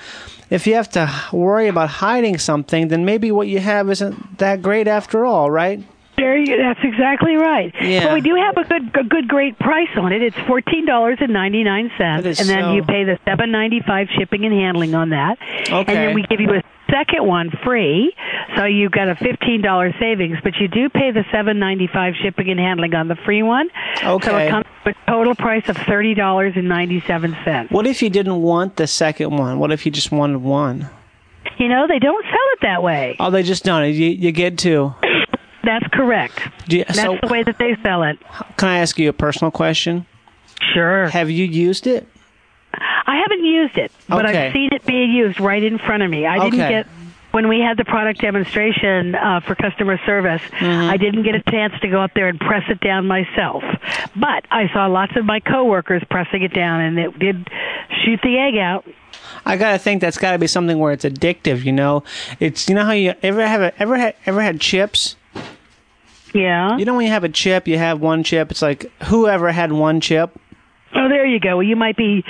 if 0.50 0.68
you 0.68 0.74
have 0.74 0.88
to 0.90 1.12
worry 1.32 1.66
about 1.66 1.88
hiding 1.88 2.38
something, 2.38 2.86
then 2.88 3.04
maybe 3.04 3.32
what 3.32 3.48
you 3.48 3.58
have 3.58 3.90
isn't 3.90 4.38
that 4.38 4.62
great 4.62 4.86
after 4.86 5.26
all, 5.26 5.50
right? 5.50 5.82
There 6.16 6.36
you, 6.38 6.56
that's 6.56 6.80
exactly 6.82 7.36
right. 7.36 7.74
Yeah. 7.80 8.06
But 8.06 8.14
we 8.14 8.20
do 8.22 8.34
have 8.36 8.56
a 8.56 8.64
good, 8.64 8.96
a 8.96 9.04
good, 9.04 9.28
great 9.28 9.58
price 9.58 9.88
on 9.96 10.12
it. 10.12 10.22
It's 10.22 10.36
fourteen 10.46 10.86
dollars 10.86 11.18
and 11.20 11.32
ninety 11.32 11.62
nine 11.62 11.90
cents, 11.98 12.40
and 12.40 12.48
then 12.48 12.64
so- 12.64 12.72
you 12.74 12.82
pay 12.84 13.04
the 13.04 13.18
seven 13.24 13.50
ninety 13.50 13.80
five 13.86 14.08
shipping 14.18 14.44
and 14.44 14.54
handling 14.54 14.94
on 14.94 15.10
that. 15.10 15.38
Okay. 15.42 15.74
And 15.76 15.86
then 15.88 16.14
we 16.14 16.22
give 16.22 16.40
you 16.40 16.50
a 16.54 16.62
second 16.90 17.26
one 17.26 17.50
free, 17.64 18.14
so 18.56 18.64
you've 18.64 18.92
got 18.92 19.08
a 19.08 19.14
fifteen 19.16 19.60
dollar 19.60 19.92
savings. 20.00 20.38
But 20.42 20.56
you 20.56 20.68
do 20.68 20.88
pay 20.88 21.10
the 21.10 21.24
seven 21.30 21.58
ninety 21.58 21.86
five 21.86 22.14
shipping 22.22 22.48
and 22.48 22.58
handling 22.58 22.94
on 22.94 23.08
the 23.08 23.16
free 23.16 23.42
one. 23.42 23.68
So 24.00 24.14
Okay. 24.14 24.46
it 24.46 24.50
comes 24.50 24.64
to 24.84 24.90
a 24.90 24.94
total 25.10 25.34
price 25.34 25.68
of 25.68 25.76
thirty 25.76 26.14
dollars 26.14 26.54
and 26.56 26.66
ninety 26.68 27.02
seven 27.06 27.36
cents. 27.44 27.70
What 27.70 27.86
if 27.86 28.02
you 28.02 28.08
didn't 28.08 28.40
want 28.40 28.76
the 28.76 28.86
second 28.86 29.36
one? 29.36 29.58
What 29.58 29.70
if 29.70 29.84
you 29.84 29.92
just 29.92 30.10
wanted 30.12 30.38
one? 30.38 30.88
You 31.58 31.68
know 31.68 31.86
they 31.86 31.98
don't 31.98 32.24
sell 32.24 32.32
it 32.54 32.58
that 32.62 32.82
way. 32.82 33.16
Oh, 33.20 33.30
they 33.30 33.42
just 33.42 33.64
don't. 33.64 33.84
You, 33.92 34.08
you 34.10 34.32
get 34.32 34.56
two. 34.58 34.94
That's 35.66 35.86
correct. 35.92 36.40
You- 36.68 36.84
That's 36.84 36.98
so, 37.00 37.18
the 37.20 37.28
way 37.28 37.42
that 37.42 37.58
they 37.58 37.76
sell 37.82 38.02
it. 38.04 38.18
can 38.56 38.68
I 38.68 38.78
ask 38.78 38.98
you 38.98 39.08
a 39.10 39.12
personal 39.12 39.50
question? 39.50 40.06
Sure. 40.72 41.08
Have 41.08 41.28
you 41.30 41.44
used 41.44 41.86
it? 41.86 42.08
I 42.72 43.16
haven't 43.16 43.44
used 43.44 43.76
it, 43.78 43.92
but 44.08 44.24
Okay. 44.26 44.46
I've 44.48 44.52
seen 44.52 44.70
it 44.72 44.84
being 44.86 45.10
used 45.12 45.40
right 45.40 45.62
in 45.62 45.78
front 45.78 46.02
of 46.02 46.10
me. 46.10 46.26
I 46.26 46.38
didn't 46.38 46.58
get 46.58 46.86
when 47.32 47.48
we 47.48 47.60
had 47.60 47.76
the 47.76 47.84
product 47.84 48.20
demonstration 48.22 49.14
uh, 49.14 49.40
for 49.40 49.54
customer 49.54 49.98
service, 50.06 50.40
Mm-hmm. 50.52 50.90
I 50.90 50.96
didn't 50.96 51.22
get 51.22 51.34
a 51.34 51.42
chance 51.50 51.74
to 51.82 51.88
go 51.88 52.00
up 52.00 52.12
there 52.14 52.28
and 52.28 52.40
press 52.40 52.64
it 52.70 52.80
down 52.80 53.06
myself. 53.06 53.62
But 54.16 54.46
I 54.50 54.68
saw 54.72 54.86
lots 54.86 55.14
of 55.16 55.26
my 55.26 55.40
coworkers 55.40 56.02
pressing 56.10 56.42
it 56.42 56.54
down, 56.54 56.80
and 56.80 56.98
it 56.98 57.18
did 57.18 57.48
shoot 58.04 58.20
the 58.22 58.38
egg 58.38 58.56
out. 58.56 58.86
I 59.44 59.56
gotta 59.58 59.78
think 59.78 60.00
that's 60.00 60.16
gotta 60.18 60.38
be 60.38 60.46
something 60.46 60.78
where 60.78 60.92
it's 60.92 61.04
addictive. 61.04 61.64
You 61.64 61.72
know, 61.72 62.04
it's 62.40 62.68
you 62.70 62.74
know 62.74 62.84
how 62.84 62.92
you 62.92 63.12
ever 63.22 63.46
have 63.46 63.60
a, 63.60 63.80
ever 63.82 63.96
had 63.98 64.14
ever 64.24 64.40
had 64.40 64.60
chips. 64.60 65.16
Yeah. 66.36 66.76
You 66.76 66.84
know 66.84 66.94
when 66.94 67.06
you 67.06 67.12
have 67.12 67.24
a 67.24 67.28
chip, 67.28 67.66
you 67.66 67.78
have 67.78 68.00
one 68.00 68.22
chip. 68.22 68.50
It's 68.50 68.62
like 68.62 68.90
whoever 69.04 69.50
had 69.52 69.72
one 69.72 70.00
chip. 70.00 70.30
Oh, 70.94 71.08
there 71.08 71.26
you 71.26 71.40
go. 71.40 71.56
Well, 71.56 71.62
you 71.66 71.76
might 71.76 71.96
be 71.96 72.24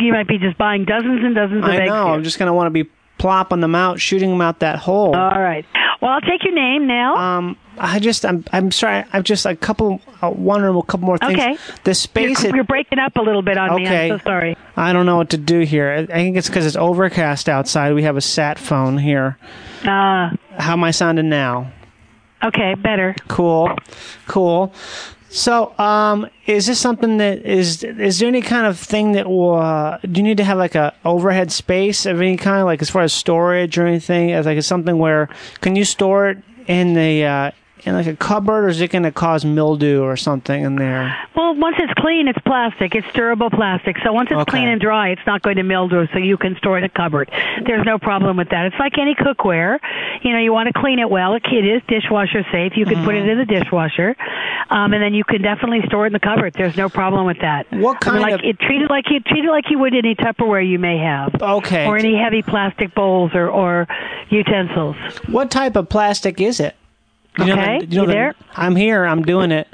you 0.00 0.12
might 0.12 0.28
be 0.28 0.38
just 0.38 0.56
buying 0.58 0.84
dozens 0.84 1.24
and 1.24 1.34
dozens 1.34 1.62
of 1.64 1.70
I 1.70 1.76
eggs. 1.76 1.88
know. 1.88 2.04
here. 2.06 2.14
I'm 2.14 2.24
just 2.24 2.38
gonna 2.38 2.54
want 2.54 2.66
to 2.66 2.70
be 2.84 2.88
plopping 3.18 3.60
them 3.60 3.74
out, 3.74 4.00
shooting 4.00 4.30
them 4.30 4.40
out 4.40 4.60
that 4.60 4.78
hole. 4.78 5.14
All 5.14 5.40
right. 5.40 5.64
Well, 6.00 6.12
I'll 6.12 6.20
take 6.20 6.44
your 6.44 6.54
name 6.54 6.86
now. 6.86 7.16
Um, 7.16 7.56
I 7.76 7.98
just 7.98 8.24
I'm 8.24 8.44
I'm 8.52 8.70
sorry. 8.70 9.04
I've 9.12 9.24
just 9.24 9.44
a 9.46 9.54
couple 9.56 10.00
uh, 10.22 10.30
one 10.30 10.62
or 10.62 10.76
a 10.76 10.82
couple 10.82 11.06
more 11.06 11.18
things. 11.18 11.32
Okay. 11.38 11.56
The 11.84 11.94
space. 11.94 12.42
You're, 12.42 12.50
it- 12.50 12.54
you're 12.56 12.64
breaking 12.64 12.98
up 13.00 13.16
a 13.16 13.20
little 13.22 13.42
bit 13.42 13.58
on 13.58 13.74
me. 13.76 13.86
Okay. 13.86 14.10
I'm 14.12 14.18
so 14.18 14.24
sorry. 14.24 14.56
I 14.76 14.92
don't 14.92 15.06
know 15.06 15.16
what 15.16 15.30
to 15.30 15.36
do 15.36 15.60
here. 15.60 15.90
I 15.90 15.98
I 16.02 16.22
think 16.22 16.36
it's 16.36 16.48
because 16.48 16.66
it's 16.66 16.76
overcast 16.76 17.48
outside. 17.48 17.94
We 17.94 18.04
have 18.04 18.16
a 18.16 18.20
sat 18.20 18.58
phone 18.58 18.98
here. 18.98 19.36
Uh, 19.82 20.30
How 20.58 20.72
am 20.72 20.82
I 20.84 20.90
sounding 20.92 21.28
now? 21.28 21.72
Okay, 22.42 22.74
better. 22.74 23.14
Cool, 23.28 23.76
cool. 24.26 24.72
So, 25.30 25.78
um, 25.78 26.28
is 26.46 26.66
this 26.66 26.80
something 26.80 27.18
that 27.18 27.44
is? 27.44 27.84
Is 27.84 28.18
there 28.18 28.28
any 28.28 28.40
kind 28.40 28.66
of 28.66 28.78
thing 28.78 29.12
that 29.12 29.28
will? 29.28 29.56
Uh, 29.56 29.98
do 29.98 30.20
you 30.20 30.22
need 30.22 30.38
to 30.38 30.44
have 30.44 30.56
like 30.56 30.74
a 30.74 30.94
overhead 31.04 31.52
space 31.52 32.06
of 32.06 32.20
any 32.20 32.36
kind, 32.36 32.64
like 32.64 32.80
as 32.80 32.88
far 32.88 33.02
as 33.02 33.12
storage 33.12 33.76
or 33.76 33.86
anything? 33.86 34.32
As 34.32 34.46
like 34.46 34.56
it's 34.56 34.66
something 34.66 34.98
where 34.98 35.28
can 35.60 35.76
you 35.76 35.84
store 35.84 36.30
it 36.30 36.38
in 36.66 36.94
the 36.94 37.24
uh, 37.24 37.50
in 37.86 37.94
like 37.94 38.06
a 38.06 38.16
cupboard, 38.16 38.64
or 38.64 38.68
is 38.68 38.80
it 38.80 38.90
going 38.90 39.02
to 39.04 39.12
cause 39.12 39.44
mildew 39.44 40.02
or 40.02 40.16
something 40.16 40.62
in 40.64 40.76
there? 40.76 41.16
Well, 41.34 41.54
once 41.54 41.76
it's 41.78 41.92
clean, 41.94 42.28
it's 42.28 42.38
plastic. 42.46 42.94
It's 42.94 43.06
durable 43.14 43.50
plastic. 43.50 43.96
So 44.04 44.12
once 44.12 44.30
it's 44.30 44.40
Okay. 44.40 44.50
clean 44.50 44.68
and 44.68 44.80
dry, 44.80 45.10
it's 45.10 45.26
not 45.26 45.42
going 45.42 45.56
to 45.56 45.62
mildew. 45.62 46.06
So 46.12 46.18
you 46.18 46.36
can 46.36 46.56
store 46.56 46.76
it 46.78 46.80
in 46.80 46.84
a 46.84 46.88
cupboard. 46.88 47.30
There's 47.66 47.84
no 47.84 47.98
problem 47.98 48.36
with 48.36 48.48
that. 48.50 48.66
It's 48.66 48.76
like 48.78 48.98
any 48.98 49.14
cookware. 49.14 49.78
You 50.22 50.32
know, 50.32 50.38
you 50.38 50.52
want 50.52 50.66
to 50.68 50.72
clean 50.78 50.98
it 50.98 51.08
well. 51.10 51.34
It 51.34 51.42
is 51.64 51.82
dishwasher 51.88 52.44
safe. 52.52 52.76
You 52.76 52.84
can 52.86 53.04
put 53.04 53.14
it 53.14 53.28
in 53.28 53.38
the 53.38 53.44
dishwasher, 53.44 54.16
um, 54.70 54.92
and 54.92 55.02
then 55.02 55.14
you 55.14 55.24
can 55.24 55.42
definitely 55.42 55.82
store 55.86 56.04
it 56.04 56.08
in 56.08 56.12
the 56.12 56.18
cupboard. 56.20 56.54
There's 56.54 56.76
no 56.76 56.88
problem 56.88 57.26
with 57.26 57.38
that. 57.40 57.66
What 57.72 57.98
I 58.06 58.12
mean, 58.12 58.20
kind 58.20 58.20
like 58.20 58.34
of- 58.34 58.40
it 58.44 58.58
treat 58.60 58.82
it 58.82 58.90
like 58.90 59.08
you 59.10 59.20
treat 59.20 59.44
it 59.44 59.50
like 59.50 59.70
you 59.70 59.78
would 59.78 59.94
any 59.94 60.14
Tupperware 60.14 60.66
you 60.68 60.78
may 60.78 60.98
have. 60.98 61.34
Okay. 61.40 61.86
Or 61.86 61.96
any 61.96 62.16
heavy 62.16 62.42
plastic 62.42 62.94
bowls 62.94 63.30
or 63.34 63.48
or 63.48 63.86
utensils. 64.30 64.96
What 65.28 65.50
type 65.50 65.76
of 65.76 65.88
plastic 65.88 66.40
is 66.40 66.60
it? 66.60 66.74
Know 67.46 67.52
Okay, 67.54 67.78
the- 67.80 67.86
know 67.96 68.02
you 68.02 68.06
the- 68.06 68.12
there? 68.12 68.34
I'm 68.56 68.76
here. 68.76 69.04
I'm 69.04 69.22
doing 69.22 69.50
it. 69.52 69.68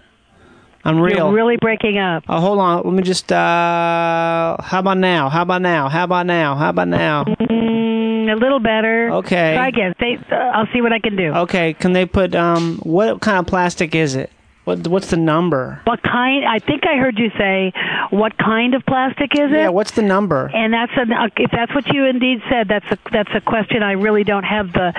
I'm 0.86 1.00
real. 1.00 1.16
You're 1.16 1.32
really 1.32 1.56
breaking 1.56 1.96
up. 1.96 2.24
Oh, 2.28 2.40
hold 2.40 2.58
on. 2.58 2.82
Let 2.84 2.92
me 2.92 3.02
just. 3.02 3.32
uh 3.32 4.56
How 4.60 4.80
about 4.80 4.98
now? 4.98 5.30
How 5.30 5.40
about 5.42 5.62
now? 5.62 5.88
How 5.88 6.04
about 6.04 6.26
now? 6.26 6.56
How 6.56 6.68
about 6.70 6.88
now? 6.88 7.24
Mm, 7.24 8.30
a 8.30 8.36
little 8.36 8.58
better. 8.60 9.10
Okay. 9.12 9.54
Try 9.56 9.68
again. 9.68 9.94
Say, 9.98 10.18
uh, 10.30 10.34
I'll 10.34 10.68
see 10.74 10.82
what 10.82 10.92
I 10.92 10.98
can 10.98 11.16
do. 11.16 11.32
Okay. 11.32 11.72
Can 11.72 11.94
they 11.94 12.04
put 12.04 12.34
um? 12.34 12.80
What 12.82 13.20
kind 13.22 13.38
of 13.38 13.46
plastic 13.46 13.94
is 13.94 14.14
it? 14.14 14.30
What 14.64 14.86
What's 14.88 15.10
the 15.10 15.16
number? 15.16 15.80
What 15.84 16.02
kind? 16.02 16.44
I 16.44 16.58
think 16.58 16.86
I 16.86 16.96
heard 16.96 17.18
you 17.18 17.30
say, 17.36 17.72
what 18.10 18.36
kind 18.38 18.74
of 18.74 18.84
plastic 18.86 19.34
is 19.34 19.50
it? 19.50 19.56
Yeah. 19.56 19.68
What's 19.68 19.92
the 19.92 20.02
number? 20.02 20.50
and 20.54 20.72
that's 20.72 20.92
an, 20.96 21.12
uh, 21.12 21.28
if 21.36 21.50
that's 21.50 21.74
what 21.74 21.86
you 21.88 22.06
indeed 22.06 22.40
said, 22.48 22.68
that's 22.68 22.90
a 22.90 22.98
that's 23.12 23.30
a 23.34 23.40
question 23.40 23.82
I 23.82 23.92
really 23.92 24.24
don't 24.24 24.44
have 24.44 24.72
the 24.72 24.94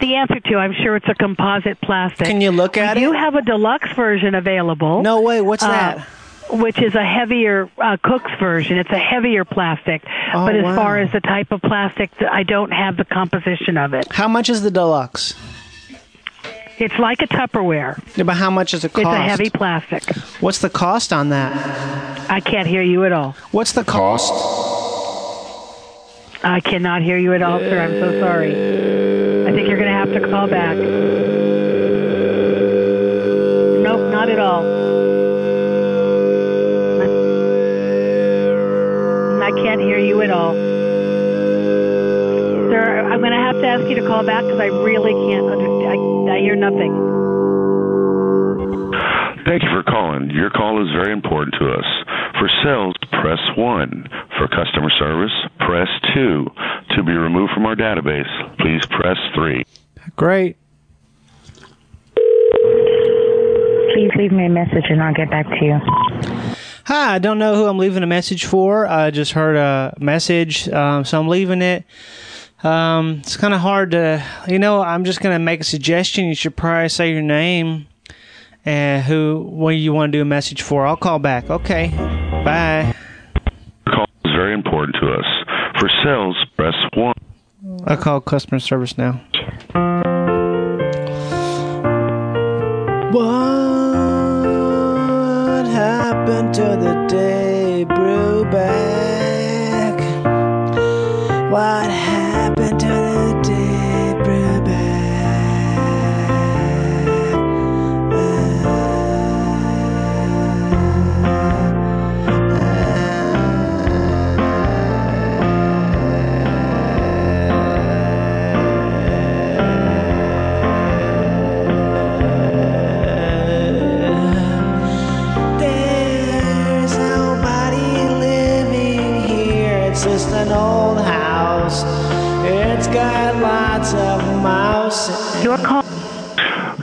the 0.00 0.14
answer 0.14 0.40
to. 0.40 0.56
I'm 0.56 0.72
sure 0.72 0.96
it's 0.96 1.08
a 1.08 1.14
composite 1.14 1.80
plastic. 1.82 2.26
Can 2.26 2.40
you 2.40 2.50
look 2.50 2.76
at 2.78 2.96
we 2.96 3.02
it? 3.02 3.06
do 3.06 3.12
have 3.12 3.34
a 3.34 3.42
deluxe 3.42 3.92
version 3.92 4.34
available. 4.34 5.02
No 5.02 5.20
way. 5.20 5.40
What's 5.40 5.62
uh, 5.62 5.68
that? 5.68 6.08
Which 6.52 6.80
is 6.82 6.94
a 6.96 7.04
heavier 7.04 7.70
uh, 7.78 7.96
Cook's 8.02 8.32
version. 8.40 8.78
It's 8.78 8.90
a 8.90 8.98
heavier 8.98 9.44
plastic. 9.44 10.02
Oh, 10.34 10.46
but 10.46 10.56
as 10.56 10.64
wow. 10.64 10.74
far 10.74 10.98
as 10.98 11.12
the 11.12 11.20
type 11.20 11.52
of 11.52 11.60
plastic, 11.60 12.10
I 12.22 12.42
don't 12.42 12.72
have 12.72 12.96
the 12.96 13.04
composition 13.04 13.76
of 13.76 13.94
it. 13.94 14.10
How 14.10 14.26
much 14.26 14.48
is 14.48 14.62
the 14.62 14.70
deluxe? 14.70 15.34
It's 16.80 16.98
like 16.98 17.20
a 17.20 17.26
Tupperware. 17.26 18.02
Yeah, 18.16 18.24
but 18.24 18.36
how 18.36 18.48
much 18.50 18.70
does 18.70 18.84
it 18.84 18.94
cost? 18.94 19.06
It's 19.06 19.14
a 19.14 19.20
heavy 19.20 19.50
plastic. 19.50 20.02
What's 20.40 20.60
the 20.60 20.70
cost 20.70 21.12
on 21.12 21.28
that? 21.28 22.30
I 22.30 22.40
can't 22.40 22.66
hear 22.66 22.80
you 22.80 23.04
at 23.04 23.12
all. 23.12 23.36
What's 23.50 23.72
the 23.72 23.84
Cost? 23.84 24.32
I 26.42 26.60
cannot 26.60 27.02
hear 27.02 27.18
you 27.18 27.34
at 27.34 27.42
all, 27.42 27.58
sir. 27.58 27.78
I'm 27.78 28.00
so 28.00 28.18
sorry. 28.18 28.52
I 28.52 29.52
think 29.52 29.68
you're 29.68 29.76
going 29.76 29.90
to 29.90 29.94
have 29.94 30.10
to 30.14 30.20
call 30.20 30.46
back. 30.48 30.78
Nope, 33.82 34.10
not 34.10 34.30
at 34.30 34.38
all. 34.38 34.64
I 39.42 39.50
can't 39.62 39.82
hear 39.82 39.98
you 39.98 40.22
at 40.22 40.30
all. 40.30 40.54
Sir, 42.70 43.06
I'm 43.12 43.18
going 43.20 43.32
to 43.32 43.36
have 43.36 43.56
to 43.56 43.66
ask 43.66 43.86
you 43.86 43.96
to 43.96 44.06
call 44.06 44.22
back 44.24 44.44
because 44.44 44.60
I 44.60 44.68
really 44.68 45.12
can't. 45.12 45.59
I, 46.40 46.42
I 46.42 46.44
hear 46.44 46.56
nothing. 46.56 46.92
Thank 49.44 49.62
you 49.62 49.68
for 49.70 49.82
calling. 49.82 50.30
Your 50.30 50.50
call 50.50 50.82
is 50.82 50.92
very 50.92 51.12
important 51.12 51.54
to 51.58 51.72
us. 51.72 51.84
For 52.38 52.48
sales, 52.62 52.94
press 53.20 53.38
1. 53.56 54.08
For 54.38 54.48
customer 54.48 54.90
service, 54.98 55.32
press 55.58 55.88
2. 56.14 56.46
To 56.96 57.02
be 57.02 57.12
removed 57.12 57.52
from 57.52 57.66
our 57.66 57.74
database, 57.74 58.28
please 58.58 58.84
press 58.86 59.16
3. 59.34 59.64
Great. 60.16 60.56
Please 63.94 64.10
leave 64.16 64.32
me 64.32 64.46
a 64.46 64.48
message 64.48 64.84
and 64.88 65.02
I'll 65.02 65.14
get 65.14 65.30
back 65.30 65.46
to 65.46 65.64
you. 65.64 65.80
Hi, 66.86 67.14
I 67.14 67.18
don't 67.18 67.38
know 67.38 67.54
who 67.54 67.66
I'm 67.66 67.78
leaving 67.78 68.02
a 68.02 68.06
message 68.06 68.46
for. 68.46 68.86
I 68.86 69.10
just 69.10 69.32
heard 69.32 69.56
a 69.56 69.94
message, 70.00 70.68
um, 70.68 71.04
so 71.04 71.20
I'm 71.20 71.28
leaving 71.28 71.62
it. 71.62 71.84
Um, 72.62 73.18
it's 73.20 73.36
kind 73.36 73.54
of 73.54 73.60
hard 73.60 73.92
to, 73.92 74.24
you 74.46 74.58
know, 74.58 74.82
I'm 74.82 75.04
just 75.04 75.20
going 75.20 75.34
to 75.34 75.38
make 75.38 75.60
a 75.60 75.64
suggestion. 75.64 76.26
You 76.26 76.34
should 76.34 76.56
probably 76.56 76.88
say 76.90 77.10
your 77.10 77.22
name 77.22 77.86
and 78.64 79.02
who, 79.02 79.46
what 79.48 79.70
you 79.70 79.92
want 79.92 80.12
to 80.12 80.18
do 80.18 80.22
a 80.22 80.26
message 80.26 80.62
for. 80.62 80.86
I'll 80.86 80.96
call 80.96 81.18
back. 81.18 81.48
Okay. 81.48 81.88
Bye. 82.44 82.94
Your 83.86 83.94
call 83.94 84.04
is 84.24 84.32
very 84.32 84.52
important 84.52 84.96
to 85.00 85.12
us. 85.12 85.24
For 85.78 85.88
sales, 86.04 86.36
press 86.56 86.74
1. 86.94 87.14
I'll 87.86 87.96
call 87.96 88.20
customer 88.20 88.58
service 88.58 88.98
now. 88.98 89.20
What 93.12 93.26
happened 95.66 96.54
to 96.54 96.62
the 96.62 97.06
day 97.08 97.29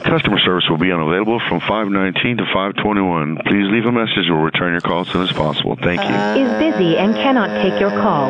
Customer 0.07 0.39
service 0.39 0.63
will 0.69 0.77
be 0.77 0.89
unavailable 0.89 1.41
from 1.49 1.59
519 1.59 2.37
to 2.37 2.45
521. 2.45 3.39
Please 3.45 3.67
leave 3.69 3.85
a 3.85 3.91
message. 3.91 4.29
We'll 4.29 4.39
return 4.39 4.71
your 4.71 4.79
call 4.79 5.01
as 5.01 5.09
soon 5.09 5.23
as 5.23 5.33
possible. 5.33 5.75
Thank 5.75 5.99
you. 5.99 6.15
is 6.41 6.51
busy 6.59 6.97
and 6.97 7.13
cannot 7.13 7.49
take 7.61 7.77
your 7.77 7.89
call. 7.89 8.29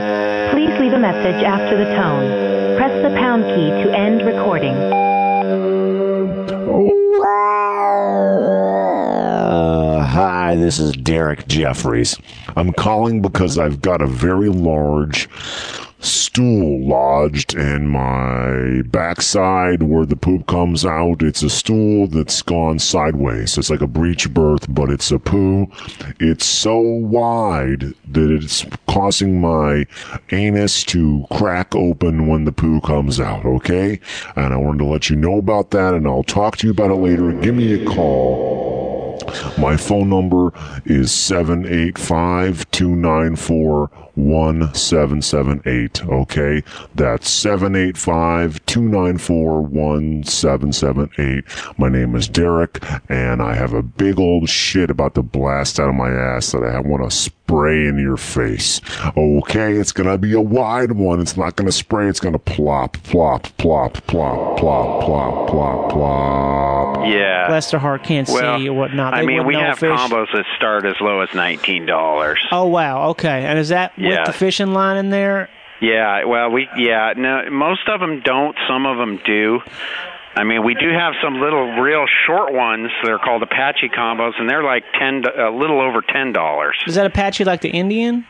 Please 0.50 0.74
leave 0.80 0.94
a 0.94 1.00
message 1.00 1.44
after 1.44 1.78
the 1.78 1.86
tone. 1.94 2.78
Press 2.78 3.04
the 3.04 3.16
pound 3.20 3.44
key 3.44 3.70
to 3.70 3.96
end 3.96 4.26
recording. 4.26 4.74
Uh, 9.48 10.04
hi, 10.04 10.56
this 10.56 10.80
is 10.80 10.94
Derek 10.94 11.48
Jeffries. 11.48 12.18
I'm 12.56 12.74
calling 12.74 13.22
because 13.22 13.60
I've 13.60 13.84
got 13.84 14.02
a 14.02 14.08
very 14.08 14.50
large 14.50 15.30
stool 16.38 16.88
lodged 16.88 17.56
in 17.56 17.88
my 17.88 18.84
backside 18.90 19.82
where 19.82 20.06
the 20.06 20.16
poop 20.16 20.46
comes 20.46 20.86
out. 20.86 21.24
It's 21.24 21.42
a 21.42 21.50
stool 21.50 22.06
that's 22.06 22.44
gone 22.44 22.78
sideways. 22.78 23.58
It's 23.58 23.72
like 23.72 23.82
a 23.82 23.88
breech 23.88 24.32
birth, 24.32 24.68
but 24.70 24.92
it's 24.92 25.10
a 25.10 25.18
poo. 25.18 25.66
It's 26.20 26.46
so 26.46 26.80
wide 26.80 27.96
that 28.10 28.30
it's 28.30 28.64
causing 28.88 29.42
my 29.42 29.88
anus 30.30 30.84
to 30.84 31.26
crack 31.32 31.74
open 31.74 32.28
when 32.28 32.46
the 32.46 32.52
poo 32.52 32.82
comes 32.82 33.20
out, 33.20 33.44
okay? 33.44 34.00
And 34.36 34.54
I 34.54 34.58
wanted 34.58 34.78
to 34.78 34.86
let 34.86 35.10
you 35.10 35.16
know 35.16 35.40
about 35.40 35.72
that 35.72 35.96
and 35.96 36.06
I'll 36.06 36.22
talk 36.22 36.58
to 36.58 36.68
you 36.68 36.72
about 36.72 36.92
it 36.92 36.98
later. 36.98 37.32
Give 37.32 37.56
me 37.56 37.82
a 37.82 37.86
call. 37.88 38.77
My 39.58 39.78
phone 39.78 40.10
number 40.10 40.52
is 40.86 41.12
785 41.12 42.70
294 42.72 43.90
1778. 44.16 46.06
Okay. 46.06 46.64
That's 46.96 47.30
785 47.30 48.66
294 48.66 49.62
1778. 49.62 51.44
My 51.78 51.90
name 51.90 52.16
is 52.16 52.28
Derek 52.28 52.84
and 53.10 53.42
I 53.42 53.54
have 53.54 53.74
a 53.74 53.84
big 53.84 54.20
old 54.20 54.50
shit 54.50 54.90
about 54.90 55.16
to 55.16 55.22
blast 55.24 55.80
out 55.80 55.90
of 55.90 55.96
my 55.96 56.10
ass 56.10 56.52
that 56.52 56.64
I 56.64 56.80
want 56.80 57.10
to 57.10 57.32
spray 57.48 57.88
in 57.88 57.98
your 57.98 58.18
face. 58.18 58.82
Okay. 59.16 59.76
It's 59.78 59.94
going 59.94 60.10
to 60.10 60.18
be 60.18 60.34
a 60.34 60.42
wide 60.42 60.92
one. 60.92 61.22
It's 61.22 61.38
not 61.38 61.56
going 61.56 61.68
to 61.68 61.72
spray. 61.72 62.10
It's 62.10 62.20
going 62.20 62.34
to 62.34 62.40
plop, 62.40 62.98
plop, 63.04 63.44
plop, 63.58 63.94
plop, 64.06 64.58
plop, 64.58 65.06
plop, 65.06 65.50
plop, 65.50 65.90
plop. 65.90 67.08
Yeah. 67.08 67.48
Bless 67.48 67.72
their 67.72 67.80
heart, 67.80 68.04
can't 68.04 68.28
well, 68.28 68.60
see 68.60 68.68
or 68.68 68.74
whatnot. 68.74 69.14
I 69.14 69.26
mean, 69.26 69.46
we 69.46 69.54
know 69.54 69.62
have 69.62 69.80
fish. 69.80 69.98
combos 69.98 70.28
that 70.34 70.44
start 70.58 70.86
as 70.86 70.96
low 71.00 71.22
as 71.22 71.34
nineteen 71.34 71.86
dollars. 71.86 72.40
Oh 72.52 72.68
wow, 72.68 73.10
okay. 73.12 73.46
And 73.46 73.58
is 73.58 73.70
that 73.70 73.98
with 73.98 74.26
the 74.26 74.34
fishing 74.34 74.74
line 74.74 74.98
in 74.98 75.10
there? 75.10 75.50
Yeah, 75.80 76.26
well, 76.26 76.50
we 76.50 76.68
yeah, 76.76 77.14
no, 77.16 77.50
most 77.50 77.88
of 77.88 78.02
them 78.02 78.22
don't. 78.26 78.58
Some 78.68 78.86
of 78.86 78.98
them 78.98 79.22
do. 79.26 79.62
I 80.38 80.44
mean, 80.44 80.64
we 80.64 80.76
do 80.76 80.90
have 80.92 81.14
some 81.24 81.40
little 81.42 81.74
real 81.82 82.06
short 82.26 82.54
ones. 82.54 82.90
They're 83.04 83.18
called 83.18 83.42
Apache 83.44 83.90
combos, 83.90 84.34
and 84.40 84.50
they're 84.50 84.64
like 84.64 84.84
ten, 85.00 85.24
a 85.38 85.50
little 85.50 85.82
over 85.82 86.02
ten 86.02 86.32
dollars. 86.34 86.76
Is 86.86 86.96
that 86.96 87.06
Apache 87.06 87.44
like 87.46 87.62
the 87.62 87.70
Indian? 87.70 88.26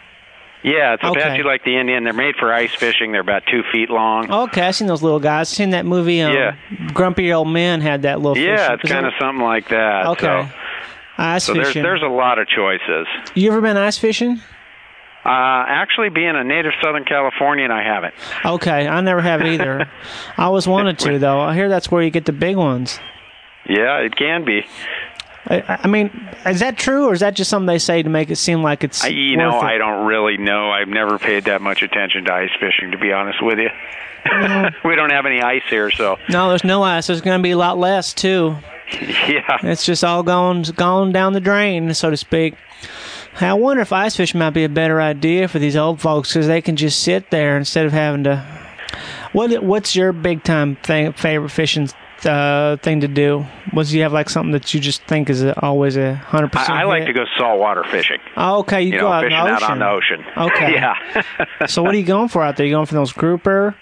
Yeah, 0.64 0.94
it's 0.96 1.04
Okay. 1.04 1.20
Apache 1.22 1.44
like 1.44 1.64
the 1.64 1.78
Indian. 1.78 2.04
They're 2.04 2.14
made 2.14 2.36
for 2.38 2.52
ice 2.52 2.74
fishing. 2.74 3.12
They're 3.12 3.22
about 3.22 3.44
two 3.52 3.62
feet 3.72 3.90
long. 3.90 4.32
Okay, 4.32 4.62
I 4.64 4.72
seen 4.72 4.88
those 4.88 5.04
little 5.04 5.20
guys. 5.20 5.50
seen 5.50 5.70
that 5.72 5.86
movie. 5.86 6.22
Um, 6.22 6.34
Yeah. 6.34 6.56
Grumpy 6.94 7.32
Old 7.32 7.48
Man 7.50 7.82
had 7.82 8.02
that 8.04 8.20
little. 8.22 8.38
yeah, 8.38 8.70
fish. 8.72 8.80
it's 8.84 8.92
kind 8.92 9.06
of 9.06 9.14
something 9.20 9.44
like 9.44 9.70
that. 9.70 10.08
Okay. 10.08 10.50
Ice 11.20 11.44
So, 11.46 11.54
so 11.54 11.62
there's 11.62 11.74
there's 11.74 12.04
a 12.04 12.08
lot 12.08 12.40
of 12.40 12.48
choices. 12.48 13.08
You 13.36 13.52
ever 13.52 13.62
been 13.62 13.78
ice 13.78 13.98
fishing? 13.98 14.40
Uh, 15.28 15.66
actually, 15.68 16.08
being 16.08 16.38
a 16.38 16.44
native 16.46 16.72
Southern 16.82 17.04
Californian, 17.04 17.70
I 17.70 17.84
haven't. 17.84 18.14
Okay, 18.46 18.88
I 18.88 19.02
never 19.02 19.22
have 19.22 19.42
either. 19.42 19.92
I 20.38 20.44
always 20.44 20.66
wanted 20.66 21.00
to 21.00 21.20
though. 21.20 21.42
I 21.42 21.54
hear 21.54 21.68
that's 21.68 21.92
where 21.92 22.02
you 22.02 22.10
get 22.10 22.24
the 22.24 22.32
big 22.32 22.56
ones. 22.56 22.98
Yeah, 23.68 23.98
it 23.98 24.16
can 24.16 24.46
be. 24.46 24.66
I, 25.50 25.80
I 25.84 25.88
mean, 25.88 26.30
is 26.46 26.62
that 26.62 26.78
true, 26.78 27.08
or 27.08 27.14
is 27.14 27.20
that 27.20 27.34
just 27.36 27.50
something 27.50 27.68
they 27.68 27.78
say 27.78 28.04
to 28.04 28.10
make 28.10 28.30
it 28.30 28.38
seem 28.38 28.64
like 28.64 28.86
it's? 28.86 29.04
I, 29.04 29.10
you 29.10 29.36
know, 29.36 29.60
it? 29.60 29.64
I 29.64 29.78
don't 29.78 30.06
really 30.06 30.38
know. 30.38 30.72
I've 30.72 30.88
never 30.88 31.20
paid 31.20 31.44
that 31.46 31.62
much 31.62 31.82
attention 31.82 32.24
to 32.26 32.34
ice 32.34 32.50
fishing, 32.58 32.92
to 32.92 32.98
be 32.98 33.12
honest 33.12 33.44
with 33.44 33.60
you. 33.60 33.70
we 34.86 34.96
don't 34.96 35.10
have 35.12 35.26
any 35.26 35.42
ice 35.42 35.64
here, 35.70 35.92
so 35.92 36.18
No, 36.30 36.50
there's 36.50 36.64
no 36.64 36.84
ice. 36.84 37.08
There's 37.08 37.22
going 37.22 37.40
to 37.40 37.44
be 37.44 37.52
a 37.52 37.58
lot 37.58 37.78
less 37.78 38.14
too. 38.14 38.56
yeah. 39.02 39.58
It's 39.64 39.86
just 39.86 40.04
all 40.04 40.24
gone 40.24 40.64
gone 40.64 41.12
down 41.12 41.34
the 41.34 41.42
drain, 41.42 41.94
so 41.94 42.10
to 42.10 42.18
speak. 42.18 42.56
I 43.40 43.54
wonder 43.54 43.82
if 43.82 43.94
ice 43.94 44.16
fishing 44.16 44.40
might 44.40 44.52
be 44.52 44.64
a 44.64 44.70
better 44.70 45.00
idea 45.02 45.48
for 45.48 45.60
these 45.60 45.76
old 45.76 46.02
folks 46.02 46.34
because 46.34 46.48
they 46.48 46.62
can 46.62 46.76
just 46.76 47.02
sit 47.02 47.30
there 47.30 47.58
instead 47.58 47.86
of 47.86 47.92
having 47.94 48.24
to. 48.26 48.44
What 49.34 49.64
What's 49.64 49.96
your 49.96 50.12
big 50.14 50.44
time 50.44 50.76
thing, 50.78 51.14
favorite 51.14 51.50
fishing 51.50 51.90
uh, 52.26 52.78
thing 52.78 53.02
to 53.02 53.08
do? 53.08 53.46
Was 53.74 53.94
you 53.94 54.02
have 54.04 54.14
like 54.14 54.30
something 54.30 54.54
that 54.54 54.74
you 54.74 54.80
just 54.80 55.04
think 55.04 55.30
is 55.30 55.44
always 55.44 55.98
a 55.98 56.16
hundred 56.16 56.52
percent? 56.52 56.72
I, 56.72 56.82
I 56.82 56.86
like 56.86 57.06
to 57.06 57.14
go 57.14 57.26
saltwater 57.38 57.84
fishing. 57.84 58.18
Oh, 58.36 58.60
okay, 58.60 58.82
you, 58.82 58.94
You 58.94 59.00
go 59.00 59.08
know, 59.08 59.14
out 59.14 59.24
fishing 59.24 59.38
the 59.38 59.52
out 59.52 59.64
on 59.64 59.80
the 59.80 59.90
ocean. 59.90 60.26
Okay. 60.36 60.74
yeah. 60.74 61.66
so 61.68 61.84
what 61.84 61.94
are 61.94 61.98
you 61.98 62.06
going 62.06 62.30
for 62.30 62.42
out 62.44 62.58
there? 62.58 62.66
You 62.66 62.74
going 62.74 62.86
for 62.88 62.96
those 62.96 63.14
grouper? 63.14 63.76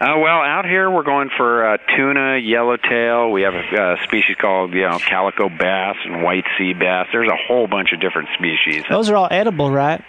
Uh, 0.00 0.16
well, 0.18 0.40
out 0.40 0.64
here 0.64 0.90
we're 0.90 1.02
going 1.02 1.28
for 1.36 1.74
uh, 1.74 1.76
tuna, 1.94 2.38
yellowtail. 2.38 3.30
We 3.30 3.42
have 3.42 3.52
a 3.54 3.58
uh, 3.82 4.02
species 4.04 4.34
called 4.40 4.72
you 4.72 4.88
know 4.88 4.98
calico 4.98 5.50
bass 5.50 5.96
and 6.06 6.22
white 6.22 6.44
sea 6.56 6.72
bass. 6.72 7.08
There's 7.12 7.28
a 7.28 7.36
whole 7.46 7.66
bunch 7.66 7.92
of 7.92 8.00
different 8.00 8.30
species. 8.38 8.82
Those 8.88 9.10
are 9.10 9.16
all 9.16 9.28
edible, 9.30 9.70
right? 9.70 10.02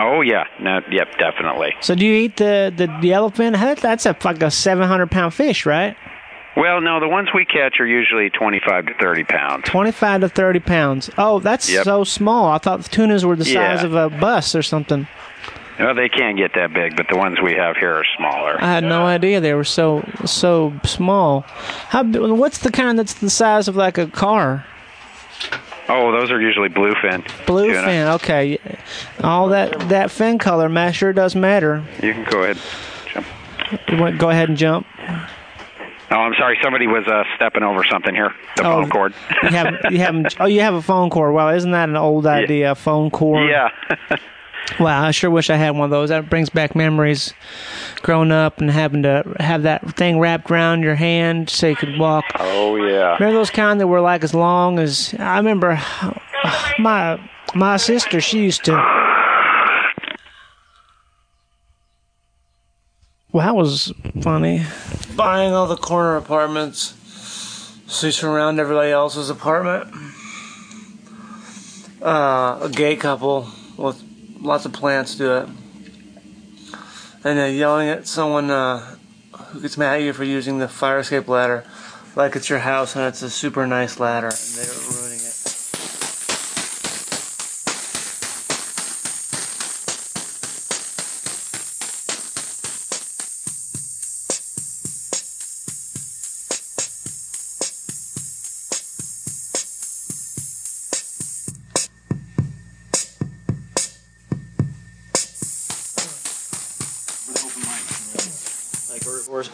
Oh 0.00 0.20
yeah, 0.22 0.44
no, 0.60 0.80
yep, 0.90 1.16
definitely. 1.18 1.74
So 1.80 1.94
do 1.94 2.04
you 2.04 2.14
eat 2.14 2.38
the 2.38 2.72
the 2.76 2.86
yellowfin? 2.88 3.52
That- 3.52 3.78
That's 3.78 4.04
a 4.06 4.16
like 4.24 4.42
a 4.42 4.50
seven 4.50 4.88
hundred 4.88 5.12
pound 5.12 5.32
fish, 5.32 5.64
right? 5.64 5.96
Well, 6.56 6.80
no, 6.80 6.98
the 6.98 7.08
ones 7.08 7.28
we 7.32 7.44
catch 7.44 7.78
are 7.78 7.86
usually 7.86 8.28
25 8.28 8.86
to 8.86 8.94
30 9.00 9.22
pounds. 9.24 9.64
Twenty 9.66 9.92
five 9.92 10.22
to 10.22 10.28
thirty 10.28 10.58
pounds. 10.58 11.08
Oh, 11.16 11.38
that's 11.38 11.70
Yep. 11.70 11.84
so 11.84 12.02
small. 12.02 12.50
I 12.50 12.58
thought 12.58 12.82
the 12.82 12.88
tunas 12.88 13.24
were 13.24 13.36
the 13.36 13.48
Yeah. 13.48 13.76
size 13.76 13.84
of 13.84 13.94
a 13.94 14.10
bus 14.10 14.56
or 14.56 14.62
something. 14.62 15.06
Well, 15.80 15.94
they 15.94 16.08
can't 16.10 16.36
get 16.36 16.52
that 16.54 16.74
big, 16.74 16.94
but 16.96 17.06
the 17.08 17.16
ones 17.16 17.40
we 17.42 17.54
have 17.54 17.76
here 17.76 17.94
are 17.94 18.04
smaller. 18.16 18.62
I 18.62 18.66
had 18.70 18.84
no 18.84 19.06
idea 19.06 19.40
they 19.40 19.54
were 19.54 19.64
so 19.64 20.06
so 20.26 20.72
small. 20.84 21.40
How? 21.88 22.04
What's 22.04 22.58
the 22.58 22.70
kind 22.70 22.98
that's 22.98 23.14
the 23.14 23.30
size 23.30 23.66
of 23.66 23.76
like 23.76 23.96
a 23.98 24.06
car? 24.06 24.66
Oh, 25.88 26.12
those 26.12 26.30
are 26.30 26.40
usually 26.40 26.68
bluefin. 26.68 27.26
tuna. 27.26 27.46
Bluefin. 27.46 28.14
Okay. 28.16 28.58
All 29.24 29.48
that 29.48 29.88
that 29.88 30.10
fin 30.10 30.38
color 30.38 30.68
ma- 30.68 30.90
sure 30.92 31.12
does 31.12 31.34
matter. 31.34 31.82
You 32.02 32.12
can 32.12 32.24
go 32.24 32.42
ahead. 32.42 32.58
Jump. 33.12 33.26
You 33.88 33.96
want 33.96 34.18
go 34.18 34.30
ahead 34.30 34.48
and 34.50 34.58
jump. 34.58 34.86
Oh, 36.12 36.16
I'm 36.16 36.34
sorry. 36.34 36.58
Somebody 36.62 36.86
was 36.88 37.06
uh, 37.06 37.22
stepping 37.36 37.62
over 37.62 37.84
something 37.90 38.14
here. 38.14 38.32
The 38.56 38.66
Oh, 38.66 38.82
phone 38.82 38.90
cord. 38.90 39.14
You 39.44 39.48
have 39.50 39.74
you 39.90 39.98
have 39.98 40.26
oh 40.40 40.46
you 40.46 40.60
have 40.60 40.74
a 40.74 40.82
phone 40.82 41.08
cord. 41.10 41.32
Well, 41.34 41.48
isn't 41.48 41.70
that 41.70 41.88
an 41.88 41.96
old 41.96 42.26
idea? 42.26 42.72
A 42.72 42.74
phone 42.74 43.10
cord. 43.10 43.48
yeah. 43.48 43.70
Wow, 44.78 45.04
I 45.04 45.10
sure 45.10 45.30
wish 45.30 45.50
I 45.50 45.56
had 45.56 45.70
one 45.70 45.84
of 45.84 45.90
those. 45.90 46.10
That 46.10 46.30
brings 46.30 46.48
back 46.48 46.74
memories 46.74 47.34
growing 48.02 48.32
up 48.32 48.58
and 48.58 48.70
having 48.70 49.02
to 49.02 49.34
have 49.40 49.64
that 49.64 49.96
thing 49.96 50.18
wrapped 50.18 50.50
around 50.50 50.82
your 50.82 50.94
hand 50.94 51.50
so 51.50 51.68
you 51.68 51.76
could 51.76 51.98
walk. 51.98 52.24
Oh 52.38 52.76
yeah. 52.76 53.14
Remember 53.14 53.32
those 53.32 53.50
kind 53.50 53.80
that 53.80 53.86
were 53.86 54.00
like 54.00 54.24
as 54.24 54.34
long 54.34 54.78
as 54.78 55.14
I 55.18 55.36
remember 55.38 55.80
my 56.78 57.20
my 57.54 57.76
sister 57.76 58.20
she 58.20 58.44
used 58.44 58.64
to 58.64 59.00
Well, 63.32 63.46
that 63.46 63.54
was 63.54 63.92
funny. 64.22 64.64
Buying 65.14 65.52
all 65.52 65.68
the 65.68 65.76
corner 65.76 66.16
apartments 66.16 66.94
so 67.86 68.08
you 68.08 68.12
surround 68.12 68.58
everybody 68.58 68.90
else's 68.90 69.30
apartment. 69.30 69.94
Uh, 72.02 72.58
a 72.62 72.68
gay 72.72 72.96
couple 72.96 73.48
with 73.76 74.02
lots 74.40 74.64
of 74.64 74.72
plants 74.72 75.14
do 75.14 75.36
it. 75.36 75.48
And 77.22 77.38
they're 77.38 77.50
yelling 77.50 77.88
at 77.88 78.06
someone 78.06 78.50
uh, 78.50 78.96
who 79.50 79.60
gets 79.60 79.76
mad 79.76 79.96
at 79.96 80.02
you 80.02 80.12
for 80.12 80.24
using 80.24 80.58
the 80.58 80.68
fire 80.68 80.98
escape 80.98 81.28
ladder 81.28 81.64
like 82.16 82.34
it's 82.34 82.48
your 82.48 82.58
house 82.60 82.96
and 82.96 83.04
it's 83.04 83.22
a 83.22 83.30
super 83.30 83.66
nice 83.66 84.00
ladder 84.00 84.30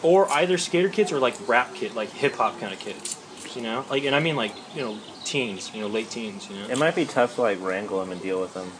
or, 0.07 0.23
or 0.23 0.25
or 0.25 0.31
either 0.31 0.57
skater 0.57 0.89
kids 0.89 1.11
or 1.11 1.19
like 1.19 1.35
rap 1.47 1.73
kid, 1.75 1.95
like 1.95 2.09
hip 2.09 2.35
hop 2.35 2.59
kind 2.59 2.73
of 2.73 2.79
kids. 2.79 3.15
You 3.55 3.61
know, 3.61 3.85
like 3.89 4.03
and 4.03 4.15
I 4.15 4.19
mean 4.19 4.35
like 4.35 4.53
you 4.75 4.81
know 4.81 4.97
teens, 5.23 5.71
you 5.73 5.81
know 5.81 5.87
late 5.87 6.09
teens. 6.09 6.47
You 6.49 6.55
know, 6.57 6.67
It 6.69 6.77
might 6.77 6.95
be 6.95 7.05
tough 7.05 7.35
to 7.35 7.41
like 7.41 7.59
wrangle 7.61 7.99
them 7.99 8.11
and 8.11 8.21
deal 8.21 8.39
with 8.39 8.53
him. 8.53 8.71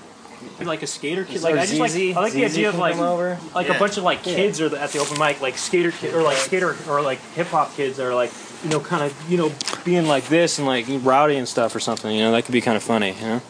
like 0.67 0.83
a 0.83 0.87
skater 0.87 1.25
kid. 1.25 1.39
So 1.39 1.49
Like 1.49 1.59
I 1.59 1.65
just 1.65 1.79
like 1.79 1.91
ZZ 1.91 2.15
I 2.15 2.21
like 2.21 2.33
the 2.33 2.47
ZZ 2.47 2.53
idea 2.53 2.69
of 2.69 2.75
like 2.77 2.97
over? 2.97 3.37
like 3.55 3.67
Yeah. 3.67 3.75
a 3.75 3.79
bunch 3.79 3.97
of 3.97 4.03
like 4.03 4.25
Yeah. 4.25 4.35
kids 4.35 4.61
are 4.61 4.75
at 4.75 4.91
the 4.91 4.99
open 4.99 5.17
mic, 5.19 5.41
like 5.41 5.57
skater 5.57 5.91
kid 5.91 6.13
or 6.13 6.21
like 6.21 6.37
skater 6.37 6.75
or 6.89 7.01
like 7.01 7.19
hip 7.33 7.47
hop 7.47 7.75
kids 7.75 7.97
that 7.97 8.05
are 8.05 8.13
like 8.15 8.31
you 8.63 8.69
know 8.69 8.79
kind 8.79 9.03
of 9.03 9.31
you 9.31 9.37
know 9.37 9.51
being 9.83 10.05
like 10.07 10.27
this 10.27 10.57
and 10.59 10.67
like 10.67 10.85
rowdy 11.03 11.37
and 11.37 11.47
stuff 11.47 11.75
or 11.75 11.79
something. 11.79 12.13
You 12.15 12.23
know 12.23 12.31
that 12.33 12.45
could 12.45 12.53
be 12.53 12.61
kind 12.61 12.77
of 12.77 12.83
funny. 12.83 13.13
You 13.13 13.21
know. 13.27 13.41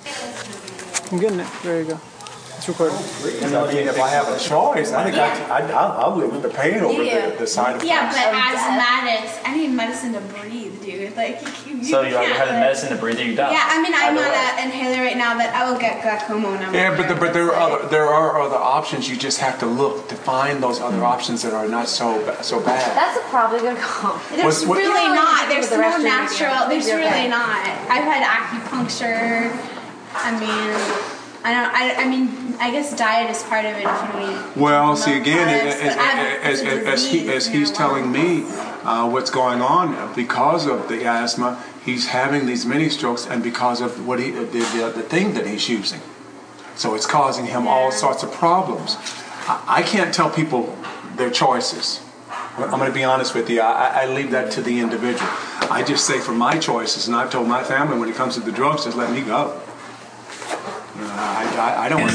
I'm 1.11 1.19
getting 1.19 1.39
it. 1.39 1.47
There 1.63 1.81
you 1.81 1.87
go. 1.89 1.99
It's 2.67 2.79
It's 2.79 3.47
recorded. 3.47 3.53
I 3.55 3.73
mean, 3.73 3.87
if 3.87 3.97
I 3.97 4.09
have 4.09 4.27
a 4.27 4.37
choice, 4.37 4.91
I 4.91 5.05
think 5.05 5.15
I, 5.15 5.29
I, 5.47 5.71
I'll, 5.71 6.11
I'll 6.11 6.17
live 6.17 6.33
with 6.33 6.41
the 6.41 6.49
pain 6.49 6.81
over 6.81 7.01
Yeah. 7.01 7.29
the, 7.29 7.37
the 7.37 7.47
side 7.47 7.77
effects. 7.77 7.87
Yeah, 7.87 8.11
but 8.11 8.27
asthmatics, 8.35 9.39
I 9.45 9.55
need 9.55 9.69
medicine 9.69 10.11
to 10.13 10.19
breathe, 10.19 10.83
dude. 10.83 11.15
Like, 11.15 11.39
you, 11.65 11.77
you 11.77 11.83
So 11.85 12.01
you 12.01 12.15
can't, 12.15 12.35
had 12.35 12.49
medicine 12.59 12.89
to 12.89 12.97
breathe, 12.97 13.19
or 13.19 13.23
you 13.23 13.35
die. 13.35 13.53
Yeah, 13.53 13.63
I 13.63 13.81
mean, 13.81 13.93
I'm 13.95 14.17
Either 14.17 14.27
on 14.27 14.59
an 14.59 14.65
inhaler 14.65 15.01
right 15.01 15.15
now, 15.15 15.37
but 15.37 15.47
I 15.47 15.71
will 15.71 15.79
get 15.79 16.01
glaucoma 16.03 16.51
when 16.51 16.61
I'm 16.61 16.73
Yeah, 16.73 16.97
but, 16.97 17.07
the, 17.07 17.15
but 17.15 17.33
there 17.33 17.53
are 17.53 17.55
other, 17.55 17.87
there 17.87 18.07
are 18.07 18.41
other 18.41 18.57
options. 18.57 19.09
You 19.09 19.15
just 19.15 19.39
have 19.39 19.59
to 19.59 19.65
look 19.65 20.09
to 20.09 20.15
find 20.15 20.61
those 20.61 20.81
other 20.81 20.97
hmm. 20.97 21.03
options 21.03 21.43
that 21.43 21.53
are 21.53 21.69
not 21.69 21.87
so 21.87 22.19
so 22.41 22.59
bad. 22.59 22.83
That's 22.97 23.17
probably 23.29 23.59
gonna 23.59 23.79
go. 23.79 24.19
There's 24.31 24.43
What's- 24.43 24.65
what- 24.65 24.77
really 24.77 24.91
You 24.91 24.93
don't 24.93 25.15
not. 25.15 25.47
need 25.47 25.55
to 25.55 25.61
There's 25.61 25.69
do 25.69 25.77
the 25.77 25.97
no 25.97 25.97
natural. 26.03 26.51
again. 26.51 26.69
There's 26.69 26.87
You're 26.87 26.97
really 26.97 27.09
okay. 27.09 27.29
not. 27.29 27.63
I've 27.87 28.03
had 28.03 28.23
acupuncture. 28.27 29.55
I 30.15 30.31
mean, 30.35 31.07
I 31.43 31.53
don't. 31.53 31.71
I, 31.73 32.03
I 32.03 32.09
mean, 32.09 32.46
I 32.59 32.71
guess 32.71 32.95
diet 32.97 33.29
is 33.29 33.43
part 33.43 33.65
of 33.65 33.75
it. 33.77 33.85
If 33.85 34.13
you 34.13 34.31
eat 34.31 34.57
Well, 34.57 34.95
see 34.95 35.17
again, 35.17 35.47
products, 35.47 35.81
as, 35.81 35.95
as, 35.97 36.61
as, 36.61 36.85
as, 36.85 37.11
he, 37.11 37.29
as 37.29 37.47
he's 37.47 37.71
telling 37.71 38.11
me 38.11 38.43
uh, 38.83 39.09
what's 39.09 39.29
going 39.29 39.61
on 39.61 40.13
because 40.15 40.65
of 40.65 40.87
the 40.89 41.05
asthma, 41.05 41.63
he's 41.85 42.07
having 42.07 42.45
these 42.45 42.65
mini 42.65 42.89
strokes, 42.89 43.27
and 43.27 43.43
because 43.43 43.79
of 43.81 44.07
what 44.07 44.19
he 44.19 44.31
the, 44.31 44.45
the, 44.45 44.93
the 44.95 45.03
thing 45.03 45.33
that 45.35 45.45
he's 45.45 45.69
using, 45.69 46.01
so 46.75 46.95
it's 46.95 47.05
causing 47.05 47.45
him 47.45 47.67
all 47.67 47.91
sorts 47.91 48.23
of 48.23 48.31
problems. 48.31 48.97
I, 49.47 49.63
I 49.67 49.81
can't 49.83 50.13
tell 50.13 50.29
people 50.29 50.75
their 51.15 51.29
choices. 51.29 52.01
I'm 52.57 52.71
going 52.71 52.87
to 52.87 52.91
be 52.91 53.03
honest 53.03 53.35
with 53.35 53.51
you. 53.51 53.61
I, 53.61 54.03
I 54.03 54.05
leave 54.07 54.31
that 54.31 54.51
to 54.53 54.63
the 54.63 54.79
individual. 54.79 55.29
I 55.69 55.83
just 55.87 56.07
say 56.07 56.19
for 56.19 56.31
my 56.31 56.57
choices, 56.57 57.07
and 57.07 57.15
I've 57.15 57.29
told 57.29 57.47
my 57.47 57.63
family 57.63 57.99
when 57.99 58.09
it 58.09 58.15
comes 58.15 58.33
to 58.33 58.41
the 58.41 58.51
drugs, 58.51 58.85
just 58.85 58.97
let 58.97 59.11
me 59.11 59.21
go. 59.21 59.61
I, 60.99 61.45
I, 61.57 61.85
I 61.85 61.89
don't 61.89 62.01
want 62.01 62.13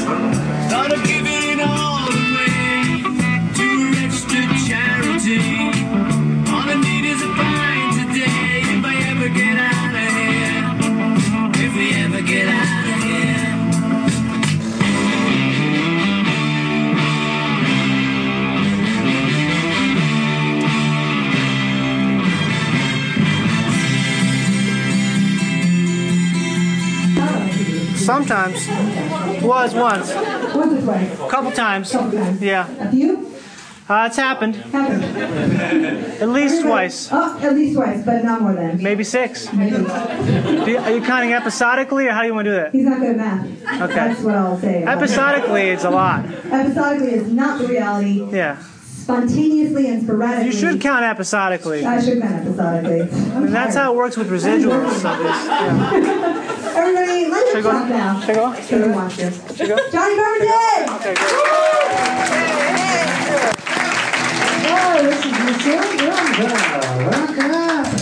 Sometimes. 28.05 28.67
Was 29.43 29.73
once. 29.73 30.11
Twice. 30.11 31.17
Couple 31.31 31.51
times. 31.51 31.93
Yeah. 32.41 32.67
A 32.79 32.91
few? 32.91 33.29
Uh, 33.89 34.05
it's 34.07 34.15
happened. 34.15 34.55
At 34.73 36.29
least 36.29 36.61
twice. 36.61 37.09
Oh, 37.11 37.37
at 37.41 37.53
least 37.53 37.75
twice, 37.75 38.01
but 38.05 38.23
not 38.23 38.41
more 38.41 38.53
than. 38.53 38.81
Maybe 38.81 39.03
six. 39.03 39.47
Do 39.47 39.57
you- 39.57 40.77
Are 40.77 40.91
you 40.91 41.01
counting 41.01 41.33
episodically, 41.33 42.07
or 42.07 42.11
how 42.11 42.21
do 42.21 42.27
you 42.27 42.33
want 42.33 42.45
to 42.45 42.51
do 42.51 42.55
that? 42.55 42.71
He's 42.71 42.85
not 42.85 42.99
good 42.99 43.09
at 43.11 43.17
math. 43.17 43.81
Okay. 43.81 43.93
That's 43.95 44.21
what 44.21 44.35
I'll 44.35 44.57
say. 44.57 44.83
Episodically, 44.83 45.63
it's 45.69 45.83
a 45.83 45.89
lot. 45.89 46.23
Episodically 46.25 47.13
is 47.13 47.31
not 47.31 47.59
the 47.59 47.67
reality. 47.67 48.23
Yeah. 48.31 48.57
Spontaneously 49.03 49.87
and 49.89 50.01
sporadically. 50.03 50.45
You 50.45 50.51
should 50.53 50.79
count 50.81 51.03
episodically. 51.03 51.85
I 51.85 52.01
should 52.01 52.21
count 52.21 52.35
episodically. 52.47 53.01
And 53.01 53.53
that's 53.53 53.75
how 53.75 53.91
it 53.93 53.97
works 53.97 54.15
with 54.15 54.29
residuals. 54.29 54.91
So 54.93 55.09
there's- 55.17 55.45
yeah. 55.45 56.73
Everybody, 56.77 57.25
let 57.29 57.47
Should 57.47 57.57
I 57.57 57.61
go? 57.61 57.71
talk 57.73 57.89
now. 57.89 58.19
Should 58.21 58.29
I 58.29 58.33
go? 58.35 58.61
Should 58.61 58.81
we 58.87 58.91
watch 58.93 59.15
this? 59.17 59.57
Should 59.57 59.71
I 59.71 59.75
go? 59.75 59.91
Johnny 59.91 60.15
Carpenter! 60.15 60.93
Okay, 60.95 61.15
Oh, 64.65 65.03
this 65.03 65.25
is 65.25 65.31
Michelle 65.43 65.83
Rock 67.09 67.37
up. 67.39 67.92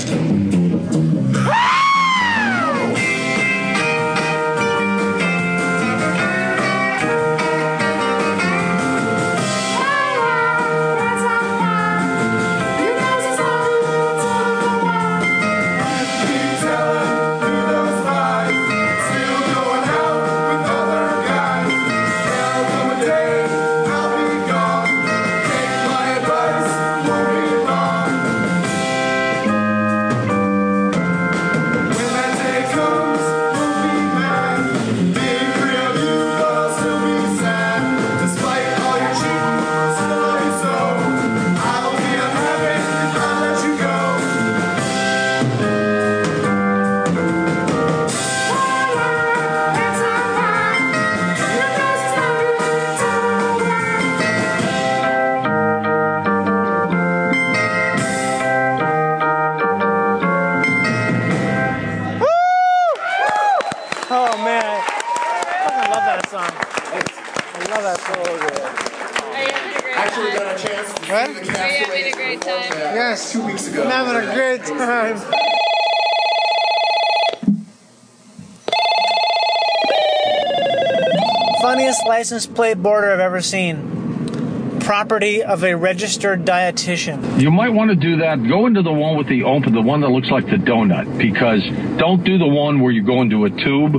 License 82.22 82.46
plate 82.46 82.76
border 82.76 83.12
I've 83.12 83.20
ever 83.20 83.42
seen. 83.42 84.78
Property 84.82 85.42
of 85.42 85.64
a 85.64 85.76
registered 85.76 86.46
dietitian. 86.46 87.42
You 87.42 87.50
might 87.50 87.70
want 87.70 87.90
to 87.90 87.96
do 87.96 88.18
that. 88.18 88.48
Go 88.48 88.68
into 88.68 88.84
the 88.84 88.94
one 88.94 89.18
with 89.18 89.28
the 89.28 89.42
open, 89.42 89.74
the 89.74 89.82
one 89.82 90.02
that 90.02 90.10
looks 90.10 90.30
like 90.30 90.46
the 90.46 90.58
donut, 90.58 91.18
because 91.18 91.64
don't 91.98 92.24
do 92.24 92.38
the 92.38 92.46
one 92.46 92.80
where 92.80 92.92
you 92.92 93.02
go 93.02 93.22
into 93.22 93.46
a 93.46 93.50
tube. 93.50 93.96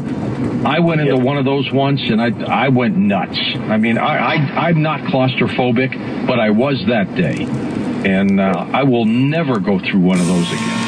I 0.64 0.78
went 0.78 1.00
into 1.00 1.16
one 1.16 1.36
of 1.36 1.44
those 1.44 1.68
once, 1.72 2.00
and 2.02 2.22
I 2.22 2.66
I 2.66 2.68
went 2.68 2.96
nuts. 2.96 3.40
I 3.56 3.76
mean, 3.76 3.98
I, 3.98 4.34
I 4.34 4.68
I'm 4.68 4.82
not 4.82 5.00
claustrophobic, 5.00 6.24
but 6.24 6.38
I 6.38 6.50
was 6.50 6.80
that 6.86 7.12
day, 7.16 7.42
and 8.08 8.38
uh, 8.38 8.68
I 8.72 8.84
will 8.84 9.04
never 9.04 9.58
go 9.58 9.80
through 9.80 10.00
one 10.00 10.20
of 10.20 10.28
those 10.28 10.46
again. 10.52 10.81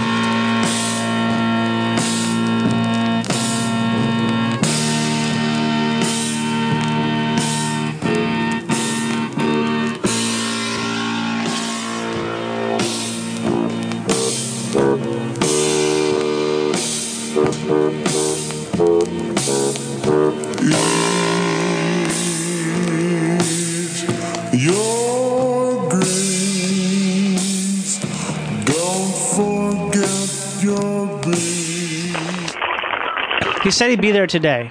Said 33.75 33.91
he'd 33.91 34.01
be 34.01 34.11
there 34.13 34.27
today. 34.27 34.71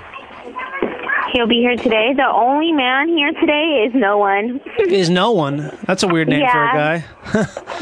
He'll 1.33 1.47
be 1.47 1.55
here 1.61 1.75
today. 1.75 2.13
The 2.15 2.27
only 2.27 2.71
man 2.71 3.07
here 3.07 3.31
today 3.33 3.85
is 3.87 3.93
no 3.95 4.17
one. 4.19 4.61
Is 4.77 5.09
no 5.09 5.31
one? 5.31 5.75
That's 5.87 6.03
a 6.03 6.07
weird 6.07 6.27
name 6.27 6.45
for 6.51 6.63
a 6.63 6.73
guy. 6.73 7.05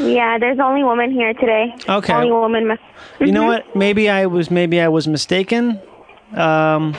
yeah, 0.00 0.38
there's 0.38 0.58
only 0.58 0.82
woman 0.82 1.10
here 1.12 1.34
today. 1.34 1.74
Okay. 1.86 2.14
Only 2.14 2.32
woman. 2.32 2.66
ma- 2.68 2.76
You 3.20 3.30
know 3.32 3.42
Mhm. 3.42 3.46
what? 3.48 3.76
Maybe 3.76 4.08
I 4.08 4.24
was 4.24 4.50
maybe 4.50 4.80
I 4.80 4.88
was 4.88 5.06
mistaken. 5.06 5.78
Um, 6.34 6.94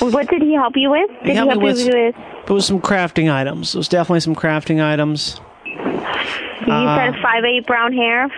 What 0.00 0.28
did 0.28 0.42
he 0.42 0.54
help 0.54 0.76
you 0.76 0.90
with? 0.90 1.08
Did 1.22 1.28
he, 1.30 1.34
helped 1.34 1.52
help 1.52 1.62
me 1.62 1.68
you 1.68 1.86
with- 1.86 1.94
with? 2.16 2.24
it 2.46 2.52
was 2.52 2.66
some 2.66 2.80
crafting 2.80 3.32
items. 3.32 3.74
It 3.74 3.78
was 3.78 3.88
definitely 3.88 4.20
some 4.20 4.34
crafting 4.34 4.82
items. 4.84 5.40
You 5.64 6.72
Uh, 6.72 6.96
said 6.96 7.14
five 7.22 7.44
eight 7.44 7.64
brown 7.66 7.92
hair. 7.92 8.28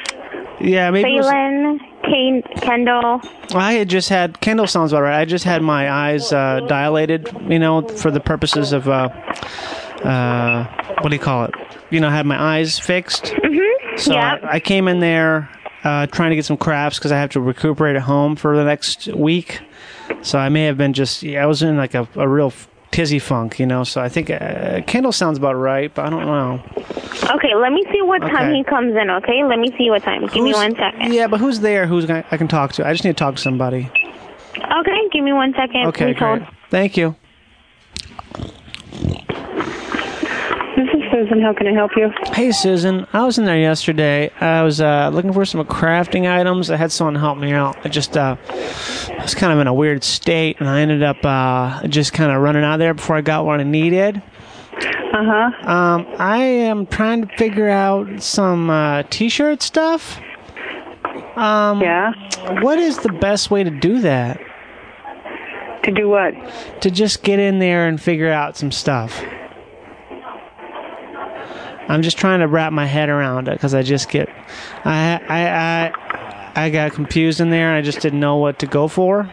Yeah, 0.60 0.90
maybe. 0.90 1.08
Phelan, 1.08 1.80
Kane, 2.05 2.42
Kendall. 2.61 3.20
I 3.55 3.74
had 3.74 3.88
just 3.88 4.09
had 4.09 4.40
Kendall 4.40 4.66
sounds 4.66 4.92
about 4.92 5.03
right. 5.03 5.20
I 5.20 5.24
just 5.24 5.44
had 5.44 5.62
my 5.62 5.90
eyes 5.90 6.32
uh, 6.32 6.61
dilated, 6.66 7.28
you 7.48 7.59
know, 7.59 7.86
for 7.86 8.11
the 8.11 8.20
purposes 8.20 8.72
of 8.72 8.88
uh, 8.88 9.09
uh, 10.05 10.64
what 11.01 11.11
do 11.11 11.14
you 11.16 11.20
call 11.20 11.44
it? 11.44 11.55
You 11.90 12.01
know, 12.01 12.09
I 12.09 12.12
had 12.12 12.26
my 12.26 12.40
eyes 12.40 12.78
fixed. 12.78 13.24
Mm-hmm. 13.24 13.98
So 13.98 14.12
Yep. 14.14 14.44
I, 14.44 14.48
I 14.57 14.61
came 14.61 14.88
in 14.88 15.01
there 15.01 15.48
uh, 15.84 16.07
trying 16.07 16.30
to 16.30 16.36
get 16.36 16.44
some 16.44 16.57
crafts 16.57 16.98
because 16.98 17.12
I 17.12 17.18
have 17.18 17.30
to 17.30 17.40
recuperate 17.40 17.96
at 17.96 18.03
home 18.03 18.36
for 18.36 18.57
the 18.57 18.64
next 18.64 19.09
week. 19.09 19.61
So 20.22 20.38
I 20.38 20.48
may 20.48 20.64
have 20.64 20.76
been 20.76 20.92
just 20.92 21.22
yeah, 21.22 21.42
I 21.42 21.46
was 21.46 21.62
in 21.62 21.76
like 21.76 21.94
a, 21.94 22.09
a 22.16 22.28
real 22.28 22.53
tizzy 22.91 23.18
funk, 23.18 23.59
you 23.59 23.66
know. 23.66 23.84
So 23.84 24.01
I 24.01 24.09
think 24.09 24.30
uh, 24.30 24.80
Kendall 24.86 25.12
sounds 25.12 25.38
about 25.38 25.55
right, 25.55 25.93
but 25.95 26.07
I 26.07 26.11
don't 26.11 26.26
know. 26.26 26.62
Okay, 27.34 27.55
let 27.55 27.72
me 27.72 27.84
see 27.93 28.03
what 28.03 28.20
time 28.20 28.49
Okay. 28.49 28.57
he 28.57 28.64
comes 28.64 28.95
in. 28.97 29.11
Okay, 29.11 29.45
let 29.45 29.59
me 29.59 29.72
see 29.78 29.91
what 29.91 30.03
time. 30.03 30.26
Give 30.26 30.43
me 30.43 30.53
one 30.53 30.74
second. 30.76 31.12
Yeah, 31.12 31.26
but 31.26 31.41
who's 31.41 31.61
there? 31.61 31.86
Who's 31.86 32.07
gonna, 32.07 32.24
I 32.30 32.36
can 32.36 32.49
talk 32.49 32.72
to? 32.74 32.86
I 32.86 32.93
just 32.93 33.05
need 33.05 33.11
to 33.12 33.14
talk 33.24 33.36
to 33.36 33.41
somebody. 33.41 33.91
Okay, 34.57 35.09
give 35.12 35.24
me 35.24 35.32
one 35.32 35.53
second. 35.57 35.86
Okay, 35.86 36.12
Please 36.12 36.18
hold. 36.18 36.38
great. 36.41 36.51
Thank 36.70 36.97
you. 36.97 37.16
Susan. 41.11 41.40
How 41.40 41.52
can 41.52 41.66
I 41.66 41.72
help 41.72 41.92
you? 41.96 42.11
Hey 42.32 42.52
Susan, 42.52 43.06
I 43.12 43.24
was 43.24 43.38
in 43.38 43.44
there 43.44 43.58
yesterday. 43.58 44.30
I 44.40 44.62
was 44.62 44.80
uh, 44.80 45.11
looking 45.12 45.32
for 45.32 45.44
some 45.44 45.64
crafting 45.64 46.30
items. 46.30 46.70
I 46.70 46.76
had 46.76 46.92
someone 46.92 47.14
help 47.14 47.38
me 47.38 47.52
out. 47.52 47.76
I 47.84 47.88
just 47.88 48.16
uh, 48.16 48.36
I 48.48 49.22
was 49.22 49.34
kind 49.34 49.52
of 49.52 49.58
in 49.58 49.66
a 49.66 49.74
weird 49.74 50.04
state, 50.04 50.58
and 50.61 50.68
I 50.68 50.80
ended 50.80 51.02
up 51.02 51.16
uh, 51.24 51.86
just 51.88 52.12
kind 52.12 52.30
of 52.32 52.40
running 52.40 52.64
out 52.64 52.74
of 52.74 52.78
there 52.78 52.94
before 52.94 53.16
I 53.16 53.20
got 53.20 53.44
what 53.44 53.61
I 53.61 53.64
needed. 53.64 54.22
Uh 54.72 55.24
huh. 55.24 55.70
Um, 55.70 56.06
I 56.18 56.38
am 56.38 56.86
trying 56.86 57.26
to 57.26 57.36
figure 57.36 57.68
out 57.68 58.22
some 58.22 58.70
uh, 58.70 59.02
t-shirt 59.11 59.62
stuff. 59.62 60.20
Um, 61.36 61.80
yeah. 61.80 62.12
What 62.62 62.78
is 62.78 62.98
the 62.98 63.12
best 63.12 63.50
way 63.50 63.64
to 63.64 63.70
do 63.70 64.00
that? 64.00 64.40
To 65.84 65.90
do 65.90 66.08
what? 66.08 66.34
To 66.82 66.90
just 66.90 67.22
get 67.22 67.38
in 67.38 67.58
there 67.58 67.88
and 67.88 68.00
figure 68.00 68.30
out 68.30 68.56
some 68.56 68.70
stuff. 68.70 69.22
I'm 71.89 72.03
just 72.03 72.18
trying 72.18 72.41
to 72.41 72.49
wrap 72.49 72.72
my 72.72 72.87
head 72.87 73.09
around 73.09 73.49
it 73.49 73.53
because 73.53 73.74
I 73.74 73.83
just 73.83 74.09
get, 74.11 74.28
I, 74.85 75.20
I, 75.28 75.49
I, 75.49 76.64
I 76.66 76.70
got 76.70 76.93
confused 76.93 77.41
in 77.41 77.51
there. 77.51 77.68
and 77.68 77.76
I 77.76 77.83
just 77.83 78.01
didn't 78.01 78.20
know 78.20 78.37
what 78.37 78.59
to 78.61 78.66
go 78.66 78.89
for. 78.89 79.33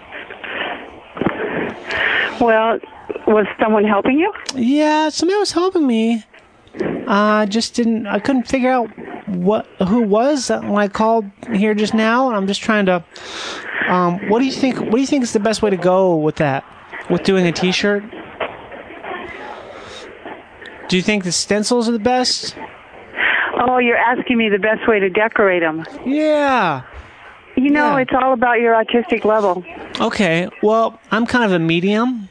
Well, 2.39 2.79
was 3.25 3.47
someone 3.59 3.83
helping 3.83 4.19
you? 4.19 4.31
Yeah, 4.55 5.09
somebody 5.09 5.39
was 5.39 5.51
helping 5.51 5.85
me. 5.85 6.23
I 7.07 7.43
uh, 7.43 7.45
just 7.45 7.73
didn't. 7.73 8.05
I 8.05 8.19
couldn't 8.19 8.47
figure 8.47 8.69
out 8.69 8.89
what 9.27 9.65
who 9.87 10.01
was 10.01 10.49
when 10.49 10.75
I 10.75 10.87
called 10.87 11.25
here 11.53 11.73
just 11.73 11.93
now. 11.93 12.27
And 12.27 12.37
I'm 12.37 12.47
just 12.47 12.61
trying 12.61 12.85
to. 12.87 13.03
Um, 13.87 14.19
what 14.29 14.39
do 14.39 14.45
you 14.45 14.51
think? 14.51 14.79
What 14.79 14.91
do 14.91 14.99
you 15.01 15.07
think 15.07 15.23
is 15.23 15.33
the 15.33 15.39
best 15.39 15.61
way 15.61 15.69
to 15.69 15.77
go 15.77 16.15
with 16.15 16.35
that? 16.35 16.63
With 17.09 17.23
doing 17.23 17.47
a 17.47 17.51
T-shirt? 17.51 18.03
Do 20.87 20.95
you 20.95 21.01
think 21.01 21.23
the 21.23 21.31
stencils 21.31 21.89
are 21.89 21.91
the 21.91 21.99
best? 21.99 22.55
Oh, 23.59 23.77
you're 23.79 23.97
asking 23.97 24.37
me 24.37 24.49
the 24.49 24.59
best 24.59 24.87
way 24.87 24.99
to 24.99 25.09
decorate 25.09 25.61
them. 25.61 25.85
Yeah. 26.05 26.83
You 27.55 27.71
know, 27.71 27.95
it's 27.97 28.11
all 28.13 28.33
about 28.33 28.59
your 28.59 28.75
artistic 28.75 29.25
level. 29.25 29.65
Okay. 29.99 30.47
Well, 30.61 30.99
I'm 31.11 31.25
kind 31.25 31.43
of 31.43 31.51
a 31.51 31.59
medium. 31.59 32.29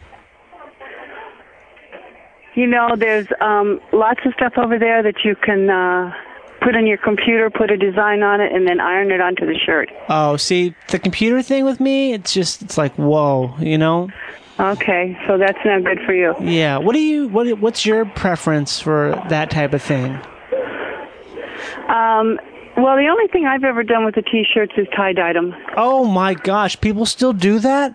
You 2.55 2.67
know, 2.67 2.95
there's 2.97 3.27
um, 3.41 3.81
lots 3.93 4.21
of 4.25 4.33
stuff 4.35 4.55
over 4.57 4.79
there 4.79 5.03
that 5.03 5.25
you 5.25 5.35
can 5.35 5.69
uh, 5.69 6.13
put 6.63 6.75
on 6.75 6.87
your 6.87 6.97
computer, 6.97 7.51
put 7.51 7.71
a 7.71 7.77
design 7.77 8.23
on 8.23 8.41
it, 8.41 8.53
and 8.53 8.67
then 8.67 8.81
iron 8.81 9.11
it 9.11 9.21
onto 9.21 9.45
the 9.45 9.59
shirt. 9.59 9.91
Oh, 10.09 10.37
see, 10.37 10.75
the 10.89 10.99
computer 10.99 11.43
thing 11.43 11.65
with 11.65 11.81
me, 11.81 12.15
it's 12.15 12.33
just, 12.33 12.63
it's 12.63 12.79
like, 12.79 12.95
whoa, 12.95 13.55
you 13.59 13.77
know? 13.77 14.09
Okay, 14.59 15.17
so 15.27 15.37
that's 15.37 15.59
not 15.65 15.85
good 15.85 15.99
for 16.07 16.15
you. 16.15 16.35
Yeah. 16.41 16.79
What 16.79 16.95
do 16.95 17.01
you, 17.01 17.29
what, 17.29 17.47
what's 17.59 17.85
your 17.85 18.07
preference 18.07 18.81
for 18.81 19.11
that 19.29 19.51
type 19.51 19.75
of 19.75 19.83
thing? 19.83 20.13
Um, 21.89 22.39
well, 22.77 22.97
the 22.97 23.09
only 23.11 23.29
thing 23.29 23.47
I've 23.47 23.65
ever 23.65 23.83
done 23.83 24.05
with 24.05 24.15
the 24.15 24.23
T-shirts 24.23 24.73
is 24.77 24.87
tie-dyed 24.97 25.37
them. 25.37 25.55
Oh 25.77 26.05
my 26.05 26.35
gosh, 26.35 26.81
people 26.81 27.07
still 27.07 27.33
do 27.33 27.59
that? 27.61 27.95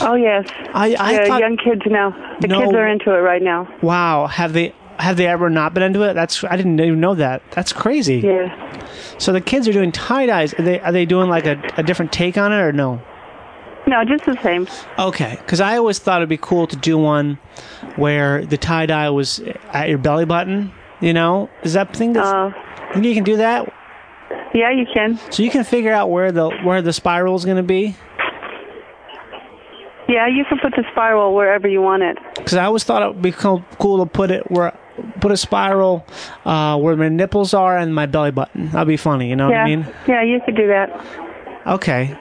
Oh 0.00 0.14
yes. 0.14 0.48
I, 0.72 0.94
I 0.98 1.18
the 1.22 1.26
thought- 1.26 1.40
young 1.40 1.56
kids 1.56 1.82
now. 1.86 2.36
The 2.40 2.48
No. 2.48 2.60
kids 2.60 2.72
are 2.74 2.86
into 2.86 3.10
it 3.12 3.18
right 3.18 3.42
now. 3.42 3.68
Wow, 3.82 4.26
have 4.28 4.52
they 4.52 4.72
have 5.00 5.16
they 5.16 5.26
ever 5.26 5.48
not 5.50 5.72
been 5.74 5.82
into 5.82 6.02
it? 6.02 6.12
That's 6.14 6.44
I 6.44 6.56
didn't 6.56 6.78
even 6.78 7.00
know 7.00 7.14
that. 7.16 7.42
That's 7.52 7.72
crazy. 7.72 8.18
Yeah. 8.18 8.86
So 9.18 9.32
the 9.32 9.40
kids 9.40 9.66
are 9.66 9.72
doing 9.72 9.90
tie 9.92 10.26
dyes. 10.26 10.54
Are 10.54 10.62
they 10.62 10.78
are 10.80 10.92
they 10.92 11.06
doing 11.06 11.28
like 11.28 11.46
a, 11.46 11.60
a 11.76 11.82
different 11.82 12.12
take 12.12 12.36
on 12.38 12.52
it 12.52 12.56
or 12.60 12.72
no? 12.72 13.00
No, 13.90 14.04
just 14.04 14.24
the 14.24 14.40
same. 14.40 14.68
Okay, 15.00 15.36
because 15.38 15.60
I 15.60 15.76
always 15.76 15.98
thought 15.98 16.20
it'd 16.20 16.28
be 16.28 16.36
cool 16.36 16.68
to 16.68 16.76
do 16.76 16.96
one 16.96 17.40
where 17.96 18.46
the 18.46 18.56
tie 18.56 18.86
dye 18.86 19.10
was 19.10 19.40
at 19.72 19.88
your 19.88 19.98
belly 19.98 20.24
button. 20.24 20.72
You 21.00 21.12
know, 21.12 21.50
is 21.64 21.72
that 21.72 21.96
thing 21.96 22.12
that's 22.12 22.28
Uh, 22.28 22.52
think 22.92 23.04
you 23.04 23.14
can 23.14 23.24
do 23.24 23.38
that? 23.38 23.72
Yeah, 24.54 24.70
you 24.70 24.86
can. 24.94 25.18
So 25.30 25.42
you 25.42 25.50
can 25.50 25.64
figure 25.64 25.92
out 25.92 26.08
where 26.08 26.30
the 26.30 26.50
where 26.62 26.82
the 26.82 26.92
spiral 26.92 27.34
is 27.34 27.44
going 27.44 27.56
to 27.56 27.64
be. 27.64 27.96
Yeah, 30.08 30.28
you 30.28 30.44
can 30.44 30.58
put 30.58 30.76
the 30.76 30.84
spiral 30.92 31.34
wherever 31.34 31.66
you 31.66 31.82
want 31.82 32.04
it. 32.04 32.16
Because 32.36 32.54
I 32.54 32.66
always 32.66 32.84
thought 32.84 33.02
it 33.02 33.08
would 33.08 33.22
be 33.22 33.32
cool, 33.32 33.64
to 33.98 34.06
put 34.06 34.30
it 34.30 34.48
where 34.52 34.72
put 35.20 35.32
a 35.32 35.36
spiral 35.36 36.06
uh, 36.44 36.78
where 36.78 36.94
my 36.94 37.08
nipples 37.08 37.54
are 37.54 37.76
and 37.76 37.92
my 37.92 38.06
belly 38.06 38.30
button. 38.30 38.70
That'd 38.70 38.86
be 38.86 38.96
funny. 38.96 39.28
You 39.28 39.34
know 39.34 39.50
yeah. 39.50 39.64
what 39.64 39.72
I 39.72 39.76
mean? 39.76 39.94
Yeah, 40.06 40.22
you 40.22 40.40
could 40.46 40.54
do 40.54 40.68
that. 40.68 40.88
Okay. 41.66 42.16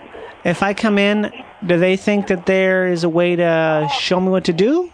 If 0.45 0.63
I 0.63 0.73
come 0.73 0.97
in, 0.97 1.31
do 1.65 1.77
they 1.77 1.97
think 1.97 2.27
that 2.27 2.45
there 2.45 2.87
is 2.87 3.03
a 3.03 3.09
way 3.09 3.35
to 3.35 3.89
show 3.99 4.19
me 4.19 4.29
what 4.29 4.45
to 4.45 4.53
do? 4.53 4.91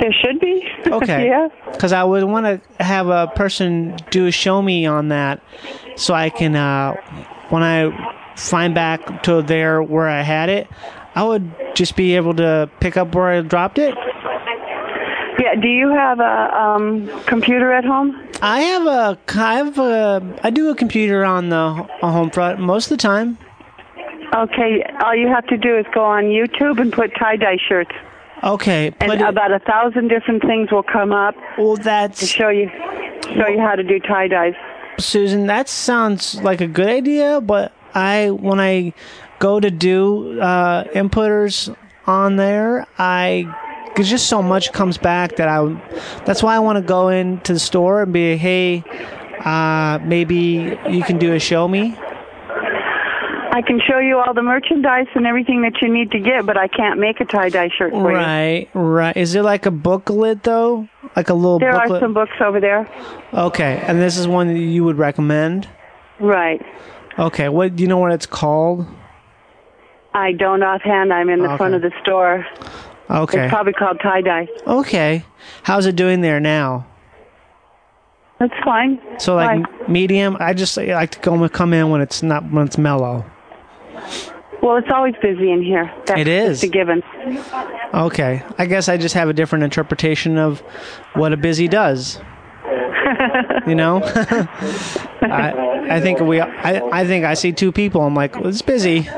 There 0.00 0.12
should 0.12 0.40
be. 0.40 0.62
Okay. 0.86 1.26
yeah. 1.26 1.48
Because 1.72 1.92
I 1.92 2.04
would 2.04 2.22
want 2.22 2.46
to 2.46 2.82
have 2.84 3.08
a 3.08 3.26
person 3.26 3.96
do 4.10 4.26
a 4.28 4.30
show 4.30 4.62
me 4.62 4.86
on 4.86 5.08
that, 5.08 5.42
so 5.96 6.14
I 6.14 6.30
can 6.30 6.54
uh, 6.54 6.94
when 7.48 7.64
I 7.64 7.90
find 8.36 8.72
back 8.72 9.24
to 9.24 9.42
there 9.42 9.82
where 9.82 10.08
I 10.08 10.22
had 10.22 10.48
it, 10.48 10.68
I 11.16 11.24
would 11.24 11.52
just 11.74 11.96
be 11.96 12.14
able 12.14 12.34
to 12.34 12.70
pick 12.78 12.96
up 12.96 13.16
where 13.16 13.26
I 13.26 13.40
dropped 13.40 13.78
it. 13.78 13.96
Yeah. 15.40 15.54
Do 15.60 15.66
you 15.66 15.88
have 15.90 16.20
a 16.20 16.56
um, 16.56 17.08
computer 17.24 17.72
at 17.72 17.84
home? 17.84 18.28
I 18.40 18.60
have 18.60 18.86
a, 18.86 19.18
I 19.34 19.54
have 19.56 19.78
a, 19.78 20.40
I 20.44 20.50
do 20.50 20.70
a 20.70 20.76
computer 20.76 21.24
on 21.24 21.48
the 21.48 21.86
a 22.02 22.10
home 22.12 22.30
front 22.30 22.60
most 22.60 22.86
of 22.86 22.90
the 22.90 23.02
time. 23.02 23.38
Okay. 24.34 24.82
All 25.04 25.14
you 25.14 25.28
have 25.28 25.46
to 25.46 25.56
do 25.56 25.76
is 25.78 25.86
go 25.94 26.04
on 26.04 26.24
YouTube 26.24 26.80
and 26.80 26.92
put 26.92 27.14
tie 27.16 27.36
dye 27.36 27.58
shirts, 27.68 27.92
Okay, 28.42 28.92
and 29.00 29.20
about 29.22 29.50
a 29.52 29.58
thousand 29.60 30.08
different 30.08 30.42
things 30.42 30.70
will 30.70 30.82
come 30.82 31.12
up. 31.12 31.34
Well, 31.56 31.76
that's 31.76 32.20
to 32.20 32.26
show 32.26 32.48
you 32.48 32.70
show 33.34 33.48
you 33.48 33.58
how 33.58 33.74
to 33.74 33.82
do 33.82 33.98
tie 33.98 34.28
dyes. 34.28 34.54
Susan, 34.98 35.46
that 35.46 35.68
sounds 35.68 36.40
like 36.42 36.60
a 36.60 36.66
good 36.66 36.88
idea, 36.88 37.40
but 37.40 37.72
I 37.94 38.30
when 38.30 38.60
I 38.60 38.92
go 39.38 39.58
to 39.58 39.70
do 39.70 40.40
uh, 40.40 40.84
inputters 40.84 41.74
on 42.06 42.36
there, 42.36 42.86
I 42.98 43.52
cause 43.94 44.08
just 44.08 44.26
so 44.26 44.42
much 44.42 44.72
comes 44.72 44.98
back 44.98 45.36
that 45.36 45.48
I 45.48 45.64
that's 46.24 46.42
why 46.42 46.56
I 46.56 46.58
want 46.58 46.76
to 46.76 46.82
go 46.82 47.08
into 47.08 47.54
the 47.54 47.58
store 47.58 48.02
and 48.02 48.12
be 48.12 48.36
hey, 48.36 48.84
uh, 49.40 49.98
maybe 50.04 50.78
you 50.90 51.02
can 51.02 51.18
do 51.18 51.32
a 51.32 51.38
show 51.38 51.66
me. 51.66 51.96
I 53.56 53.62
can 53.62 53.80
show 53.80 53.98
you 53.98 54.18
all 54.18 54.34
the 54.34 54.42
merchandise 54.42 55.06
and 55.14 55.26
everything 55.26 55.62
that 55.62 55.80
you 55.80 55.88
need 55.88 56.10
to 56.10 56.18
get, 56.18 56.44
but 56.44 56.58
I 56.58 56.68
can't 56.68 57.00
make 57.00 57.20
a 57.20 57.24
tie 57.24 57.48
dye 57.48 57.70
shirt 57.70 57.90
for 57.90 58.10
you. 58.10 58.16
Right, 58.18 58.68
right. 58.74 59.16
Is 59.16 59.32
there 59.32 59.42
like 59.42 59.64
a 59.64 59.70
booklet 59.70 60.42
though? 60.42 60.86
Like 61.16 61.30
a 61.30 61.34
little 61.34 61.58
booklet. 61.58 61.60
There 61.60 61.80
booklet? 61.80 62.02
are 62.02 62.04
some 62.04 62.12
books 62.12 62.32
over 62.38 62.60
there. 62.60 62.86
Okay, 63.32 63.82
and 63.86 63.98
this 63.98 64.18
is 64.18 64.28
one 64.28 64.48
that 64.48 64.58
you 64.60 64.84
would 64.84 64.98
recommend? 64.98 65.70
Right. 66.20 66.60
Okay, 67.18 67.48
what 67.48 67.76
do 67.76 67.82
you 67.82 67.88
know 67.88 67.96
what 67.96 68.12
it's 68.12 68.26
called? 68.26 68.86
I 70.12 70.32
don't 70.32 70.62
offhand. 70.62 71.10
I'm 71.10 71.30
in 71.30 71.42
the 71.42 71.56
front 71.56 71.72
of 71.72 71.80
the 71.80 71.92
store. 72.02 72.46
Okay. 73.08 73.44
It's 73.44 73.50
probably 73.50 73.72
called 73.72 74.00
tie 74.02 74.20
dye. 74.20 74.48
Okay. 74.66 75.24
How's 75.62 75.86
it 75.86 75.96
doing 75.96 76.20
there 76.20 76.40
now? 76.40 76.86
That's 78.38 78.52
fine. 78.62 79.00
So 79.18 79.34
like 79.36 79.64
Fine. 79.64 79.90
medium. 79.90 80.36
I 80.40 80.52
just 80.52 80.76
like 80.76 81.12
to 81.12 81.18
go 81.20 81.48
come 81.48 81.72
in 81.72 81.88
when 81.88 82.02
it's 82.02 82.22
not 82.22 82.52
when 82.52 82.66
it's 82.66 82.76
mellow. 82.76 83.24
Well, 84.62 84.76
it's 84.76 84.88
always 84.92 85.14
busy 85.22 85.52
in 85.52 85.62
here. 85.62 85.92
That's 86.06 86.20
It 86.20 86.28
is. 86.28 86.62
a 86.62 86.68
given. 86.68 87.02
Okay. 87.94 88.42
I 88.58 88.66
guess 88.66 88.88
I 88.88 88.96
just 88.96 89.14
have 89.14 89.28
a 89.28 89.32
different 89.32 89.64
interpretation 89.64 90.38
of 90.38 90.60
what 91.14 91.32
a 91.32 91.36
busy 91.36 91.68
does. 91.68 92.20
You 93.66 93.74
know. 93.74 94.00
I 94.04 95.86
I 95.90 96.00
think 96.00 96.20
we 96.20 96.40
I 96.40 97.00
I 97.00 97.06
think 97.06 97.24
I 97.24 97.34
see 97.34 97.52
two 97.52 97.72
people. 97.72 98.02
I'm 98.02 98.14
like 98.14 98.34
well, 98.36 98.46
it's 98.48 98.62
busy. 98.62 99.00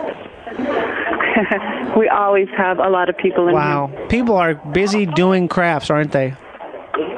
we 1.97 2.09
always 2.09 2.49
have 2.57 2.79
a 2.79 2.89
lot 2.89 3.09
of 3.09 3.17
people 3.17 3.49
in 3.49 3.55
Wow. 3.55 3.91
People 4.09 4.37
are 4.37 4.55
busy 4.55 5.07
doing 5.07 5.49
crafts, 5.49 5.91
aren't 5.91 6.13
they? 6.13 6.35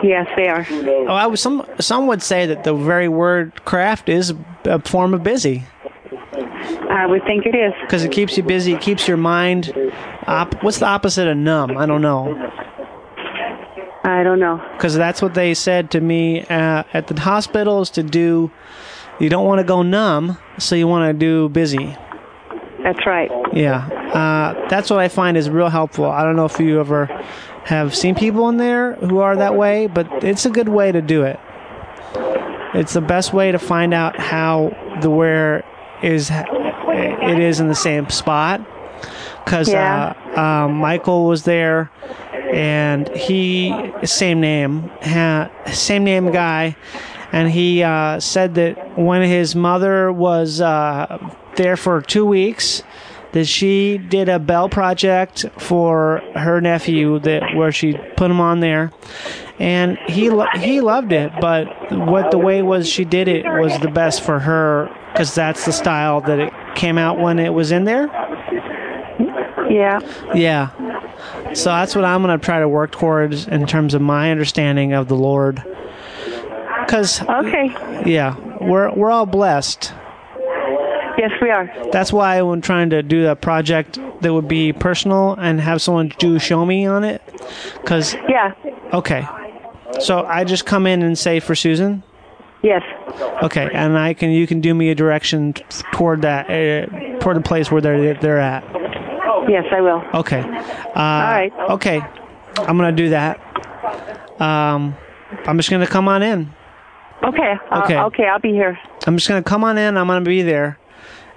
Yes, 0.02 0.28
they 0.36 0.48
are. 0.48 0.66
Oh, 1.08 1.14
I 1.14 1.26
was 1.26 1.40
some 1.40 1.64
some 1.78 2.06
would 2.06 2.22
say 2.22 2.46
that 2.46 2.64
the 2.64 2.74
very 2.74 3.08
word 3.08 3.64
craft 3.64 4.08
is 4.08 4.32
a 4.64 4.80
form 4.80 5.14
of 5.14 5.22
busy. 5.22 5.64
I 6.90 7.06
would 7.06 7.24
think 7.24 7.46
it 7.46 7.54
is. 7.54 7.72
Because 7.82 8.04
it 8.04 8.12
keeps 8.12 8.36
you 8.36 8.42
busy. 8.42 8.72
It 8.74 8.80
keeps 8.80 9.08
your 9.08 9.16
mind. 9.16 9.72
Op- 10.26 10.62
what's 10.62 10.78
the 10.78 10.86
opposite 10.86 11.28
of 11.28 11.36
numb? 11.36 11.76
I 11.76 11.86
don't 11.86 12.02
know. 12.02 12.34
I 14.04 14.22
don't 14.22 14.40
know. 14.40 14.64
Because 14.72 14.94
that's 14.94 15.20
what 15.20 15.34
they 15.34 15.54
said 15.54 15.90
to 15.92 16.00
me 16.00 16.42
uh, 16.42 16.84
at 16.92 17.06
the 17.06 17.20
hospital 17.20 17.82
is 17.82 17.90
to 17.90 18.02
do. 18.02 18.50
You 19.18 19.28
don't 19.28 19.46
want 19.46 19.58
to 19.58 19.64
go 19.64 19.82
numb, 19.82 20.38
so 20.58 20.74
you 20.74 20.86
want 20.88 21.10
to 21.10 21.12
do 21.12 21.50
busy. 21.50 21.96
That's 22.82 23.04
right. 23.06 23.30
Yeah, 23.52 23.86
uh, 23.86 24.68
that's 24.68 24.88
what 24.88 25.00
I 25.00 25.08
find 25.08 25.36
is 25.36 25.50
real 25.50 25.68
helpful. 25.68 26.06
I 26.06 26.22
don't 26.22 26.36
know 26.36 26.46
if 26.46 26.58
you 26.58 26.80
ever 26.80 27.06
have 27.64 27.94
seen 27.94 28.14
people 28.14 28.48
in 28.48 28.56
there 28.56 28.94
who 28.94 29.18
are 29.18 29.36
that 29.36 29.54
way, 29.54 29.86
but 29.86 30.24
it's 30.24 30.46
a 30.46 30.50
good 30.50 30.70
way 30.70 30.90
to 30.90 31.02
do 31.02 31.24
it. 31.24 31.38
It's 32.72 32.94
the 32.94 33.02
best 33.02 33.34
way 33.34 33.52
to 33.52 33.58
find 33.58 33.92
out 33.92 34.18
how 34.18 34.74
the 35.02 35.10
where 35.10 35.64
is 36.02 36.30
it 36.30 37.38
is 37.38 37.60
in 37.60 37.68
the 37.68 37.74
same 37.74 38.08
spot. 38.10 38.60
Because 39.44 39.68
Yeah. 39.68 40.12
uh, 40.36 40.40
um, 40.40 40.74
Michael 40.74 41.26
was 41.26 41.44
there, 41.44 41.90
and 42.52 43.08
he 43.16 43.74
same 44.04 44.40
name, 44.40 44.90
ha, 45.02 45.48
same 45.72 46.04
name 46.04 46.30
guy, 46.30 46.76
and 47.32 47.50
he 47.50 47.82
uh, 47.82 48.20
said 48.20 48.54
that 48.56 48.98
when 48.98 49.22
his 49.22 49.56
mother 49.56 50.12
was 50.12 50.60
uh, 50.60 51.18
there 51.56 51.76
for 51.76 52.02
two 52.02 52.26
weeks, 52.26 52.82
that 53.32 53.46
she 53.46 53.96
did 53.96 54.28
a 54.28 54.38
bell 54.38 54.68
project 54.68 55.46
for 55.58 56.20
her 56.34 56.60
nephew 56.60 57.18
that 57.20 57.54
where 57.54 57.72
she 57.72 57.94
put 58.16 58.30
him 58.30 58.40
on 58.40 58.60
there, 58.60 58.92
and 59.58 59.96
he 60.08 60.28
lo- 60.28 60.46
he 60.56 60.80
loved 60.82 61.12
it. 61.12 61.32
But 61.40 61.66
what 61.92 62.30
the 62.30 62.38
way 62.38 62.60
was 62.62 62.88
she 62.88 63.04
did 63.04 63.26
it 63.28 63.44
was 63.46 63.78
the 63.78 63.88
best 63.88 64.20
for 64.20 64.40
her 64.40 64.90
because 65.20 65.34
that's 65.34 65.66
the 65.66 65.72
style 65.72 66.22
that 66.22 66.38
it 66.38 66.50
came 66.74 66.96
out 66.96 67.18
when 67.18 67.38
it 67.38 67.50
was 67.52 67.72
in 67.72 67.84
there. 67.84 68.06
Yeah. 69.70 70.00
Yeah. 70.34 70.70
So 71.52 71.68
that's 71.68 71.94
what 71.94 72.06
I'm 72.06 72.22
going 72.22 72.40
to 72.40 72.42
try 72.42 72.58
to 72.60 72.66
work 72.66 72.92
towards 72.92 73.46
in 73.46 73.66
terms 73.66 73.92
of 73.92 74.00
my 74.00 74.30
understanding 74.30 74.94
of 74.94 75.08
the 75.08 75.16
Lord. 75.16 75.62
Cuz 76.88 77.20
Okay. 77.20 77.66
yeah, 78.06 78.34
we're 78.62 78.90
we're 78.94 79.10
all 79.10 79.26
blessed. 79.26 79.92
Yes, 81.18 81.32
we 81.42 81.50
are. 81.50 81.70
That's 81.92 82.14
why 82.14 82.40
when 82.40 82.62
trying 82.62 82.88
to 82.88 83.02
do 83.02 83.28
a 83.28 83.36
project 83.36 83.98
that 84.22 84.32
would 84.32 84.48
be 84.48 84.72
personal 84.72 85.34
and 85.38 85.60
have 85.60 85.82
someone 85.82 86.12
do 86.18 86.38
show 86.38 86.64
me 86.64 86.86
on 86.86 87.04
it 87.04 87.20
cuz 87.84 88.16
Yeah. 88.26 88.52
Okay. 88.94 89.28
So 90.00 90.24
I 90.24 90.44
just 90.44 90.64
come 90.64 90.86
in 90.86 91.02
and 91.02 91.18
say 91.18 91.40
for 91.40 91.54
Susan? 91.54 92.04
Yes. 92.62 92.82
Okay, 93.42 93.70
and 93.72 93.98
I 93.98 94.12
can 94.14 94.30
you 94.30 94.46
can 94.46 94.60
do 94.60 94.74
me 94.74 94.90
a 94.90 94.94
direction 94.94 95.54
toward 95.92 96.22
that 96.22 96.46
uh, 96.50 97.18
toward 97.20 97.36
the 97.36 97.40
place 97.42 97.70
where 97.70 97.80
they're 97.80 98.14
they're 98.14 98.38
at. 98.38 98.62
Yes, 99.48 99.64
I 99.72 99.80
will. 99.80 100.02
Okay. 100.14 100.40
Uh, 100.40 100.44
All 100.44 101.22
right. 101.22 101.52
Okay. 101.70 102.00
I'm 102.58 102.76
gonna 102.76 102.92
do 102.92 103.08
that. 103.10 103.40
Um, 104.40 104.94
I'm 105.46 105.56
just 105.56 105.70
gonna 105.70 105.86
come 105.86 106.08
on 106.08 106.22
in. 106.22 106.52
Okay. 107.24 107.54
uh, 107.70 107.82
Okay. 107.84 107.98
okay, 107.98 108.24
I'll 108.26 108.38
be 108.38 108.50
here. 108.52 108.78
I'm 109.06 109.16
just 109.16 109.28
gonna 109.28 109.42
come 109.42 109.64
on 109.64 109.78
in. 109.78 109.96
I'm 109.96 110.06
gonna 110.06 110.20
be 110.24 110.42
there, 110.42 110.78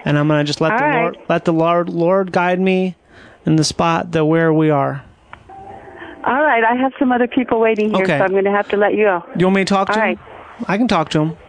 and 0.05 0.17
I'm 0.19 0.28
gonna 0.28 0.43
just 0.43 0.59
let 0.59 0.74
All 0.74 0.78
the 0.80 0.84
right. 0.84 1.01
Lord 1.03 1.17
let 1.30 1.45
the 1.45 1.53
Lord 1.53 1.89
Lord 1.89 2.32
guide 2.34 2.59
me 2.59 2.95
in 3.45 3.55
the 3.55 3.63
spot 3.63 4.11
that 4.11 4.26
where 4.26 4.51
we 4.53 4.69
are. 4.69 5.03
All 6.26 6.41
right, 6.41 6.63
I 6.63 6.76
have 6.76 6.93
some 6.99 7.11
other 7.11 7.28
people 7.28 7.59
waiting 7.59 7.93
here, 7.93 8.03
Okay. 8.03 8.17
so 8.17 8.24
I'm 8.24 8.32
going 8.32 8.45
to 8.45 8.51
have 8.51 8.69
to 8.69 8.78
let 8.78 8.93
you 8.93 9.03
go. 9.03 9.24
Do 9.34 9.39
you 9.39 9.45
want 9.47 9.55
me 9.57 9.65
to 9.65 9.74
talk 9.74 9.89
to 9.89 9.99
All? 9.99 10.15
I 10.68 10.78
can 10.78 10.88
talk 10.88 11.09
to 11.09 11.20
him. 11.22 11.38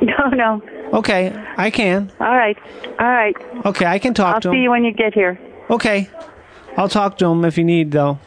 No, 0.00 0.28
no. 0.28 0.62
Okay, 0.98 1.32
I 1.56 1.70
can. 1.70 2.10
All 2.20 2.36
right. 2.36 2.56
All 2.98 3.06
right. 3.06 3.34
Okay, 3.64 3.86
I 3.86 3.98
can 3.98 4.12
talk 4.12 4.40
to 4.42 4.48
him. 4.48 4.52
I'll 4.52 4.58
see 4.58 4.62
you 4.62 4.70
when 4.70 4.84
you 4.84 4.92
get 4.92 5.14
here. 5.14 5.38
Okay, 5.70 6.08
I'll 6.76 6.88
talk 6.88 7.16
to 7.18 7.26
him 7.26 7.44
if 7.44 7.56
you 7.56 7.64
need 7.64 7.90
though. 7.92 8.18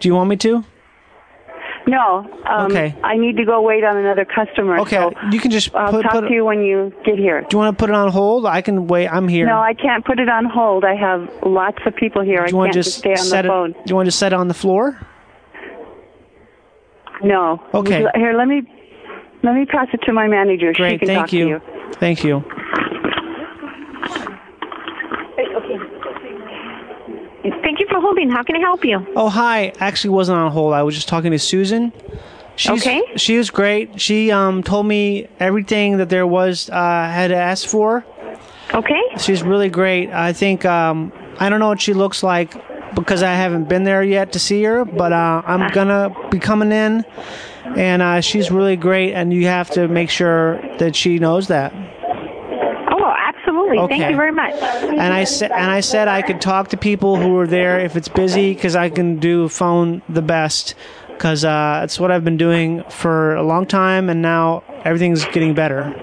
Do 0.00 0.08
you 0.08 0.14
want 0.14 0.30
me 0.30 0.36
to? 0.36 0.64
No. 1.86 2.30
Um, 2.46 2.66
Okay. 2.70 2.94
I 3.02 3.16
need 3.16 3.36
to 3.38 3.44
go 3.44 3.60
wait 3.60 3.82
on 3.84 3.96
another 3.96 4.24
customer. 4.24 4.78
Okay, 4.80 4.96
so 4.96 5.12
you 5.32 5.40
can 5.40 5.50
just 5.50 5.74
I'll 5.74 5.90
put- 5.90 6.02
talk 6.04 6.12
put- 6.12 6.28
to 6.28 6.34
you 6.34 6.44
when 6.44 6.62
you 6.62 6.92
get 7.04 7.18
here. 7.18 7.40
Do 7.42 7.48
you 7.52 7.58
want 7.58 7.76
to 7.76 7.82
put 7.82 7.90
it 7.90 7.96
on 7.96 8.10
hold? 8.10 8.46
I 8.46 8.60
can 8.62 8.86
wait. 8.86 9.08
I'm 9.08 9.28
here. 9.28 9.46
No, 9.46 9.58
I 9.58 9.74
can't 9.74 10.04
put 10.04 10.18
it 10.20 10.28
on 10.28 10.44
hold. 10.44 10.84
I 10.84 10.94
have 10.94 11.28
lots 11.44 11.78
of 11.86 11.96
people 11.96 12.22
here. 12.22 12.44
Do 12.46 12.50
you 12.52 12.56
want 12.56 12.68
can't 12.72 12.74
to 12.74 12.78
just 12.80 12.90
just 12.90 12.98
stay 12.98 13.10
on 13.12 13.16
set 13.18 13.42
the 13.42 13.48
phone. 13.48 13.70
it? 13.70 13.84
Do 13.84 13.90
you 13.90 13.96
want 13.96 14.06
to 14.06 14.08
just 14.08 14.18
set 14.20 14.32
it 14.32 14.36
on 14.36 14.48
the 14.48 14.54
floor? 14.54 14.98
No. 17.24 17.62
Okay. 17.74 18.04
Here, 18.14 18.32
let 18.34 18.48
me 18.48 18.62
let 19.42 19.54
me 19.54 19.64
pass 19.66 19.88
it 19.92 20.00
to 20.06 20.12
my 20.12 20.26
manager. 20.28 20.72
she 20.74 20.82
Great, 20.82 20.98
can 21.00 21.08
thank 21.08 21.18
talk 21.20 21.32
you. 21.32 21.44
to 21.44 21.50
you. 21.50 21.60
Thank 21.94 22.24
you. 22.24 22.44
Thank 27.62 27.80
you 27.80 27.86
for 27.88 28.00
holding. 28.00 28.30
How 28.30 28.42
can 28.42 28.56
I 28.56 28.60
help 28.60 28.84
you? 28.84 29.04
Oh, 29.16 29.28
hi. 29.28 29.72
Actually, 29.80 30.10
wasn't 30.10 30.38
on 30.38 30.52
hold. 30.52 30.74
I 30.74 30.82
was 30.82 30.94
just 30.94 31.08
talking 31.08 31.32
to 31.32 31.38
Susan. 31.38 31.92
She's, 32.54 32.70
Okay. 32.86 33.02
She 33.16 33.36
was 33.38 33.50
great. 33.50 34.00
She 34.00 34.30
um 34.30 34.62
told 34.62 34.86
me 34.86 35.26
everything 35.40 35.96
that 35.98 36.08
there 36.08 36.26
was 36.26 36.68
uh 36.70 36.74
had 36.74 37.32
asked 37.32 37.66
for. 37.68 38.04
Okay. 38.74 39.00
She's 39.18 39.42
really 39.42 39.70
great. 39.70 40.10
I 40.10 40.32
think 40.32 40.64
um 40.64 41.12
I 41.40 41.48
don't 41.48 41.60
know 41.60 41.68
what 41.68 41.80
she 41.80 41.94
looks 41.94 42.22
like 42.22 42.54
because 42.94 43.22
I 43.22 43.34
haven't 43.34 43.68
been 43.68 43.84
there 43.84 44.02
yet 44.02 44.32
to 44.32 44.38
see 44.38 44.62
her, 44.64 44.84
but 44.84 45.12
uh, 45.12 45.42
I'm 45.44 45.70
gonna 45.72 46.14
be 46.30 46.38
coming 46.38 46.72
in, 46.72 47.04
and 47.76 48.02
uh, 48.02 48.20
she's 48.20 48.50
really 48.50 48.76
great. 48.76 49.12
And 49.14 49.32
you 49.32 49.46
have 49.46 49.70
to 49.70 49.88
make 49.88 50.10
sure 50.10 50.60
that 50.78 50.94
she 50.96 51.18
knows 51.18 51.48
that. 51.48 51.72
Oh, 51.74 53.14
absolutely. 53.16 53.78
Thank 53.88 54.10
you 54.10 54.16
very 54.16 54.32
much. 54.32 54.54
and 54.54 55.00
I 55.00 55.24
said 55.24 55.50
and 55.52 55.70
I 55.70 55.80
said 55.80 56.08
I 56.08 56.22
could 56.22 56.40
talk 56.40 56.68
to 56.68 56.76
people 56.76 57.16
who 57.16 57.36
are 57.38 57.46
there 57.46 57.80
if 57.80 57.96
it's 57.96 58.08
busy 58.08 58.54
because 58.54 58.76
I 58.76 58.88
can 58.90 59.18
do 59.18 59.48
phone 59.48 60.02
the 60.08 60.22
best 60.22 60.74
because 61.08 61.44
uh, 61.44 61.80
it's 61.84 61.98
what 62.00 62.10
I've 62.10 62.24
been 62.24 62.36
doing 62.36 62.82
for 62.90 63.34
a 63.36 63.42
long 63.42 63.66
time 63.66 64.10
and 64.10 64.20
now 64.22 64.64
everything's 64.84 65.24
getting 65.26 65.54
better. 65.54 65.94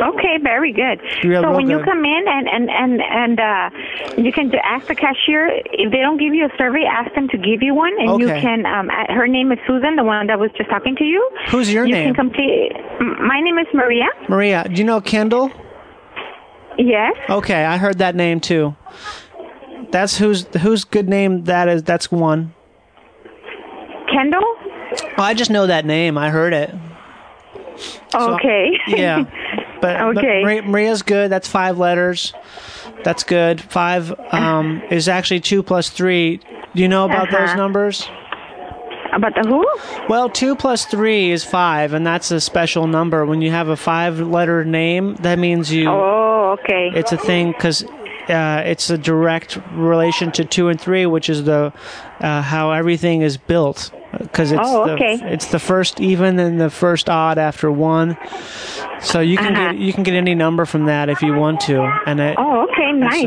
Okay, 0.00 0.38
very 0.42 0.72
good. 0.72 1.00
So 1.22 1.52
when 1.52 1.68
you 1.68 1.82
come 1.84 2.04
in 2.04 2.24
and 2.28 2.48
and 2.48 2.70
and 2.70 3.00
and 3.02 3.40
uh, 3.40 3.70
you 4.16 4.32
can 4.32 4.52
ask 4.62 4.86
the 4.86 4.94
cashier 4.94 5.48
if 5.72 5.90
they 5.90 5.98
don't 5.98 6.18
give 6.18 6.34
you 6.34 6.46
a 6.46 6.50
survey, 6.56 6.84
ask 6.84 7.14
them 7.14 7.28
to 7.28 7.36
give 7.38 7.62
you 7.62 7.74
one, 7.74 7.92
and 7.98 8.20
you 8.20 8.28
can. 8.28 8.64
Um, 8.66 8.90
uh, 8.90 9.12
her 9.12 9.26
name 9.26 9.50
is 9.52 9.58
Susan, 9.66 9.96
the 9.96 10.04
one 10.04 10.26
that 10.28 10.38
was 10.38 10.50
just 10.56 10.70
talking 10.70 10.94
to 10.96 11.04
you. 11.04 11.30
Who's 11.50 11.72
your 11.72 11.86
you 11.86 11.92
name? 11.94 12.14
can 12.14 12.14
complete. 12.14 12.72
My 13.00 13.40
name 13.40 13.58
is 13.58 13.66
Maria. 13.74 14.06
Maria, 14.28 14.64
do 14.68 14.74
you 14.74 14.84
know 14.84 15.00
Kendall? 15.00 15.50
Yes. 16.78 17.14
Okay, 17.28 17.64
I 17.64 17.76
heard 17.76 17.98
that 17.98 18.14
name 18.14 18.40
too. 18.40 18.76
That's 19.90 20.16
who's 20.18 20.46
whose 20.60 20.84
good 20.84 21.08
name 21.08 21.44
that 21.44 21.68
is. 21.68 21.82
That's 21.82 22.10
one. 22.12 22.54
Kendall. 24.12 24.42
Oh, 25.18 25.22
I 25.22 25.34
just 25.34 25.50
know 25.50 25.66
that 25.66 25.84
name. 25.84 26.16
I 26.16 26.30
heard 26.30 26.52
it. 26.52 26.74
So- 28.10 28.34
Okay. 28.34 28.70
yeah. 28.88 29.24
But, 29.80 30.00
Okay. 30.00 30.42
Maria, 30.42 30.62
Maria's 30.62 31.02
good. 31.02 31.30
That's 31.30 31.48
five 31.48 31.78
letters. 31.78 32.32
That's 33.04 33.22
good. 33.24 33.60
Five 33.60 34.12
um, 34.32 34.82
is 34.90 35.08
actually 35.08 35.40
two 35.40 35.62
plus 35.62 35.88
three. 35.90 36.38
Do 36.74 36.82
you 36.82 36.88
know 36.88 37.04
about 37.04 37.30
those 37.30 37.50
Uh-huh. 37.50 37.56
numbers? 37.56 38.08
About 39.12 39.34
the 39.34 39.48
who? 39.48 39.66
Well, 40.08 40.28
two 40.28 40.54
plus 40.54 40.84
three 40.84 41.30
is 41.30 41.42
five, 41.44 41.94
and 41.94 42.06
that's 42.06 42.30
a 42.30 42.40
special 42.40 42.86
number. 42.86 43.24
When 43.24 43.40
you 43.40 43.50
have 43.50 43.68
a 43.68 43.76
five-letter 43.76 44.64
name, 44.64 45.14
that 45.20 45.38
means 45.38 45.72
you. 45.72 45.88
Oh, 45.88 46.56
okay. 46.60 46.90
It's 46.94 47.12
a 47.12 47.16
thing 47.16 47.52
because 47.52 47.84
uh, 48.28 48.62
it's 48.66 48.90
a 48.90 48.98
direct 48.98 49.58
relation 49.72 50.30
to 50.32 50.44
two 50.44 50.68
and 50.68 50.78
three, 50.78 51.06
which 51.06 51.30
is 51.30 51.44
the 51.44 51.72
uh, 52.20 52.42
how 52.42 52.72
everything 52.72 53.22
is 53.22 53.38
built. 53.38 53.90
Because 54.16 54.52
it's 54.52 54.60
Oh, 54.64 54.86
the 54.86 54.96
it's 55.32 55.46
the 55.48 55.58
first 55.58 56.00
even 56.00 56.38
and 56.38 56.60
the 56.60 56.70
first 56.70 57.10
odd 57.10 57.36
after 57.38 57.70
one. 57.70 58.16
So 59.00 59.20
you 59.20 59.36
can 59.36 59.54
Uh-huh. 59.54 59.72
get 59.72 59.80
you 59.80 59.92
can 59.92 60.02
get 60.02 60.14
any 60.14 60.34
number 60.34 60.64
from 60.64 60.86
that 60.86 61.08
if 61.08 61.20
you 61.22 61.34
want 61.34 61.60
to, 61.62 61.80
and 62.06 62.18
it, 62.20 62.36
Oh, 62.38 62.62
okay, 62.70 62.92
nice. 62.92 63.26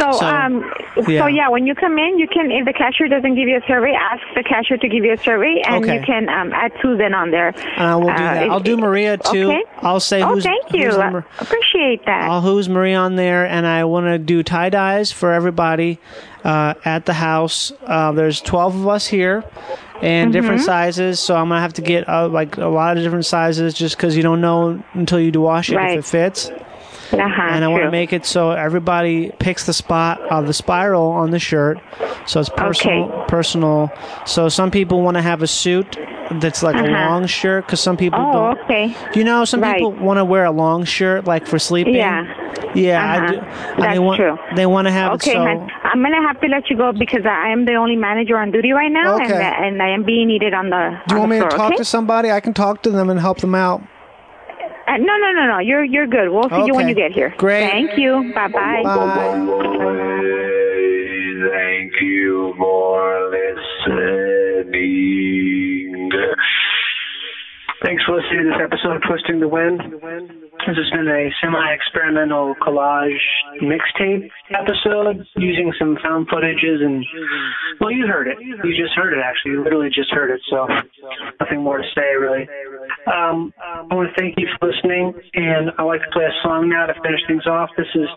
So, 0.00 0.12
so, 0.12 0.26
um, 0.26 0.64
yeah. 1.06 1.20
so 1.20 1.26
yeah, 1.26 1.48
when 1.50 1.66
you 1.66 1.74
come 1.74 1.98
in, 1.98 2.18
you 2.18 2.26
can, 2.26 2.50
if 2.50 2.64
the 2.64 2.72
cashier 2.72 3.06
doesn't 3.06 3.34
give 3.34 3.46
you 3.48 3.58
a 3.58 3.66
survey, 3.66 3.92
ask 3.92 4.22
the 4.34 4.42
cashier 4.42 4.78
to 4.78 4.88
give 4.88 5.04
you 5.04 5.12
a 5.12 5.16
survey, 5.18 5.60
and 5.66 5.84
Okay. 5.84 5.96
you 5.96 6.06
can 6.06 6.26
um, 6.30 6.52
add 6.54 6.72
Susan 6.80 7.12
on 7.12 7.30
there. 7.30 7.52
I 7.76 7.94
will 7.96 8.06
do 8.06 8.12
Uh, 8.12 8.16
that. 8.16 8.42
if- 8.46 8.50
I'll 8.50 8.60
do 8.60 8.78
Maria 8.78 9.18
too. 9.18 9.48
Okay. 9.50 9.62
I'll 9.82 10.00
say 10.00 10.22
oh, 10.22 10.28
who's 10.34 10.44
thank 10.44 10.72
you. 10.72 10.86
who's 10.86 10.96
appreciate 11.40 12.06
that. 12.06 12.30
I'll 12.30 12.40
who's 12.40 12.66
Maria 12.68 12.96
on 12.96 13.16
there, 13.16 13.44
and 13.44 13.66
I 13.66 13.84
want 13.84 14.06
to 14.06 14.16
do 14.18 14.42
tie 14.42 14.70
dyes 14.70 15.12
for 15.12 15.32
everybody 15.32 15.98
uh, 16.44 16.74
at 16.84 17.06
the 17.06 17.12
house. 17.12 17.72
Uh, 17.86 18.12
there's 18.12 18.40
12 18.40 18.76
of 18.76 18.88
us 18.88 19.06
here, 19.06 19.44
and 20.02 20.32
different 20.32 20.60
Mhm. 20.62 20.64
sizes. 20.64 21.20
So 21.20 21.36
I'm 21.36 21.48
gonna 21.48 21.60
have 21.60 21.74
to 21.74 21.82
get 21.82 22.08
uh, 22.08 22.28
like 22.28 22.56
a 22.56 22.66
lot 22.66 22.96
of 22.96 23.02
different 23.02 23.26
sizes, 23.26 23.74
just 23.74 23.96
because 23.96 24.16
you 24.16 24.22
don't 24.22 24.40
know 24.40 24.82
until 24.94 25.20
you 25.20 25.30
do 25.30 25.40
wash 25.42 25.70
it 25.70 25.76
Right. 25.76 25.92
if 25.98 26.04
it 26.04 26.04
fits. 26.08 26.50
Uh-huh, 27.12 27.42
and 27.42 27.64
I 27.64 27.68
want 27.68 27.82
to 27.82 27.90
make 27.90 28.12
it 28.12 28.24
so 28.24 28.52
everybody 28.52 29.32
picks 29.40 29.66
the 29.66 29.72
spot 29.72 30.20
of 30.30 30.46
the 30.46 30.52
spiral 30.52 31.08
on 31.10 31.32
the 31.32 31.40
shirt, 31.40 31.78
so 32.24 32.38
it's 32.38 32.48
personal. 32.50 33.04
Okay. 33.10 33.24
Personal. 33.26 33.90
So 34.26 34.48
some 34.48 34.70
people 34.70 35.02
want 35.02 35.16
to 35.16 35.20
have 35.22 35.42
a 35.42 35.48
suit 35.48 35.96
that's 36.38 36.62
like 36.62 36.76
a 36.76 36.80
Uh-huh. 36.80 36.90
long 37.10 37.26
shirt 37.26 37.66
because 37.66 37.80
some 37.80 37.96
people 37.96 38.20
Oh, 38.20 38.32
don't. 38.54 38.60
okay. 38.64 38.94
You 39.14 39.24
know, 39.24 39.44
some 39.44 39.60
Right. 39.60 39.74
people 39.78 39.92
want 39.92 40.18
to 40.18 40.24
wear 40.24 40.44
a 40.44 40.50
long 40.52 40.84
shirt 40.84 41.26
like 41.26 41.46
for 41.46 41.58
sleeping. 41.58 41.94
Yeah. 41.94 42.24
Yeah, 42.74 43.02
I 43.02 43.16
Uh-huh. 43.16 43.26
do. 43.32 43.38
and 43.38 43.46
That's 43.82 43.92
they 43.94 43.98
want, 43.98 44.16
true. 44.20 44.38
They 44.54 44.66
want 44.66 44.86
to 44.86 44.92
have 44.92 45.12
Okay, 45.14 45.32
it 45.32 45.34
so. 45.34 45.40
hon. 45.42 45.68
I'm 45.84 46.02
gonna 46.02 46.22
have 46.26 46.40
to 46.40 46.46
let 46.46 46.70
you 46.70 46.76
go 46.76 46.92
because 46.92 47.26
I 47.26 47.48
am 47.50 47.64
the 47.64 47.74
only 47.74 47.96
manager 47.96 48.38
on 48.38 48.50
duty 48.52 48.72
right 48.72 48.92
now, 48.92 49.16
and 49.16 49.32
Okay. 49.32 49.42
and 49.64 49.82
I 49.82 49.88
am 49.88 50.04
being 50.04 50.28
needed 50.28 50.54
on 50.54 50.70
the. 50.70 50.96
Do 51.08 51.14
you 51.16 51.20
want 51.20 51.30
the 51.32 51.38
me 51.38 51.42
to 51.42 51.48
talk 51.56 51.68
okay? 51.68 51.76
to 51.76 51.84
somebody? 51.84 52.30
I 52.30 52.40
can 52.40 52.54
talk 52.54 52.82
to 52.82 52.90
them 52.90 53.10
and 53.10 53.18
help 53.18 53.38
them 53.38 53.54
out. 53.54 53.82
Uh, 54.86 54.96
no, 54.98 55.16
no, 55.18 55.30
no, 55.32 55.46
no. 55.46 55.58
You're 55.58 55.84
you're 55.84 56.06
good. 56.06 56.30
We'll 56.30 56.48
see 56.50 56.64
you 56.66 56.74
when 56.74 56.88
you 56.88 56.94
get 56.94 57.12
here. 57.12 57.34
Great. 57.38 57.68
Thank 57.70 57.96
you. 57.98 58.32
Bye 58.34 58.48
bye. 58.48 58.82
Thank 61.52 61.92
you 62.02 62.54
for 62.58 63.30
listening. 63.30 64.29
Thanks 67.82 68.04
for 68.04 68.20
listening 68.20 68.44
to 68.44 68.50
this 68.52 68.60
episode 68.60 68.96
of 68.96 69.02
Twisting 69.08 69.40
the 69.40 69.48
Wind. 69.48 69.80
This 69.80 70.76
has 70.76 70.90
been 70.92 71.08
a 71.08 71.30
semi-experimental 71.40 72.54
collage 72.60 73.24
mixtape 73.62 74.28
episode 74.52 75.24
using 75.36 75.72
some 75.78 75.96
found 76.02 76.28
footages 76.28 76.84
and, 76.84 77.04
well, 77.80 77.90
you 77.90 78.06
heard 78.06 78.28
it. 78.28 78.36
You 78.40 78.76
just 78.76 78.92
heard 78.94 79.14
it, 79.14 79.20
actually. 79.24 79.52
You 79.52 79.64
literally 79.64 79.88
just 79.88 80.10
heard 80.10 80.30
it, 80.30 80.40
so 80.50 80.68
nothing 81.40 81.62
more 81.62 81.78
to 81.78 81.84
say, 81.94 82.14
really. 82.20 82.46
Um, 83.06 83.54
I 83.64 83.94
want 83.94 84.10
to 84.12 84.20
thank 84.20 84.34
you 84.36 84.46
for 84.58 84.68
listening, 84.68 85.14
and 85.34 85.70
I'd 85.78 85.84
like 85.84 86.02
to 86.02 86.10
play 86.12 86.24
a 86.24 86.36
song 86.42 86.68
now 86.68 86.84
to 86.84 86.94
finish 87.00 87.20
things 87.26 87.46
off. 87.46 87.70
This 87.78 87.88
is 87.94 88.08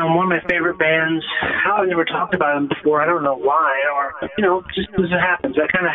from 0.00 0.16
one 0.16 0.28
of 0.28 0.32
my 0.36 0.42
favorite 0.48 0.78
bands. 0.78 1.24
I've 1.42 1.88
never 1.88 2.04
talked 2.04 2.34
about 2.34 2.54
them 2.54 2.68
before. 2.68 3.00
I 3.00 3.06
don't 3.06 3.24
know 3.24 3.36
why, 3.36 3.72
or 3.96 4.28
you 4.36 4.44
know, 4.44 4.62
just 4.74 4.88
as 4.92 5.08
it 5.08 5.20
happens. 5.20 5.56
I 5.56 5.66
kind 5.72 5.86
of 5.86 5.92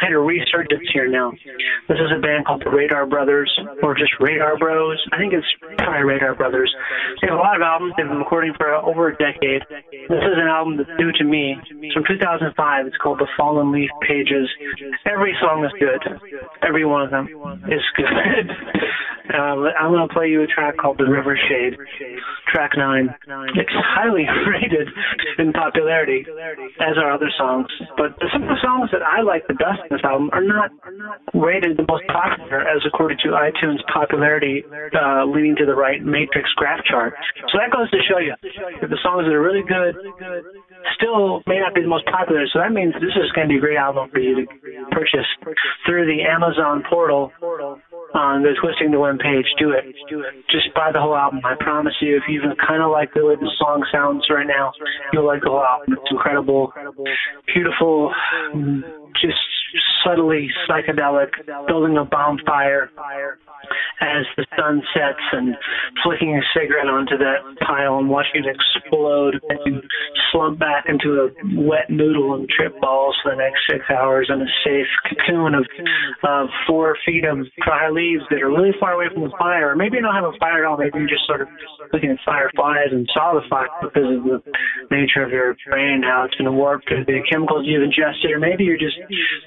had 0.00 0.12
a 0.12 0.18
resurgence 0.18 0.90
here 0.92 1.08
now. 1.08 1.30
This 1.88 1.98
is 1.98 2.10
a 2.10 2.20
band 2.20 2.46
called 2.46 2.62
the 2.64 2.70
Radar 2.70 3.06
Brothers, 3.06 3.50
or 3.82 3.94
just 3.94 4.12
Radar 4.20 4.58
Bros. 4.58 4.98
I 5.12 5.18
think 5.18 5.32
it's 5.32 5.46
probably 5.78 6.02
Radar 6.04 6.34
Brothers. 6.34 6.74
They 7.20 7.28
have 7.28 7.38
a 7.38 7.40
lot 7.40 7.56
of 7.56 7.62
albums. 7.62 7.94
They've 7.96 8.08
been 8.08 8.18
recording 8.18 8.54
for 8.56 8.74
over 8.74 9.08
a 9.08 9.16
decade. 9.16 9.62
This 9.70 10.22
is 10.22 10.36
an 10.36 10.48
album 10.48 10.76
that's 10.76 10.90
new 10.98 11.12
to 11.12 11.24
me. 11.24 11.56
It's 11.82 11.94
from 11.94 12.04
2005. 12.08 12.86
It's 12.86 12.96
called 12.98 13.18
The 13.18 13.28
Fallen 13.36 13.72
Leaf 13.72 13.90
Pages. 14.02 14.48
Every 15.06 15.34
song 15.40 15.64
is 15.64 15.72
good. 15.78 16.02
Every 16.62 16.84
one 16.84 17.02
of 17.02 17.10
them 17.10 17.28
is 17.68 17.82
good. 17.96 18.50
uh, 19.30 19.36
I'm 19.80 19.90
going 19.92 20.06
to 20.06 20.12
play 20.12 20.28
you 20.28 20.42
a 20.42 20.46
track 20.46 20.76
called 20.76 20.98
The 20.98 21.04
River 21.04 21.38
Shade, 21.48 21.78
track 22.52 22.72
nine. 22.76 23.14
It's 23.54 23.76
highly 23.76 24.24
rated 24.48 24.88
in 25.38 25.52
popularity, 25.52 26.24
as 26.80 26.96
are 26.96 27.12
other 27.12 27.30
songs. 27.36 27.66
But 27.96 28.16
some 28.32 28.42
of 28.42 28.48
the 28.48 28.60
songs 28.62 28.90
that 28.92 29.02
I 29.02 29.20
like 29.22 29.46
the 29.46 29.54
best 29.54 29.84
in 29.84 29.96
this 29.96 30.04
album 30.04 30.30
are 30.32 30.44
not 30.44 30.70
rated 31.34 31.76
the 31.76 31.86
most 31.88 32.04
popular, 32.08 32.64
as 32.64 32.80
according 32.86 33.18
to 33.24 33.36
iTunes 33.36 33.84
popularity 33.92 34.64
uh, 34.94 35.24
to 35.24 35.66
the 35.66 35.74
right 35.74 36.02
matrix 36.02 36.48
graph 36.56 36.84
chart. 36.84 37.14
So 37.52 37.58
that 37.58 37.70
goes 37.70 37.90
to 37.90 37.98
show 38.08 38.18
you 38.18 38.34
that 38.80 38.90
the 38.90 38.98
songs 39.02 39.26
that 39.26 39.34
are 39.34 39.42
really 39.42 39.66
good 39.66 39.94
still 40.96 41.42
may 41.46 41.58
not 41.58 41.74
be 41.74 41.82
the 41.82 41.88
most 41.88 42.06
popular. 42.06 42.46
So 42.52 42.58
that 42.58 42.72
means 42.72 42.94
this 42.94 43.14
is 43.16 43.30
going 43.32 43.48
to 43.48 43.52
be 43.52 43.58
a 43.58 43.60
great 43.60 43.76
album 43.76 44.10
for 44.10 44.20
you 44.20 44.46
to 44.46 44.46
purchase 44.90 45.26
through 45.86 46.06
the 46.06 46.22
Amazon 46.22 46.82
portal 46.88 47.32
on 48.14 48.42
the 48.42 48.54
Twisting 48.60 48.90
the 48.92 49.00
Wind 49.00 49.18
page. 49.18 49.46
Do 49.58 49.70
it. 49.70 49.84
Do 50.08 50.20
it. 50.20 50.46
Just 50.50 50.72
buy 50.74 50.90
the 50.92 51.00
whole 51.00 51.16
album. 51.16 51.40
I 51.44 51.54
promise 51.58 51.94
you, 52.00 52.16
if 52.16 52.22
you 52.28 52.40
even 52.40 52.54
kind 52.56 52.82
of 52.82 52.90
like 52.90 53.12
the 53.14 53.26
way 53.26 53.34
the 53.34 53.50
song 53.58 53.84
sounds 53.92 54.24
right 54.30 54.46
now, 54.46 54.72
you'll 55.12 55.26
like 55.26 55.42
the 55.42 55.50
whole 55.50 55.64
album. 55.64 55.94
It's 55.98 56.10
incredible, 56.10 56.72
beautiful, 57.52 58.12
just 59.20 59.38
subtly 60.04 60.48
psychedelic, 60.68 61.30
building 61.66 61.96
a 61.98 62.04
bonfire 62.04 62.90
as 64.00 64.24
the 64.36 64.46
sun 64.56 64.82
sets 64.92 65.22
and 65.32 65.56
flicking 66.02 66.36
a 66.36 66.42
cigarette 66.52 66.88
onto 66.88 67.16
that 67.18 67.42
pile 67.66 67.98
and 67.98 68.08
watching 68.08 68.44
it 68.44 68.50
explode 68.50 69.40
and 69.48 69.82
slump 70.32 70.58
back 70.58 70.84
into 70.88 71.24
a 71.24 71.28
wet 71.60 71.90
noodle 71.90 72.34
and 72.34 72.48
trip 72.48 72.74
balls 72.80 73.16
for 73.22 73.32
the 73.32 73.38
next 73.38 73.60
six 73.70 73.84
hours 73.90 74.30
in 74.32 74.40
a 74.40 74.50
safe 74.64 74.90
cocoon 75.08 75.54
of 75.54 75.64
of 76.22 76.48
four 76.66 76.96
feet 77.06 77.24
of 77.24 77.38
dry 77.64 77.90
leaves 77.90 78.22
that 78.30 78.42
are 78.42 78.50
really 78.50 78.74
far 78.80 78.92
away 78.92 79.06
from 79.12 79.22
the 79.22 79.34
fire. 79.38 79.70
Or 79.70 79.76
maybe 79.76 79.96
you 79.96 80.02
don't 80.02 80.14
have 80.14 80.24
a 80.24 80.36
fire 80.38 80.64
at 80.64 80.68
all. 80.68 80.76
Maybe 80.76 80.98
you're 80.98 81.08
just 81.08 81.26
sort 81.26 81.40
of 81.40 81.48
looking 81.92 82.10
at 82.10 82.18
fireflies 82.24 82.90
and 82.90 83.08
saw 83.12 83.34
the 83.34 83.46
fire 83.48 83.68
because 83.82 84.08
of 84.08 84.24
the 84.24 84.38
nature 84.90 85.22
of 85.22 85.30
your 85.30 85.56
brain, 85.68 86.02
how 86.02 86.24
it's 86.24 86.34
been 86.36 86.50
warped 86.54 86.88
to 86.88 87.04
the 87.06 87.20
chemicals 87.30 87.64
you've 87.66 87.82
ingested. 87.82 88.30
Or 88.30 88.38
maybe 88.38 88.64
you're 88.64 88.80
just 88.80 88.98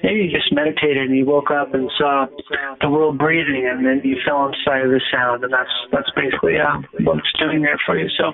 maybe 0.02 0.26
you 0.26 0.30
just 0.30 0.52
meditated 0.52 1.08
and 1.08 1.16
you 1.16 1.26
woke 1.26 1.50
up 1.50 1.74
and 1.74 1.90
saw 1.98 2.26
the 2.80 2.88
world 2.88 3.18
breathing 3.18 3.68
and 3.68 3.84
then 3.84 4.00
you 4.08 4.16
fell 4.24 4.48
inside 4.48 4.84
of 4.84 4.90
the 4.90 5.00
sound 5.12 5.44
and 5.44 5.52
that's 5.52 5.70
that's 5.92 6.10
basically 6.16 6.56
uh, 6.58 6.80
what 7.04 7.18
it's 7.18 7.32
doing 7.38 7.62
there 7.62 7.78
for 7.84 7.98
you. 7.98 8.08
So 8.16 8.32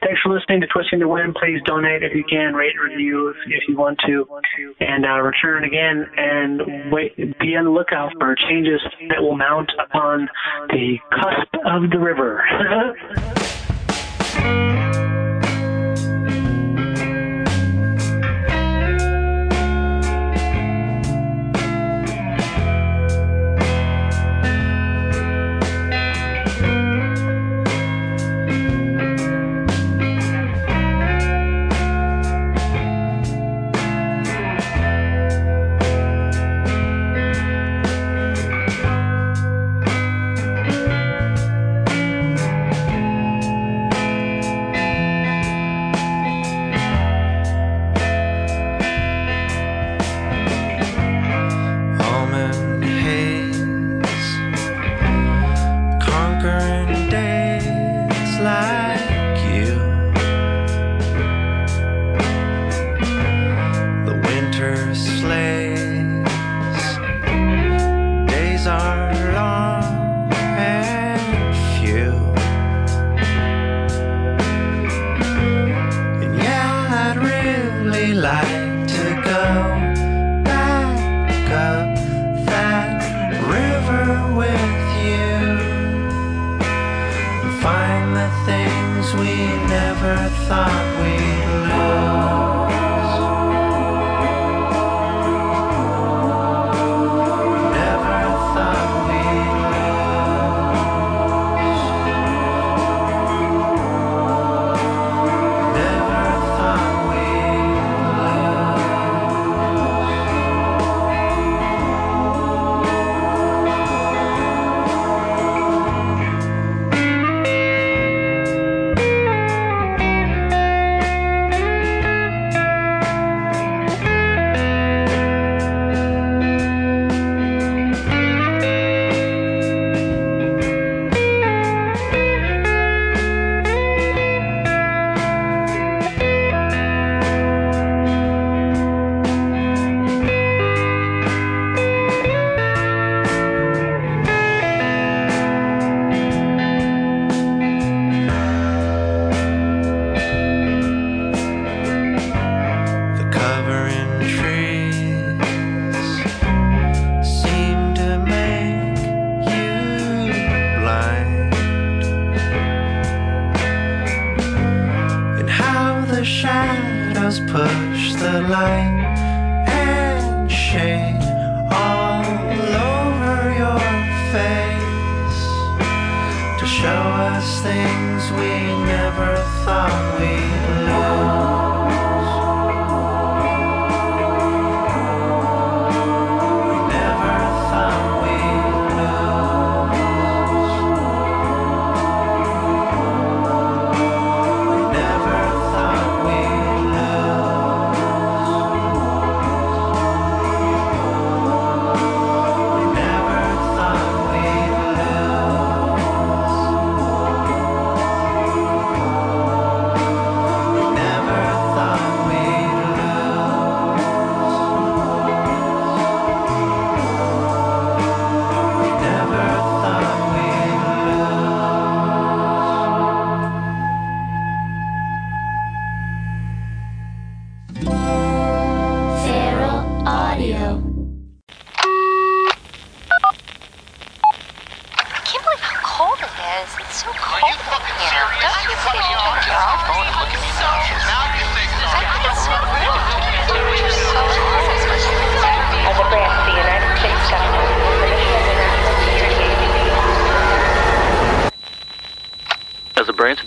thanks 0.00 0.20
for 0.22 0.32
listening 0.32 0.60
to 0.62 0.66
Twisting 0.66 1.00
the 1.00 1.08
Wind. 1.08 1.34
Please 1.34 1.60
donate 1.64 2.02
if 2.02 2.14
you 2.14 2.24
can, 2.24 2.54
rate 2.54 2.74
and 2.78 2.92
review 2.92 3.28
if, 3.28 3.36
if 3.46 3.68
you 3.68 3.76
want 3.76 3.98
to, 4.06 4.26
and 4.80 5.04
uh, 5.04 5.20
return 5.20 5.64
again 5.64 6.06
and 6.16 6.92
wait 6.92 7.16
be 7.38 7.56
on 7.56 7.64
the 7.64 7.70
lookout 7.70 8.12
for 8.18 8.34
changes 8.48 8.80
that 9.08 9.20
will 9.20 9.36
mount 9.36 9.70
upon 9.78 10.28
the 10.70 10.96
cusp 11.10 11.54
of 11.64 11.90
the 11.90 11.98
river. 11.98 12.42